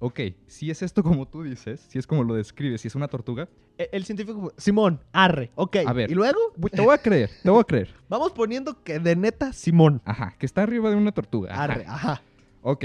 ok, 0.00 0.20
si 0.46 0.70
es 0.70 0.82
esto 0.82 1.02
como 1.02 1.26
tú 1.26 1.42
dices, 1.42 1.80
si 1.88 1.98
es 1.98 2.06
como 2.06 2.22
lo 2.24 2.34
describes, 2.34 2.80
si 2.80 2.88
es 2.88 2.94
una 2.94 3.08
tortuga, 3.08 3.48
E- 3.78 3.88
El 3.92 4.04
científico, 4.04 4.52
Simón, 4.56 5.00
arre, 5.12 5.52
ok. 5.54 5.76
A 5.86 5.92
ver. 5.92 6.10
Y 6.10 6.14
luego 6.14 6.38
te 6.72 6.80
voy 6.82 6.94
a 6.94 6.98
creer, 6.98 7.30
te 7.42 7.50
voy 7.50 7.60
a 7.60 7.64
creer. 7.64 7.94
vamos 8.08 8.32
poniendo 8.32 8.82
que 8.82 8.98
de 8.98 9.14
neta, 9.16 9.52
Simón. 9.52 10.02
Ajá, 10.04 10.34
que 10.38 10.46
está 10.46 10.62
arriba 10.64 10.90
de 10.90 10.96
una 10.96 11.12
tortuga. 11.12 11.52
ajá. 11.52 11.62
Arre, 11.64 11.84
ajá. 11.86 12.22
Ok. 12.62 12.84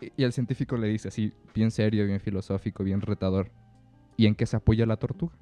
Y- 0.00 0.12
Y 0.16 0.24
el 0.24 0.32
científico 0.32 0.76
le 0.76 0.88
dice 0.88 1.08
así, 1.08 1.32
bien 1.54 1.70
serio, 1.70 2.04
bien 2.06 2.18
filosófico, 2.20 2.82
bien 2.84 3.00
retador. 3.00 3.50
¿Y 4.16 4.26
en 4.26 4.34
qué 4.34 4.46
se 4.46 4.56
apoya 4.56 4.86
la 4.86 4.96
tortuga? 4.96 5.32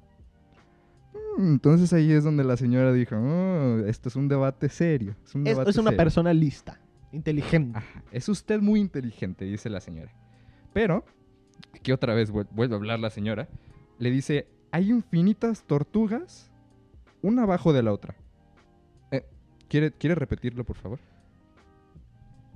Mm, 1.37 1.53
Entonces 1.53 1.91
ahí 1.93 2.11
es 2.11 2.23
donde 2.23 2.43
la 2.43 2.57
señora 2.57 2.91
dijo, 2.93 3.15
"Oh, 3.15 3.79
esto 3.87 4.09
es 4.09 4.15
un 4.15 4.27
debate 4.27 4.69
serio. 4.69 5.15
Es, 5.25 5.33
un 5.35 5.47
Es, 5.47 5.55
una 5.57 5.71
serio". 5.71 5.97
persona 5.97 6.33
lista, 6.33 6.79
inteligente. 7.11 7.77
Ajá, 7.79 8.03
Es 8.11 8.29
usted 8.29 8.59
muy 8.61 8.79
inteligente, 8.79 9.45
dice 9.45 9.69
la 9.69 9.79
señora. 9.79 10.11
Pero, 10.77 11.03
aquí 11.73 11.91
otra 11.91 12.13
vez 12.13 12.31
vuel- 12.31 12.47
vuelve 12.51 12.75
a 12.75 12.77
hablar 12.77 12.99
la 12.99 13.09
señora. 13.09 13.47
le 13.97 14.11
dice, 14.11 14.47
hay 14.71 14.91
infinitas 14.91 15.63
tortugas, 15.63 16.51
una 17.23 17.43
abajo 17.43 17.73
de 17.73 17.81
la 17.81 17.91
otra. 17.91 18.15
Eh, 19.09 19.25
¿quiere, 19.69 19.91
¿Quiere 19.91 20.13
repetirlo, 20.13 20.63
por 20.63 20.75
favor? 20.77 20.99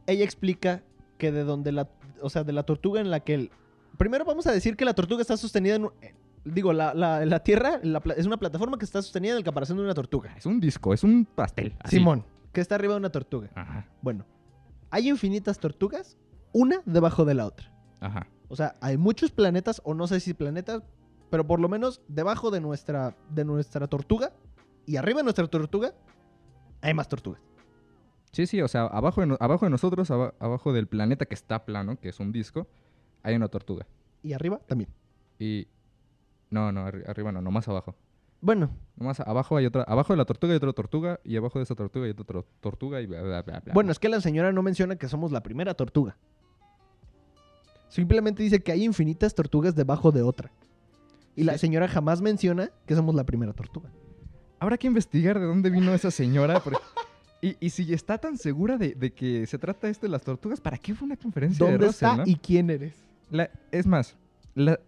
Ella 0.05 0.23
explica 0.23 0.83
que 1.17 1.31
de 1.31 1.43
donde 1.43 1.71
la, 1.71 1.89
o 2.21 2.29
sea, 2.29 2.43
de 2.43 2.53
la 2.53 2.61
tortuga 2.61 3.01
en 3.01 3.09
la 3.09 3.21
que 3.21 3.33
el... 3.33 3.51
Primero 3.97 4.23
vamos 4.23 4.45
a 4.45 4.51
decir 4.51 4.75
que 4.77 4.85
la 4.85 4.93
tortuga 4.93 5.21
está 5.21 5.35
sostenida 5.35 5.75
en... 5.77 5.85
eh, 6.01 6.13
Digo, 6.45 6.73
la, 6.73 6.93
la- 6.93 7.25
la 7.25 7.39
Tierra 7.43 7.79
la 7.81 8.01
es 8.17 8.27
una 8.27 8.37
plataforma 8.37 8.77
que 8.77 8.85
está 8.85 9.01
sostenida 9.01 9.31
en 9.31 9.37
el 9.39 9.43
caparazón 9.43 9.77
de 9.77 9.83
una 9.83 9.93
tortuga. 9.95 10.33
Es 10.37 10.45
un 10.45 10.59
disco, 10.59 10.93
es 10.93 11.03
un 11.03 11.25
pastel. 11.25 11.75
así. 11.79 11.97
Simón, 11.97 12.23
que 12.53 12.61
está 12.61 12.75
arriba 12.75 12.93
de 12.93 12.99
una 12.99 13.09
tortuga. 13.11 13.49
Ajá, 13.55 13.87
Bueno, 14.03 14.25
hay 14.91 15.09
infinitas 15.09 15.57
tortugas, 15.59 16.17
una 16.51 16.81
debajo 16.85 17.25
de 17.25 17.33
la 17.35 17.45
otra. 17.47 17.70
Ajá. 18.01 18.27
O 18.49 18.55
sea, 18.57 18.75
hay 18.81 18.97
muchos 18.97 19.31
planetas, 19.31 19.81
o 19.85 19.93
no 19.93 20.07
sé 20.07 20.19
si 20.19 20.33
planetas, 20.33 20.83
pero 21.29 21.47
por 21.47 21.61
lo 21.61 21.69
menos 21.69 22.01
debajo 22.09 22.51
de 22.51 22.59
nuestra, 22.59 23.15
de 23.29 23.45
nuestra 23.45 23.87
tortuga 23.87 24.33
y 24.85 24.97
arriba 24.97 25.19
de 25.19 25.23
nuestra 25.23 25.47
tortuga 25.47 25.93
hay 26.81 26.93
más 26.93 27.07
tortugas. 27.07 27.39
Sí, 28.33 28.45
sí, 28.47 28.61
o 28.61 28.67
sea, 28.67 28.83
abajo 28.87 29.21
de, 29.21 29.27
no- 29.27 29.37
abajo 29.39 29.65
de 29.65 29.69
nosotros, 29.69 30.09
aba- 30.11 30.33
abajo 30.39 30.73
del 30.73 30.87
planeta 30.87 31.25
que 31.25 31.35
está 31.35 31.63
plano, 31.65 31.97
que 31.99 32.09
es 32.09 32.19
un 32.19 32.31
disco, 32.33 32.67
hay 33.23 33.35
una 33.35 33.47
tortuga. 33.47 33.85
Y 34.23 34.33
arriba 34.33 34.59
también. 34.67 34.89
Y... 35.39 35.67
No, 36.49 36.71
no, 36.73 36.85
arri- 36.85 37.07
arriba 37.07 37.31
no, 37.31 37.41
nomás 37.41 37.67
abajo. 37.69 37.95
Bueno, 38.41 38.71
Nomás 38.97 39.19
abajo 39.21 39.55
hay 39.57 39.65
otra, 39.67 39.83
abajo 39.83 40.13
de 40.13 40.17
la 40.17 40.25
tortuga 40.25 40.51
hay 40.53 40.57
otra 40.57 40.73
tortuga 40.73 41.19
y 41.23 41.37
abajo 41.37 41.59
de 41.59 41.63
esa 41.63 41.75
tortuga 41.75 42.05
hay 42.05 42.11
otra 42.11 42.25
tor- 42.25 42.45
tortuga 42.59 42.99
y 43.01 43.05
bla, 43.05 43.21
bla, 43.21 43.41
bla, 43.43 43.59
bla. 43.61 43.73
bueno, 43.73 43.91
es 43.91 43.99
que 43.99 44.09
la 44.09 44.19
señora 44.21 44.51
no 44.51 44.61
menciona 44.63 44.95
que 44.97 45.07
somos 45.07 45.31
la 45.31 45.41
primera 45.43 45.73
tortuga. 45.75 46.17
Simplemente 47.91 48.41
dice 48.41 48.61
que 48.63 48.71
hay 48.71 48.83
infinitas 48.85 49.35
tortugas 49.35 49.75
debajo 49.75 50.11
de 50.11 50.21
otra. 50.23 50.51
Y 51.35 51.43
la 51.43 51.57
señora 51.57 51.87
jamás 51.87 52.21
menciona 52.21 52.71
que 52.85 52.95
somos 52.95 53.13
la 53.15 53.25
primera 53.25 53.53
tortuga. 53.53 53.89
Habrá 54.59 54.77
que 54.77 54.87
investigar 54.87 55.39
de 55.39 55.45
dónde 55.45 55.69
vino 55.69 55.93
esa 55.93 56.09
señora. 56.09 56.59
porque- 56.61 56.79
Y, 57.41 57.57
y 57.59 57.69
si 57.71 57.91
está 57.93 58.17
tan 58.17 58.37
segura 58.37 58.77
de, 58.77 58.93
de 58.95 59.11
que 59.11 59.45
se 59.47 59.57
trata 59.57 59.89
esto 59.89 60.05
de 60.05 60.11
las 60.11 60.21
tortugas, 60.23 60.61
¿para 60.61 60.77
qué 60.77 60.93
fue 60.95 61.05
una 61.07 61.17
conferencia 61.17 61.65
de 61.65 61.71
¿Dónde 61.71 61.87
Russell, 61.87 62.07
está 62.09 62.17
no? 62.17 62.23
y 62.25 62.35
quién 62.35 62.69
eres? 62.69 62.93
La- 63.31 63.49
es 63.71 63.87
más, 63.87 64.15
la, 64.55 64.79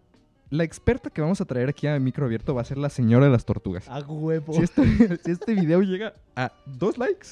la 0.49 0.63
experta 0.63 1.09
que 1.09 1.19
vamos 1.21 1.41
a 1.41 1.45
traer 1.45 1.69
aquí 1.69 1.87
a 1.87 1.97
micro 1.99 2.25
abierto 2.25 2.53
va 2.53 2.61
a 2.61 2.65
ser 2.65 2.77
la 2.77 2.89
señora 2.89 3.25
de 3.25 3.31
las 3.31 3.43
tortugas. 3.43 3.89
A 3.89 3.99
huevo. 4.01 4.53
Si 4.53 4.61
este, 4.61 5.17
si 5.25 5.31
este 5.31 5.53
video 5.55 5.81
llega 5.81 6.13
a 6.35 6.51
dos 6.65 6.97
likes, 6.97 7.27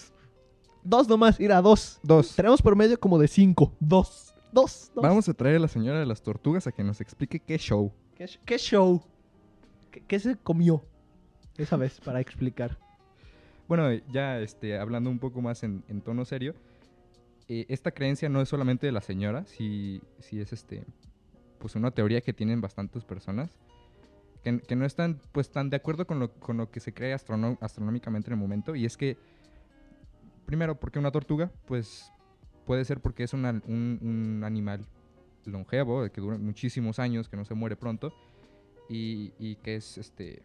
Dos 0.83 1.07
nomás, 1.07 1.39
ir 1.39 1.51
a 1.51 1.61
dos. 1.61 1.99
dos. 2.01 2.35
Tenemos 2.35 2.59
promedio 2.61 2.99
como 2.99 3.19
de 3.19 3.27
cinco. 3.27 3.71
Dos. 3.79 4.30
Dos. 4.51 4.91
dos. 4.93 5.01
Vamos 5.03 5.27
a 5.29 5.33
traer 5.33 5.55
a 5.57 5.59
la 5.59 5.67
señora 5.67 5.99
de 5.99 6.05
las 6.05 6.21
tortugas 6.21 6.67
a 6.67 6.71
que 6.71 6.83
nos 6.83 6.99
explique 7.01 7.39
qué 7.39 7.57
show. 7.57 7.91
¿Qué, 8.15 8.25
sh- 8.25 8.39
qué 8.45 8.57
show? 8.57 9.01
¿Qué, 9.91 10.01
qué 10.01 10.19
se 10.19 10.35
comió 10.35 10.83
esa 11.57 11.77
vez 11.77 11.99
para 12.01 12.19
explicar? 12.19 12.77
Bueno, 13.67 13.91
ya 14.11 14.39
este, 14.39 14.77
hablando 14.77 15.09
un 15.09 15.19
poco 15.19 15.41
más 15.41 15.63
en, 15.63 15.83
en 15.87 16.01
tono 16.01 16.25
serio, 16.25 16.53
eh, 17.47 17.65
esta 17.69 17.91
creencia 17.91 18.27
no 18.29 18.41
es 18.41 18.49
solamente 18.49 18.85
de 18.85 18.91
la 18.91 19.01
señora, 19.01 19.45
sí, 19.45 20.01
sí 20.19 20.41
es 20.41 20.51
este, 20.51 20.83
pues 21.59 21.75
una 21.75 21.91
teoría 21.91 22.19
que 22.21 22.33
tienen 22.33 22.59
bastantes 22.61 23.05
personas 23.05 23.49
que, 24.43 24.59
que 24.59 24.75
no 24.75 24.85
están 24.85 25.21
pues 25.31 25.49
tan 25.51 25.69
de 25.69 25.77
acuerdo 25.77 26.05
con 26.05 26.19
lo, 26.19 26.33
con 26.33 26.57
lo 26.57 26.69
que 26.71 26.79
se 26.79 26.93
cree 26.93 27.13
astronómicamente 27.13 28.29
en 28.29 28.33
el 28.33 28.39
momento 28.39 28.75
y 28.75 28.85
es 28.85 28.97
que 28.97 29.17
primero 30.45 30.79
porque 30.79 30.99
una 30.99 31.11
tortuga 31.11 31.51
pues 31.65 32.11
puede 32.65 32.85
ser 32.85 32.99
porque 33.01 33.23
es 33.23 33.33
una- 33.33 33.61
un, 33.67 33.99
un 34.01 34.43
animal 34.43 34.85
longevo 35.45 36.07
que 36.09 36.21
dura 36.21 36.37
muchísimos 36.37 36.99
años 36.99 37.27
que 37.29 37.35
no 37.37 37.45
se 37.45 37.53
muere 37.53 37.75
pronto 37.75 38.13
y, 38.89 39.33
y 39.39 39.55
que 39.57 39.75
es 39.75 39.97
este 39.97 40.43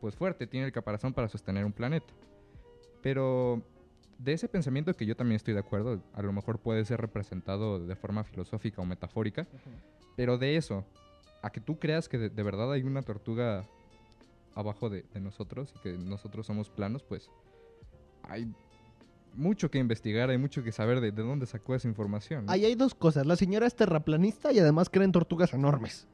pues 0.00 0.16
fuerte 0.16 0.46
tiene 0.46 0.66
el 0.66 0.72
caparazón 0.72 1.12
para 1.12 1.28
sostener 1.28 1.64
un 1.66 1.72
planeta. 1.72 2.12
Pero 3.02 3.62
de 4.18 4.32
ese 4.32 4.48
pensamiento 4.48 4.94
que 4.94 5.04
yo 5.06 5.14
también 5.16 5.36
estoy 5.36 5.54
de 5.54 5.60
acuerdo, 5.60 6.02
a 6.14 6.22
lo 6.22 6.32
mejor 6.32 6.58
puede 6.58 6.84
ser 6.84 7.00
representado 7.00 7.78
de 7.86 7.96
forma 7.96 8.24
filosófica 8.24 8.80
o 8.80 8.86
metafórica, 8.86 9.46
pero 10.16 10.38
de 10.38 10.56
eso, 10.56 10.84
a 11.42 11.50
que 11.50 11.60
tú 11.60 11.78
creas 11.78 12.08
que 12.08 12.16
de, 12.18 12.30
de 12.30 12.42
verdad 12.42 12.72
hay 12.72 12.82
una 12.82 13.02
tortuga 13.02 13.66
abajo 14.54 14.88
de, 14.90 15.04
de 15.12 15.20
nosotros 15.20 15.72
y 15.76 15.78
que 15.80 15.92
nosotros 15.98 16.46
somos 16.46 16.70
planos, 16.70 17.02
pues 17.02 17.30
hay 18.22 18.52
mucho 19.34 19.70
que 19.70 19.78
investigar, 19.78 20.30
hay 20.30 20.38
mucho 20.38 20.62
que 20.62 20.72
saber 20.72 21.00
de, 21.00 21.12
de 21.12 21.22
dónde 21.22 21.46
sacó 21.46 21.74
esa 21.74 21.88
información. 21.88 22.46
¿no? 22.46 22.52
Ahí 22.52 22.64
hay 22.64 22.74
dos 22.74 22.94
cosas. 22.94 23.26
La 23.26 23.36
señora 23.36 23.66
es 23.66 23.74
terraplanista 23.74 24.52
y 24.52 24.58
además 24.58 24.88
cree 24.90 25.04
en 25.04 25.12
tortugas 25.12 25.52
enormes. 25.54 26.06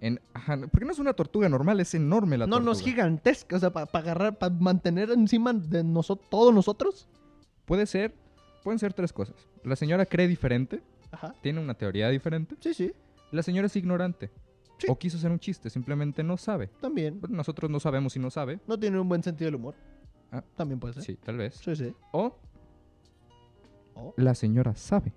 En, 0.00 0.20
ajá, 0.34 0.56
no, 0.56 0.68
porque 0.68 0.84
no 0.84 0.92
es 0.92 0.98
una 0.98 1.12
tortuga 1.12 1.48
normal, 1.48 1.78
es 1.78 1.94
enorme 1.94 2.36
la 2.36 2.46
no, 2.46 2.56
tortuga. 2.56 2.64
no, 2.66 2.72
es 2.72 2.84
gigantesca. 2.84 3.56
O 3.56 3.58
sea, 3.60 3.70
para 3.70 3.88
agarrar, 3.92 4.36
para 4.36 4.52
mantener 4.52 5.10
encima 5.10 5.52
de 5.52 5.84
nosotros, 5.84 6.28
todos 6.28 6.52
nosotros. 6.52 7.06
Puede 7.66 7.86
ser, 7.86 8.12
pueden 8.64 8.80
ser 8.80 8.92
tres 8.92 9.12
cosas. 9.12 9.36
La 9.62 9.76
señora 9.76 10.04
cree 10.06 10.26
diferente, 10.26 10.82
Ajá. 11.12 11.34
tiene 11.40 11.60
una 11.60 11.74
teoría 11.74 12.08
diferente. 12.08 12.56
Sí, 12.58 12.74
sí. 12.74 12.92
La 13.30 13.44
señora 13.44 13.66
es 13.66 13.76
ignorante. 13.76 14.30
Sí. 14.78 14.88
O 14.90 14.98
quiso 14.98 15.16
hacer 15.18 15.30
un 15.30 15.38
chiste, 15.38 15.70
simplemente 15.70 16.24
no 16.24 16.36
sabe. 16.36 16.68
También. 16.80 17.20
Nosotros 17.28 17.70
no 17.70 17.78
sabemos 17.78 18.14
si 18.14 18.18
no 18.18 18.30
sabe. 18.30 18.58
No 18.66 18.76
tiene 18.76 18.98
un 18.98 19.08
buen 19.08 19.22
sentido 19.22 19.46
del 19.46 19.54
humor. 19.54 19.76
Ah. 20.32 20.42
También 20.56 20.80
puede 20.80 20.94
ser. 20.94 21.04
Sí, 21.04 21.16
tal 21.16 21.36
vez. 21.36 21.54
Sí, 21.54 21.76
sí. 21.76 21.94
O 22.10 22.36
La 24.16 24.34
señora 24.34 24.74
sabe. 24.76 25.12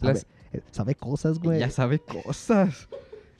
Sabe, 0.00 0.12
Las- 0.14 0.26
eh, 0.52 0.62
sabe 0.70 0.94
cosas, 0.94 1.38
güey. 1.38 1.60
Ya 1.60 1.70
sabe 1.70 1.98
cosas. 1.98 2.88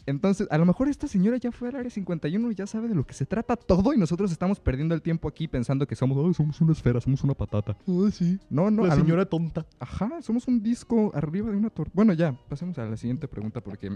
Entonces, 0.07 0.49
a 0.51 0.57
lo 0.57 0.65
mejor 0.65 0.89
esta 0.89 1.07
señora 1.07 1.37
ya 1.37 1.53
fue 1.53 1.69
al 1.69 1.77
área 1.77 1.91
51 1.91 2.51
y 2.51 2.55
ya 2.55 2.67
sabe 2.67 2.89
de 2.89 2.95
lo 2.95 3.05
que 3.07 3.13
se 3.13 3.27
trata 3.27 3.57
todo 3.57 3.93
y 3.93 3.99
nosotros 3.99 4.33
estamos 4.33 4.59
perdiendo 4.59 4.95
el 4.95 5.03
tiempo 5.03 5.29
aquí 5.29 5.47
pensando 5.49 5.87
que 5.87 5.95
somos, 5.95 6.17
"Ay, 6.27 6.33
somos 6.33 6.59
una 6.63 6.73
esfera, 6.73 6.99
somos 7.01 7.23
una 7.25 7.35
patata. 7.35 7.77
Ah, 7.87 8.09
sí. 8.11 8.39
No, 8.49 8.71
no, 8.71 8.87
La 8.87 8.95
lo- 8.97 9.03
señora 9.03 9.27
tonta. 9.27 9.67
Ajá, 9.79 10.23
somos 10.23 10.49
un 10.49 10.63
disco 10.63 11.11
arriba 11.15 11.51
de 11.51 11.57
una 11.59 11.69
torre. 11.69 11.91
Bueno, 11.93 12.15
ya, 12.15 12.33
pasemos 12.49 12.79
a 12.79 12.87
la 12.87 12.97
siguiente 12.97 13.29
pregunta 13.29 13.61
porque 13.61 13.91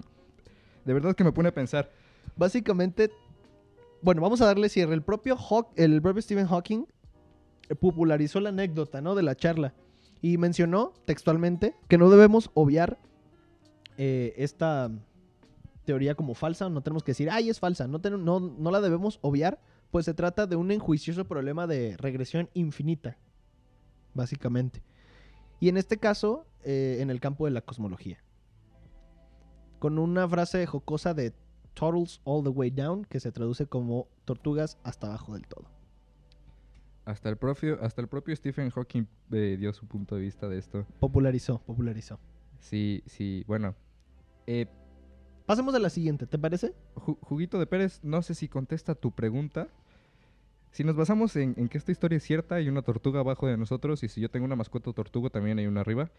de 0.85 0.93
verdad 0.93 1.15
que 1.17 1.25
me 1.25 1.33
pone 1.33 1.49
a 1.49 1.55
pensar. 1.55 1.91
Básicamente, 2.37 3.11
bueno, 4.03 4.21
vamos 4.21 4.43
a 4.43 4.45
darle 4.47 4.69
cierre. 4.69 4.93
El 4.93 5.03
propio, 5.03 5.35
Haw- 5.39 5.69
el 5.77 6.03
propio 6.03 6.21
Stephen 6.21 6.47
Hawking 6.47 6.85
popularizó 7.81 8.41
la 8.41 8.51
anécdota, 8.51 9.01
¿no? 9.01 9.15
De 9.15 9.23
la 9.23 9.35
charla. 9.35 9.75
Y 10.21 10.39
mencionó 10.39 10.93
textualmente 11.05 11.75
que 11.89 11.99
no 11.99 12.11
debemos 12.11 12.51
obviar 12.55 12.99
eh, 13.97 14.35
esta 14.37 14.91
teoría 15.85 16.15
como 16.15 16.35
falsa. 16.35 16.69
No 16.69 16.83
tenemos 16.83 17.03
que 17.03 17.13
decir, 17.13 17.31
ay, 17.31 17.51
es 17.51 17.61
falsa. 17.61 17.87
No 17.89 18.71
la 18.71 18.81
debemos 18.81 19.19
obviar, 19.23 19.61
pues 19.91 20.05
se 20.05 20.15
trata 20.15 20.47
de 20.47 20.57
un 20.57 20.71
enjuicioso 20.71 21.27
problema 21.27 21.67
de 21.67 21.97
regresión 21.97 22.49
infinita, 22.55 23.19
básicamente. 24.15 24.83
Y 25.61 25.69
en 25.69 25.77
este 25.77 25.99
caso, 25.99 26.47
eh, 26.65 26.99
en 27.01 27.11
el 27.11 27.21
campo 27.21 27.45
de 27.45 27.51
la 27.51 27.63
cosmología. 27.63 28.19
Con 29.81 29.99
una 29.99 30.29
frase 30.29 30.65
jocosa 30.67 31.13
de 31.13 31.33
Turtles 31.75 32.21
All 32.23 32.45
the 32.45 32.51
Way 32.51 32.71
Down, 32.71 33.05
que 33.05 33.19
se 33.19 33.33
traduce 33.33 33.67
como 33.67 34.07
tortugas 34.25 34.79
hasta 34.85 35.09
abajo 35.09 35.35
del 35.35 35.47
todo. 35.47 35.72
Hasta 37.05 37.29
el 37.29 37.37
propio, 37.37 37.79
hasta 37.83 38.01
el 38.01 38.09
propio 38.09 38.35
Stephen 38.37 38.71
Hawking 38.71 39.05
eh, 39.33 39.57
dio 39.59 39.73
su 39.73 39.87
punto 39.87 40.15
de 40.15 40.21
vista 40.23 40.49
de 40.49 40.59
esto. 40.59 40.87
Popularizó, 41.01 41.59
popularizó. 41.63 42.19
Sí, 42.61 43.03
sí, 43.07 43.45
bueno. 43.49 43.75
Eh, 44.47 44.67
Pasemos 45.47 45.75
a 45.75 45.81
la 45.81 45.91
siguiente, 45.91 46.27
¿te 46.29 46.39
parece? 46.39 46.73
Ju- 46.95 47.19
Juguito 47.21 47.59
de 47.59 47.67
Pérez, 47.67 47.99
no 48.05 48.23
sé 48.23 48.35
si 48.35 48.49
contesta 48.49 48.95
tu 48.95 49.11
pregunta. 49.11 49.67
Si 50.71 50.85
nos 50.85 50.95
basamos 50.97 51.35
en, 51.37 51.55
en 51.59 51.69
que 51.69 51.77
esta 51.77 51.91
historia 51.93 52.17
es 52.17 52.23
cierta, 52.23 52.55
hay 52.55 52.69
una 52.69 52.83
tortuga 52.83 53.21
abajo 53.21 53.47
de 53.49 53.57
nosotros 53.57 54.03
y 54.05 54.09
si 54.09 54.21
yo 54.21 54.31
tengo 54.31 54.47
una 54.47 54.57
mascota 54.57 54.93
tortuga 54.93 55.29
también 55.29 55.59
hay 55.59 55.67
una 55.67 55.81
arriba, 55.81 56.11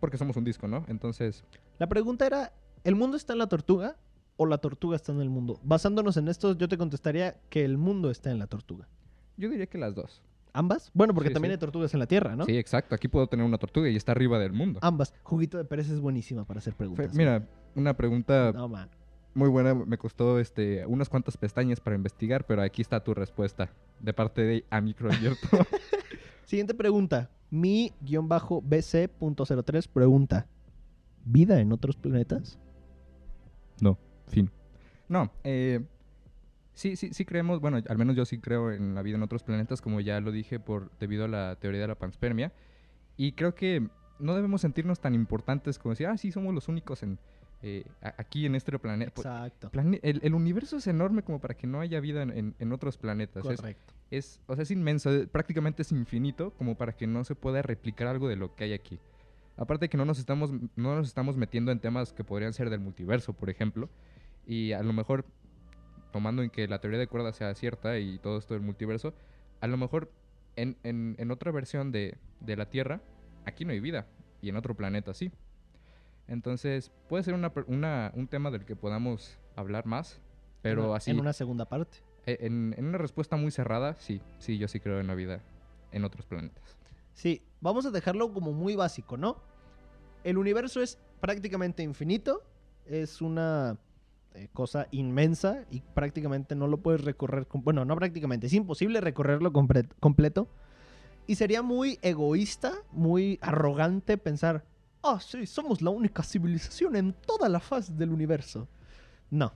porque 0.00 0.16
somos 0.16 0.36
un 0.36 0.44
disco, 0.44 0.66
¿no? 0.66 0.84
Entonces, 0.88 1.44
La 1.78 1.86
pregunta 1.88 2.26
era, 2.26 2.52
¿el 2.82 2.96
mundo 2.96 3.16
está 3.18 3.34
en 3.34 3.38
la 3.40 3.46
tortuga 3.48 3.96
o 4.36 4.46
la 4.46 4.58
tortuga 4.58 4.96
está 4.96 5.12
en 5.12 5.20
el 5.20 5.28
mundo? 5.28 5.60
Basándonos 5.62 6.16
en 6.16 6.28
esto, 6.28 6.56
yo 6.56 6.66
te 6.68 6.78
contestaría 6.78 7.38
que 7.50 7.64
el 7.64 7.76
mundo 7.76 8.10
está 8.10 8.30
en 8.30 8.38
la 8.38 8.46
tortuga. 8.48 8.88
Yo 9.36 9.48
diría 9.50 9.66
que 9.66 9.78
las 9.78 9.94
dos. 9.94 10.22
¿Ambas? 10.52 10.90
Bueno, 10.94 11.12
porque 11.14 11.30
Sí, 11.30 11.34
también 11.34 11.50
sí. 11.50 11.54
hay 11.54 11.58
tortugas 11.58 11.92
en 11.94 12.00
la 12.00 12.06
Tierra, 12.06 12.36
¿no? 12.36 12.44
Sí, 12.44 12.56
exacto. 12.56 12.94
Aquí 12.94 13.08
puedo 13.08 13.26
tener 13.26 13.44
una 13.44 13.58
tortuga 13.58 13.88
y 13.88 13.96
está 13.96 14.12
arriba 14.12 14.38
del 14.38 14.52
mundo. 14.52 14.78
Ambas. 14.82 15.12
Juguito 15.24 15.58
de 15.58 15.64
Pérez 15.64 15.88
es 15.90 15.98
buenísima 16.00 16.44
para 16.44 16.58
hacer 16.58 16.74
Fe- 16.74 16.78
preguntas. 16.78 17.12
Mira, 17.14 17.48
una 17.74 17.94
pregunta 17.96 18.52
No, 18.54 18.68
man. 18.68 18.88
muy 19.34 19.48
buena. 19.48 19.74
Me 19.74 19.98
costó 19.98 20.38
este, 20.38 20.86
unas 20.86 21.08
cuantas 21.08 21.36
pestañas 21.36 21.80
para 21.80 21.96
investigar, 21.96 22.46
pero 22.46 22.62
aquí 22.62 22.82
está 22.82 23.02
tu 23.02 23.14
respuesta. 23.14 23.72
De 23.98 24.12
parte 24.12 24.42
de 24.42 24.64
A 24.70 24.80
Micro 24.80 25.10
Abierto. 25.12 25.48
Siguiente 26.44 26.74
pregunta. 26.74 27.30
Mi-BC.03 27.50 29.88
pregunta. 29.88 30.46
¿Vida 31.24 31.58
en 31.60 31.72
otros 31.72 31.96
planetas? 31.96 32.58
No, 33.80 33.98
fin. 34.28 34.50
No, 35.08 35.32
eh, 35.42 35.84
sí, 36.74 36.96
sí, 36.96 37.10
sí 37.12 37.24
creemos, 37.24 37.60
bueno, 37.60 37.78
al 37.88 37.98
menos 37.98 38.16
yo 38.16 38.24
sí 38.24 38.38
creo 38.38 38.70
en 38.72 38.94
la 38.94 39.02
vida 39.02 39.16
en 39.16 39.22
otros 39.22 39.42
planetas, 39.42 39.80
como 39.80 40.00
ya 40.00 40.20
lo 40.20 40.30
dije, 40.32 40.60
por 40.60 40.90
debido 40.98 41.24
a 41.24 41.28
la 41.28 41.56
teoría 41.56 41.80
de 41.80 41.88
la 41.88 41.94
panspermia. 41.94 42.52
Y 43.16 43.32
creo 43.32 43.54
que 43.54 43.88
no 44.18 44.34
debemos 44.34 44.60
sentirnos 44.60 45.00
tan 45.00 45.14
importantes 45.14 45.78
como 45.78 45.92
decir, 45.92 46.06
ah, 46.08 46.16
sí, 46.16 46.30
somos 46.32 46.54
los 46.54 46.68
únicos 46.68 47.02
en, 47.02 47.18
eh, 47.62 47.84
aquí 48.18 48.44
en 48.46 48.54
este 48.54 48.76
planeta. 48.78 49.12
Exacto. 49.16 49.70
el, 50.02 50.20
el 50.22 50.34
universo 50.34 50.76
es 50.76 50.86
enorme 50.86 51.22
como 51.22 51.40
para 51.40 51.54
que 51.54 51.66
no 51.66 51.80
haya 51.80 52.00
vida 52.00 52.22
en, 52.22 52.30
en- 52.30 52.54
en 52.58 52.72
otros 52.72 52.96
planetas. 52.98 53.42
Correcto. 53.42 53.94
es, 54.10 54.40
o 54.46 54.54
sea, 54.54 54.62
es 54.64 54.70
inmenso, 54.70 55.12
eh, 55.14 55.26
prácticamente 55.26 55.82
es 55.82 55.92
infinito 55.92 56.50
como 56.52 56.76
para 56.76 56.92
que 56.92 57.06
no 57.06 57.24
se 57.24 57.34
pueda 57.34 57.62
replicar 57.62 58.06
algo 58.08 58.28
de 58.28 58.36
lo 58.36 58.54
que 58.54 58.64
hay 58.64 58.72
aquí. 58.72 58.98
Aparte 59.56 59.88
que 59.88 59.96
no 59.96 60.04
nos 60.04 60.18
estamos, 60.18 60.50
no 60.52 60.96
nos 60.96 61.06
estamos 61.06 61.36
metiendo 61.36 61.70
en 61.70 61.78
temas 61.78 62.12
que 62.12 62.24
podrían 62.24 62.52
ser 62.52 62.70
del 62.70 62.80
multiverso, 62.80 63.32
por 63.32 63.48
ejemplo, 63.50 63.88
y 64.46 64.72
a 64.72 64.82
lo 64.82 64.92
mejor, 64.92 65.24
tomando 66.14 66.44
en 66.44 66.50
que 66.50 66.68
la 66.68 66.78
teoría 66.80 67.00
de 67.00 67.08
cuerdas 67.08 67.34
sea 67.34 67.52
cierta 67.56 67.98
y 67.98 68.20
todo 68.20 68.38
esto 68.38 68.54
del 68.54 68.62
multiverso, 68.62 69.14
a 69.60 69.66
lo 69.66 69.76
mejor 69.76 70.12
en, 70.54 70.76
en- 70.84 71.16
en 71.18 71.30
otra 71.32 71.50
versión 71.50 71.90
de, 71.90 72.16
de 72.38 72.56
la 72.56 72.66
Tierra, 72.70 73.00
aquí 73.44 73.64
no 73.64 73.72
hay 73.72 73.80
vida, 73.80 74.06
y 74.40 74.48
en 74.48 74.54
otro 74.54 74.76
planeta 74.76 75.12
sí. 75.12 75.32
Entonces, 76.28 76.92
puede 77.08 77.24
ser 77.24 77.34
una 77.34 78.12
un 78.14 78.28
tema 78.28 78.52
del 78.52 78.64
que 78.64 78.76
podamos 78.76 79.40
hablar 79.56 79.86
más, 79.86 80.20
pero 80.62 80.90
En- 80.90 80.96
así... 80.96 81.10
En 81.10 81.18
una 81.18 81.32
segunda 81.32 81.64
parte. 81.64 81.98
Eh, 82.26 82.38
En, 82.42 82.76
en 82.78 82.86
una 82.86 82.98
respuesta 82.98 83.34
muy 83.34 83.50
cerrada, 83.50 83.96
sí, 83.96 84.22
sí, 84.38 84.56
yo 84.56 84.68
sí 84.68 84.78
creo 84.78 85.00
en 85.00 85.08
la 85.08 85.16
vida 85.16 85.40
en 85.90 86.04
otros 86.04 86.26
planetas. 86.26 86.76
Sí, 87.12 87.42
vamos 87.60 87.86
a 87.86 87.90
dejarlo 87.90 88.32
como 88.32 88.52
muy 88.52 88.76
básico, 88.76 89.16
¿no? 89.16 89.42
El 90.22 90.38
universo 90.38 90.80
es 90.80 90.96
prácticamente 91.20 91.82
infinito, 91.82 92.40
es 92.86 93.20
una 93.20 93.76
eh, 94.34 94.48
cosa 94.52 94.88
inmensa 94.90 95.64
y 95.70 95.80
prácticamente 95.80 96.54
no 96.54 96.66
lo 96.66 96.78
puedes 96.78 97.04
recorrer, 97.04 97.46
bueno, 97.52 97.84
no 97.84 97.94
prácticamente, 97.96 98.48
es 98.48 98.52
imposible 98.52 99.00
recorrerlo 99.00 99.52
completo. 99.52 100.48
Y 101.26 101.36
sería 101.36 101.62
muy 101.62 101.98
egoísta, 102.02 102.72
muy 102.92 103.38
arrogante 103.40 104.18
pensar, 104.18 104.64
ah, 105.02 105.20
sí, 105.20 105.46
somos 105.46 105.80
la 105.82 105.90
única 105.90 106.22
civilización 106.22 106.96
en 106.96 107.12
toda 107.12 107.48
la 107.48 107.60
faz 107.60 107.96
del 107.96 108.10
universo. 108.10 108.68
No. 109.30 109.52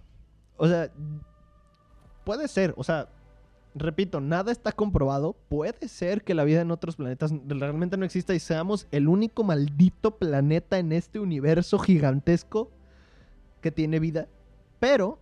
O 0.57 0.67
sea, 0.67 0.91
puede 2.25 2.49
ser, 2.49 2.73
o 2.77 2.85
sea, 2.85 3.09
repito, 3.75 4.21
nada 4.21 4.53
está 4.53 4.73
comprobado. 4.73 5.35
Puede 5.49 5.89
ser 5.89 6.23
que 6.23 6.35
la 6.35 6.45
vida 6.45 6.61
en 6.61 6.71
otros 6.71 6.97
planetas 6.97 7.33
realmente 7.47 7.97
no 7.97 8.05
exista 8.05 8.35
y 8.35 8.41
seamos 8.41 8.87
el 8.91 9.09
único 9.09 9.45
maldito 9.45 10.19
planeta 10.19 10.79
en 10.79 10.93
este 10.93 11.19
universo 11.19 11.79
gigantesco 11.79 12.71
que 13.61 13.71
tiene 13.71 13.99
vida. 13.99 14.29
Pero, 14.81 15.19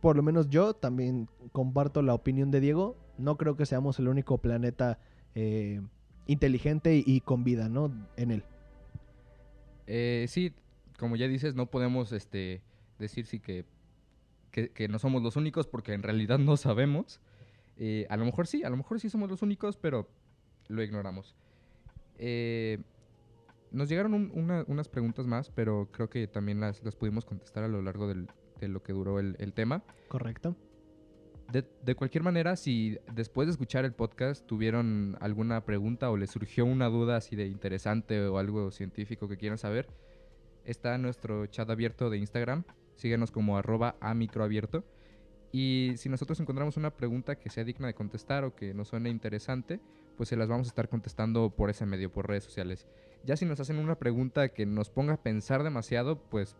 por 0.00 0.16
lo 0.16 0.22
menos 0.22 0.48
yo 0.50 0.74
también 0.74 1.28
comparto 1.52 2.02
la 2.02 2.14
opinión 2.14 2.50
de 2.50 2.60
Diego. 2.60 2.96
No 3.18 3.36
creo 3.36 3.56
que 3.56 3.66
seamos 3.66 3.98
el 3.98 4.08
único 4.08 4.38
planeta 4.38 4.98
eh, 5.34 5.80
inteligente 6.26 7.02
y, 7.04 7.20
con 7.20 7.44
vida, 7.44 7.68
¿no? 7.68 7.92
En 8.16 8.30
él. 8.30 8.44
Eh, 9.86 10.26
sí, 10.28 10.54
como 10.98 11.16
ya 11.16 11.26
dices, 11.28 11.54
no 11.54 11.66
podemos 11.66 12.12
este, 12.12 12.62
decir 12.98 13.26
sí 13.26 13.40
que, 13.40 13.64
que, 14.50 14.70
que 14.70 14.88
no 14.88 14.98
somos 14.98 15.22
los 15.22 15.36
únicos 15.36 15.66
porque 15.66 15.92
en 15.92 16.02
realidad 16.02 16.38
no 16.38 16.56
sabemos. 16.56 17.20
Eh, 17.82 18.06
a 18.10 18.16
lo 18.18 18.26
mejor 18.26 18.46
sí, 18.46 18.62
a 18.62 18.68
lo 18.68 18.76
mejor 18.76 19.00
sí 19.00 19.08
somos 19.08 19.30
los 19.30 19.40
únicos, 19.40 19.78
pero 19.78 20.06
lo 20.68 20.82
ignoramos. 20.82 21.34
Eh, 22.18 22.78
nos 23.72 23.88
llegaron 23.88 24.14
un- 24.14 24.30
una- 24.34 24.64
unas 24.68 24.88
preguntas 24.88 25.26
más, 25.26 25.50
pero 25.50 25.88
creo 25.92 26.08
que 26.10 26.26
también 26.26 26.60
las, 26.60 26.82
las 26.84 26.96
pudimos 26.96 27.24
contestar 27.24 27.64
a 27.64 27.68
lo 27.68 27.82
largo 27.82 28.08
del- 28.08 28.28
de 28.60 28.68
lo 28.68 28.82
que 28.82 28.92
duró 28.92 29.18
el- 29.18 29.36
el 29.38 29.52
tema. 29.52 29.82
¿Correcto? 30.08 30.56
De, 31.50 31.64
de 31.84 31.94
cualquier 31.96 32.22
manera, 32.22 32.54
si 32.56 32.98
después 33.12 33.46
de 33.48 33.52
escuchar 33.52 33.84
el 33.84 33.92
podcast 33.92 34.46
tuvieron 34.46 35.16
alguna 35.20 35.64
pregunta 35.64 36.10
o 36.10 36.16
les 36.16 36.30
surgió 36.30 36.64
una 36.64 36.86
duda 36.88 37.16
así 37.16 37.34
de 37.34 37.46
interesante 37.46 38.20
o 38.26 38.38
algo 38.38 38.70
científico 38.70 39.26
que 39.28 39.36
quieran 39.36 39.58
saber, 39.58 39.88
está 40.64 40.96
nuestro 40.98 41.46
chat 41.46 41.68
abierto 41.68 42.08
de 42.10 42.18
Instagram. 42.18 42.62
Síguenos 42.94 43.30
como 43.32 43.56
arroba 43.56 43.96
a 44.00 44.14
microabierto. 44.14 44.84
Y 45.52 45.94
si 45.96 46.08
nosotros 46.08 46.38
encontramos 46.38 46.76
una 46.76 46.90
pregunta 46.90 47.34
que 47.36 47.50
sea 47.50 47.64
digna 47.64 47.88
de 47.88 47.94
contestar 47.94 48.44
o 48.44 48.54
que 48.54 48.72
nos 48.72 48.88
suene 48.88 49.10
interesante, 49.10 49.80
pues 50.16 50.28
se 50.28 50.36
las 50.36 50.48
vamos 50.48 50.68
a 50.68 50.70
estar 50.70 50.88
contestando 50.88 51.50
por 51.50 51.70
ese 51.70 51.84
medio, 51.86 52.12
por 52.12 52.28
redes 52.28 52.44
sociales. 52.44 52.86
Ya 53.24 53.36
si 53.36 53.44
nos 53.44 53.60
hacen 53.60 53.78
una 53.78 53.96
pregunta 53.98 54.48
que 54.48 54.66
nos 54.66 54.90
ponga 54.90 55.14
a 55.14 55.22
pensar 55.22 55.62
demasiado, 55.62 56.18
pues 56.18 56.56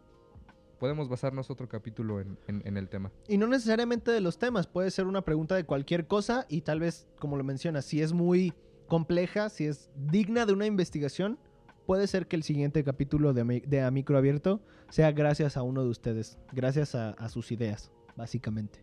podemos 0.79 1.09
basarnos 1.09 1.51
otro 1.51 1.69
capítulo 1.69 2.21
en- 2.21 2.77
el 2.77 2.89
tema. 2.89 3.13
Y 3.29 3.39
no 3.39 3.47
necesariamente 3.47 4.11
de 4.11 4.21
los 4.21 4.39
temas, 4.39 4.67
puede 4.67 4.91
ser 4.91 5.07
una 5.07 5.23
pregunta 5.23 5.55
de 5.55 5.65
cualquier 5.65 6.07
cosa 6.07 6.47
y 6.49 6.63
tal 6.63 6.81
vez, 6.81 7.07
como 7.19 7.37
lo 7.37 7.45
mencionas, 7.45 7.85
si 7.85 8.01
es 8.01 8.13
muy 8.13 8.55
compleja, 8.89 9.49
si 9.51 9.67
es 9.67 9.91
digna 9.95 10.47
de 10.47 10.53
una 10.53 10.67
investigación, 10.67 11.39
puede 11.87 12.07
ser 12.07 12.27
que 12.27 12.37
el 12.37 12.43
siguiente 12.43 12.83
capítulo 12.83 13.33
de, 13.33 13.63
de 13.67 13.83
A 13.83 13.91
Micro 13.91 14.17
Abierto 14.17 14.63
sea 14.89 15.13
gracias 15.13 15.57
a 15.57 15.63
uno 15.63 15.83
de 15.83 15.91
ustedes, 15.91 16.39
gracias 16.53 16.95
a, 16.95 17.29
sus 17.29 17.53
ideas, 17.53 17.93
básicamente. 18.17 18.83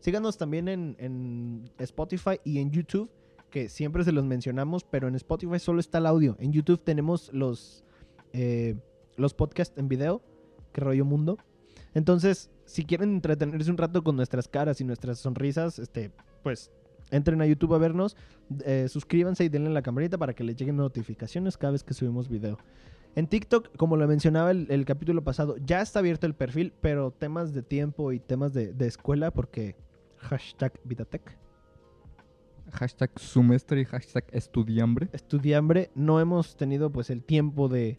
Síganos 0.00 0.36
también 0.38 0.68
en 0.68 1.70
Spotify 1.78 2.40
y 2.44 2.58
en 2.58 2.70
YouTube, 2.70 3.10
que 3.50 3.68
siempre 3.68 4.04
se 4.04 4.12
los 4.12 4.24
mencionamos, 4.24 4.84
pero 4.84 5.08
en 5.08 5.14
Spotify 5.14 5.58
solo 5.58 5.80
está 5.80 5.98
el 5.98 6.06
audio. 6.06 6.36
En 6.38 6.52
YouTube 6.52 6.82
tenemos 6.82 7.32
los, 7.32 7.84
eh, 8.32 8.76
los 9.16 9.34
podcasts 9.34 9.76
en 9.76 9.88
video, 9.88 10.22
que 10.72 10.80
rollo 10.80 11.04
mundo. 11.04 11.36
Entonces, 11.94 12.50
si 12.64 12.84
quieren 12.84 13.14
entretenerse 13.14 13.70
un 13.70 13.76
rato 13.76 14.02
con 14.02 14.16
nuestras 14.16 14.48
caras 14.48 14.80
y 14.80 14.84
nuestras 14.84 15.18
sonrisas, 15.18 15.78
este, 15.78 16.12
pues 16.42 16.70
entren 17.10 17.42
a 17.42 17.46
YouTube 17.46 17.74
a 17.74 17.78
vernos, 17.78 18.16
eh, 18.64 18.86
suscríbanse 18.88 19.44
y 19.44 19.48
denle 19.48 19.70
la 19.70 19.82
campanita 19.82 20.16
para 20.16 20.34
que 20.34 20.44
les 20.44 20.56
lleguen 20.56 20.76
notificaciones 20.76 21.56
cada 21.56 21.72
vez 21.72 21.82
que 21.82 21.94
subimos 21.94 22.28
video. 22.28 22.58
En 23.16 23.26
TikTok, 23.26 23.76
como 23.76 23.96
lo 23.96 24.06
mencionaba 24.06 24.52
el, 24.52 24.68
el 24.70 24.84
capítulo 24.84 25.24
pasado, 25.24 25.56
ya 25.58 25.80
está 25.80 25.98
abierto 25.98 26.26
el 26.26 26.34
perfil, 26.34 26.72
pero 26.80 27.10
temas 27.10 27.52
de 27.52 27.62
tiempo 27.62 28.12
y 28.12 28.20
temas 28.20 28.52
de, 28.52 28.72
de 28.72 28.86
escuela, 28.86 29.32
porque 29.32 29.74
hashtag 30.18 30.72
Vidatech, 30.84 31.36
Hashtag 32.72 33.10
sumestre 33.18 33.80
y 33.80 33.84
hashtag 33.84 34.24
estudiambre. 34.32 35.08
estudiambre, 35.12 35.90
no 35.94 36.20
hemos 36.20 36.56
tenido 36.56 36.90
pues 36.90 37.10
el 37.10 37.22
tiempo 37.24 37.68
de... 37.68 37.98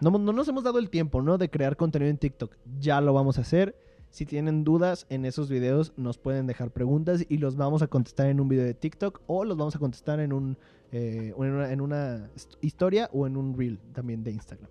No, 0.00 0.10
no 0.10 0.32
nos 0.32 0.48
hemos 0.48 0.64
dado 0.64 0.78
el 0.78 0.88
tiempo, 0.90 1.20
¿no? 1.22 1.36
De 1.38 1.50
crear 1.50 1.76
contenido 1.76 2.10
en 2.10 2.16
TikTok. 2.18 2.56
Ya 2.78 3.00
lo 3.00 3.12
vamos 3.12 3.38
a 3.38 3.42
hacer. 3.42 3.76
Si 4.10 4.26
tienen 4.26 4.64
dudas 4.64 5.06
en 5.08 5.24
esos 5.24 5.48
videos, 5.48 5.92
nos 5.96 6.18
pueden 6.18 6.46
dejar 6.46 6.72
preguntas 6.72 7.24
y 7.28 7.36
los 7.38 7.56
vamos 7.56 7.82
a 7.82 7.86
contestar 7.86 8.26
en 8.28 8.40
un 8.40 8.48
video 8.48 8.64
de 8.64 8.74
TikTok 8.74 9.20
o 9.26 9.44
los 9.44 9.56
vamos 9.56 9.76
a 9.76 9.78
contestar 9.78 10.18
en, 10.20 10.32
un, 10.32 10.58
eh, 10.90 11.32
en, 11.36 11.52
una, 11.52 11.72
en 11.72 11.80
una 11.80 12.30
hist- 12.34 12.56
historia 12.60 13.08
o 13.12 13.26
en 13.26 13.36
un 13.36 13.56
reel 13.56 13.78
también 13.92 14.24
de 14.24 14.32
Instagram. 14.32 14.68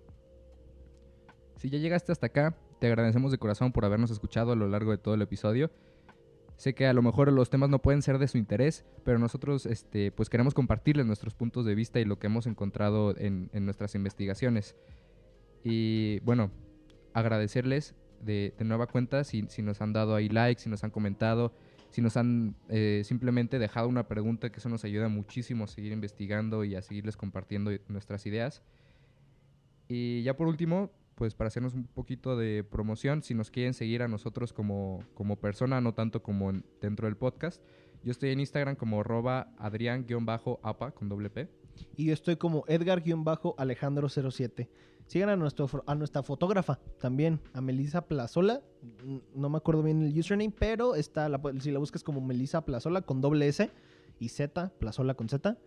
Si 1.56 1.70
ya 1.70 1.78
llegaste 1.78 2.12
hasta 2.12 2.26
acá, 2.26 2.56
te 2.80 2.86
agradecemos 2.86 3.30
de 3.30 3.38
corazón 3.38 3.72
por 3.72 3.84
habernos 3.84 4.10
escuchado 4.10 4.52
a 4.52 4.56
lo 4.56 4.68
largo 4.68 4.90
de 4.90 4.98
todo 4.98 5.14
el 5.14 5.22
episodio. 5.22 5.70
Sé 6.60 6.74
que 6.74 6.86
a 6.86 6.92
lo 6.92 7.00
mejor 7.00 7.32
los 7.32 7.48
temas 7.48 7.70
no 7.70 7.80
pueden 7.80 8.02
ser 8.02 8.18
de 8.18 8.28
su 8.28 8.36
interés, 8.36 8.84
pero 9.02 9.18
nosotros 9.18 9.64
este, 9.64 10.12
pues 10.12 10.28
queremos 10.28 10.52
compartirles 10.52 11.06
nuestros 11.06 11.32
puntos 11.32 11.64
de 11.64 11.74
vista 11.74 12.00
y 12.00 12.04
lo 12.04 12.18
que 12.18 12.26
hemos 12.26 12.46
encontrado 12.46 13.16
en, 13.16 13.48
en 13.54 13.64
nuestras 13.64 13.94
investigaciones. 13.94 14.76
Y 15.64 16.20
bueno, 16.20 16.50
agradecerles 17.14 17.94
de, 18.20 18.52
de 18.58 18.64
nueva 18.66 18.88
cuenta 18.88 19.24
si, 19.24 19.46
si 19.48 19.62
nos 19.62 19.80
han 19.80 19.94
dado 19.94 20.14
ahí 20.14 20.28
like, 20.28 20.60
si 20.60 20.68
nos 20.68 20.84
han 20.84 20.90
comentado, 20.90 21.54
si 21.88 22.02
nos 22.02 22.18
han 22.18 22.54
eh, 22.68 23.00
simplemente 23.06 23.58
dejado 23.58 23.88
una 23.88 24.06
pregunta, 24.06 24.52
que 24.52 24.58
eso 24.58 24.68
nos 24.68 24.84
ayuda 24.84 25.08
muchísimo 25.08 25.64
a 25.64 25.66
seguir 25.66 25.92
investigando 25.92 26.64
y 26.64 26.74
a 26.74 26.82
seguirles 26.82 27.16
compartiendo 27.16 27.70
nuestras 27.88 28.26
ideas. 28.26 28.62
Y 29.88 30.22
ya 30.24 30.36
por 30.36 30.46
último, 30.46 30.90
pues 31.20 31.34
para 31.34 31.48
hacernos 31.48 31.74
un 31.74 31.84
poquito 31.84 32.34
de 32.34 32.64
promoción, 32.64 33.22
si 33.22 33.34
nos 33.34 33.50
quieren 33.50 33.74
seguir 33.74 34.00
a 34.02 34.08
nosotros 34.08 34.54
como, 34.54 35.04
como 35.12 35.36
persona, 35.36 35.78
no 35.82 35.92
tanto 35.92 36.22
como 36.22 36.48
en- 36.48 36.64
dentro 36.80 37.08
del 37.08 37.16
podcast, 37.18 37.62
yo 38.02 38.10
estoy 38.10 38.30
en 38.30 38.40
Instagram 38.40 38.74
como 38.74 39.00
arroba 39.00 39.52
adrián-apa 39.58 40.92
con 40.92 41.10
doble 41.10 41.28
P. 41.28 41.46
Y 41.94 42.06
yo 42.06 42.14
estoy 42.14 42.36
como 42.36 42.64
Edgar-Alejandro07. 42.68 44.68
Sigan 45.06 45.28
a, 45.28 45.36
nuestro, 45.36 45.68
a 45.86 45.94
nuestra 45.94 46.22
fotógrafa 46.22 46.80
también, 47.00 47.38
a 47.52 47.60
Melissa 47.60 48.06
Plazola. 48.06 48.62
No 49.34 49.50
me 49.50 49.58
acuerdo 49.58 49.82
bien 49.82 50.02
el 50.02 50.18
username, 50.18 50.54
pero 50.58 50.94
está 50.94 51.28
la 51.28 51.38
si 51.58 51.70
la 51.70 51.80
buscas 51.80 52.02
como 52.02 52.22
Melissa 52.22 52.64
Plazola 52.64 53.02
con 53.02 53.20
doble 53.20 53.46
S 53.48 53.68
y 54.18 54.28
Z, 54.30 54.72
Plazola 54.78 55.12
con 55.14 55.28
Z, 55.28 55.58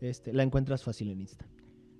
este, 0.00 0.34
la 0.34 0.42
encuentras 0.42 0.84
fácil 0.84 1.10
en 1.10 1.20
Insta. 1.22 1.46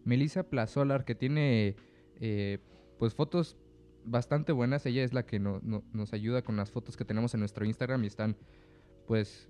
Melissa 0.04 0.42
Plazolar, 0.42 1.04
que 1.04 1.14
tiene 1.14 1.76
eh, 2.20 2.58
pues 2.98 3.14
fotos 3.14 3.56
bastante 4.04 4.52
buenas. 4.52 4.84
Ella 4.86 5.04
es 5.04 5.12
la 5.12 5.24
que 5.26 5.38
no- 5.38 5.60
no- 5.62 5.82
nos 5.92 6.12
ayuda 6.12 6.42
con 6.42 6.56
las 6.56 6.70
fotos 6.70 6.96
que 6.96 7.04
tenemos 7.04 7.34
en 7.34 7.40
nuestro 7.40 7.64
Instagram 7.64 8.04
y 8.04 8.06
están, 8.06 8.36
pues, 9.06 9.48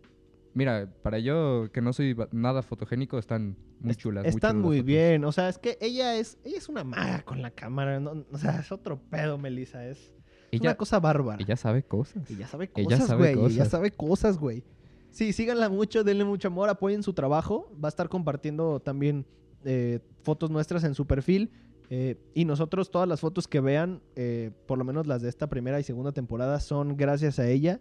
mira, 0.55 0.93
para 1.03 1.19
yo 1.19 1.71
que 1.73 1.81
no 1.81 1.93
soy 1.93 2.17
nada 2.33 2.63
fotogénico, 2.63 3.19
están 3.19 3.57
muy 3.81 3.95
chulas. 3.95 4.27
Están 4.27 4.53
chulas 4.53 4.65
muy 4.67 4.77
fotos. 4.79 4.87
bien, 4.87 5.25
o 5.25 5.33
sea, 5.33 5.49
es 5.49 5.59
que 5.59 5.79
ella 5.81 6.17
es, 6.17 6.39
ella 6.45 6.59
es 6.59 6.69
una 6.69 6.85
maga 6.85 7.23
con 7.23 7.43
la 7.43 7.51
cámara, 7.51 8.01
no- 8.01 8.25
o 8.33 8.39
sea, 8.39 8.59
es 8.61 8.73
otro 8.73 9.01
pedo, 9.11 9.39
Melissa, 9.39 9.87
es, 9.87 9.99
es 9.99 10.15
Ella, 10.61 10.71
una 10.71 10.77
cosa 10.77 10.99
bárbara. 10.99 11.43
ella 11.43 11.57
sabe 11.57 11.83
cosas. 11.85 12.29
Ella 12.31 12.47
sabe 12.49 12.71
Ella 12.75 12.85
cosas, 12.97 13.07
sabe 13.09 13.35
güey. 13.35 13.47
Ella 13.47 13.59
cosas. 13.65 13.71
sabe 13.71 13.91
cosas, 13.93 14.39
güey. 14.39 14.65
Sí, 15.11 15.33
síganla 15.33 15.69
mucho, 15.69 16.05
denle 16.05 16.25
mucho 16.25 16.49
amor, 16.49 16.69
apoyen 16.69 17.03
su 17.03 17.13
trabajo. 17.13 17.71
Va 17.83 17.89
a 17.89 17.91
estar 17.91 18.09
compartiendo 18.09 18.81
también 18.81 19.27
eh, 19.65 20.01
fotos 20.23 20.51
nuestras 20.51 20.85
en 20.85 20.95
su 20.95 21.07
perfil. 21.07 21.51
Eh, 21.91 22.17
y 22.35 22.45
nosotros, 22.45 22.91
todas 22.91 23.09
las 23.09 23.21
fotos 23.21 23.49
que 23.49 23.61
vean, 23.61 24.03
eh, 24.15 24.51
por 24.67 24.79
lo 24.79 24.85
menos 24.85 25.07
las 25.07 25.23
de 25.23 25.29
esta 25.29 25.49
primera 25.49 25.81
y 25.81 25.83
segunda 25.83 26.13
temporada, 26.13 26.61
son 26.61 26.97
gracias 26.97 27.39
a 27.39 27.49
ella. 27.49 27.81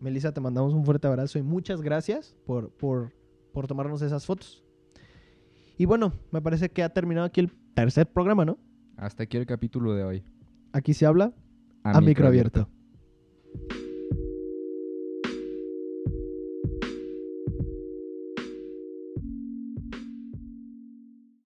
Melissa, 0.00 0.32
te 0.32 0.40
mandamos 0.40 0.74
un 0.74 0.84
fuerte 0.84 1.06
abrazo 1.06 1.38
y 1.38 1.42
muchas 1.42 1.82
gracias 1.82 2.34
por, 2.46 2.70
por, 2.70 3.12
por 3.52 3.66
tomarnos 3.66 4.02
esas 4.02 4.24
fotos. 4.26 4.64
Y 5.76 5.84
bueno, 5.84 6.12
me 6.30 6.40
parece 6.40 6.70
que 6.70 6.82
ha 6.82 6.88
terminado 6.88 7.26
aquí 7.26 7.40
el 7.40 7.52
tercer 7.74 8.06
programa, 8.10 8.44
¿no? 8.44 8.58
Hasta 8.96 9.24
aquí 9.24 9.36
el 9.36 9.46
capítulo 9.46 9.94
de 9.94 10.04
hoy. 10.04 10.24
Aquí 10.72 10.94
se 10.94 11.06
habla 11.06 11.32
a, 11.82 12.00
micro 12.00 12.26
abierto. 12.26 12.68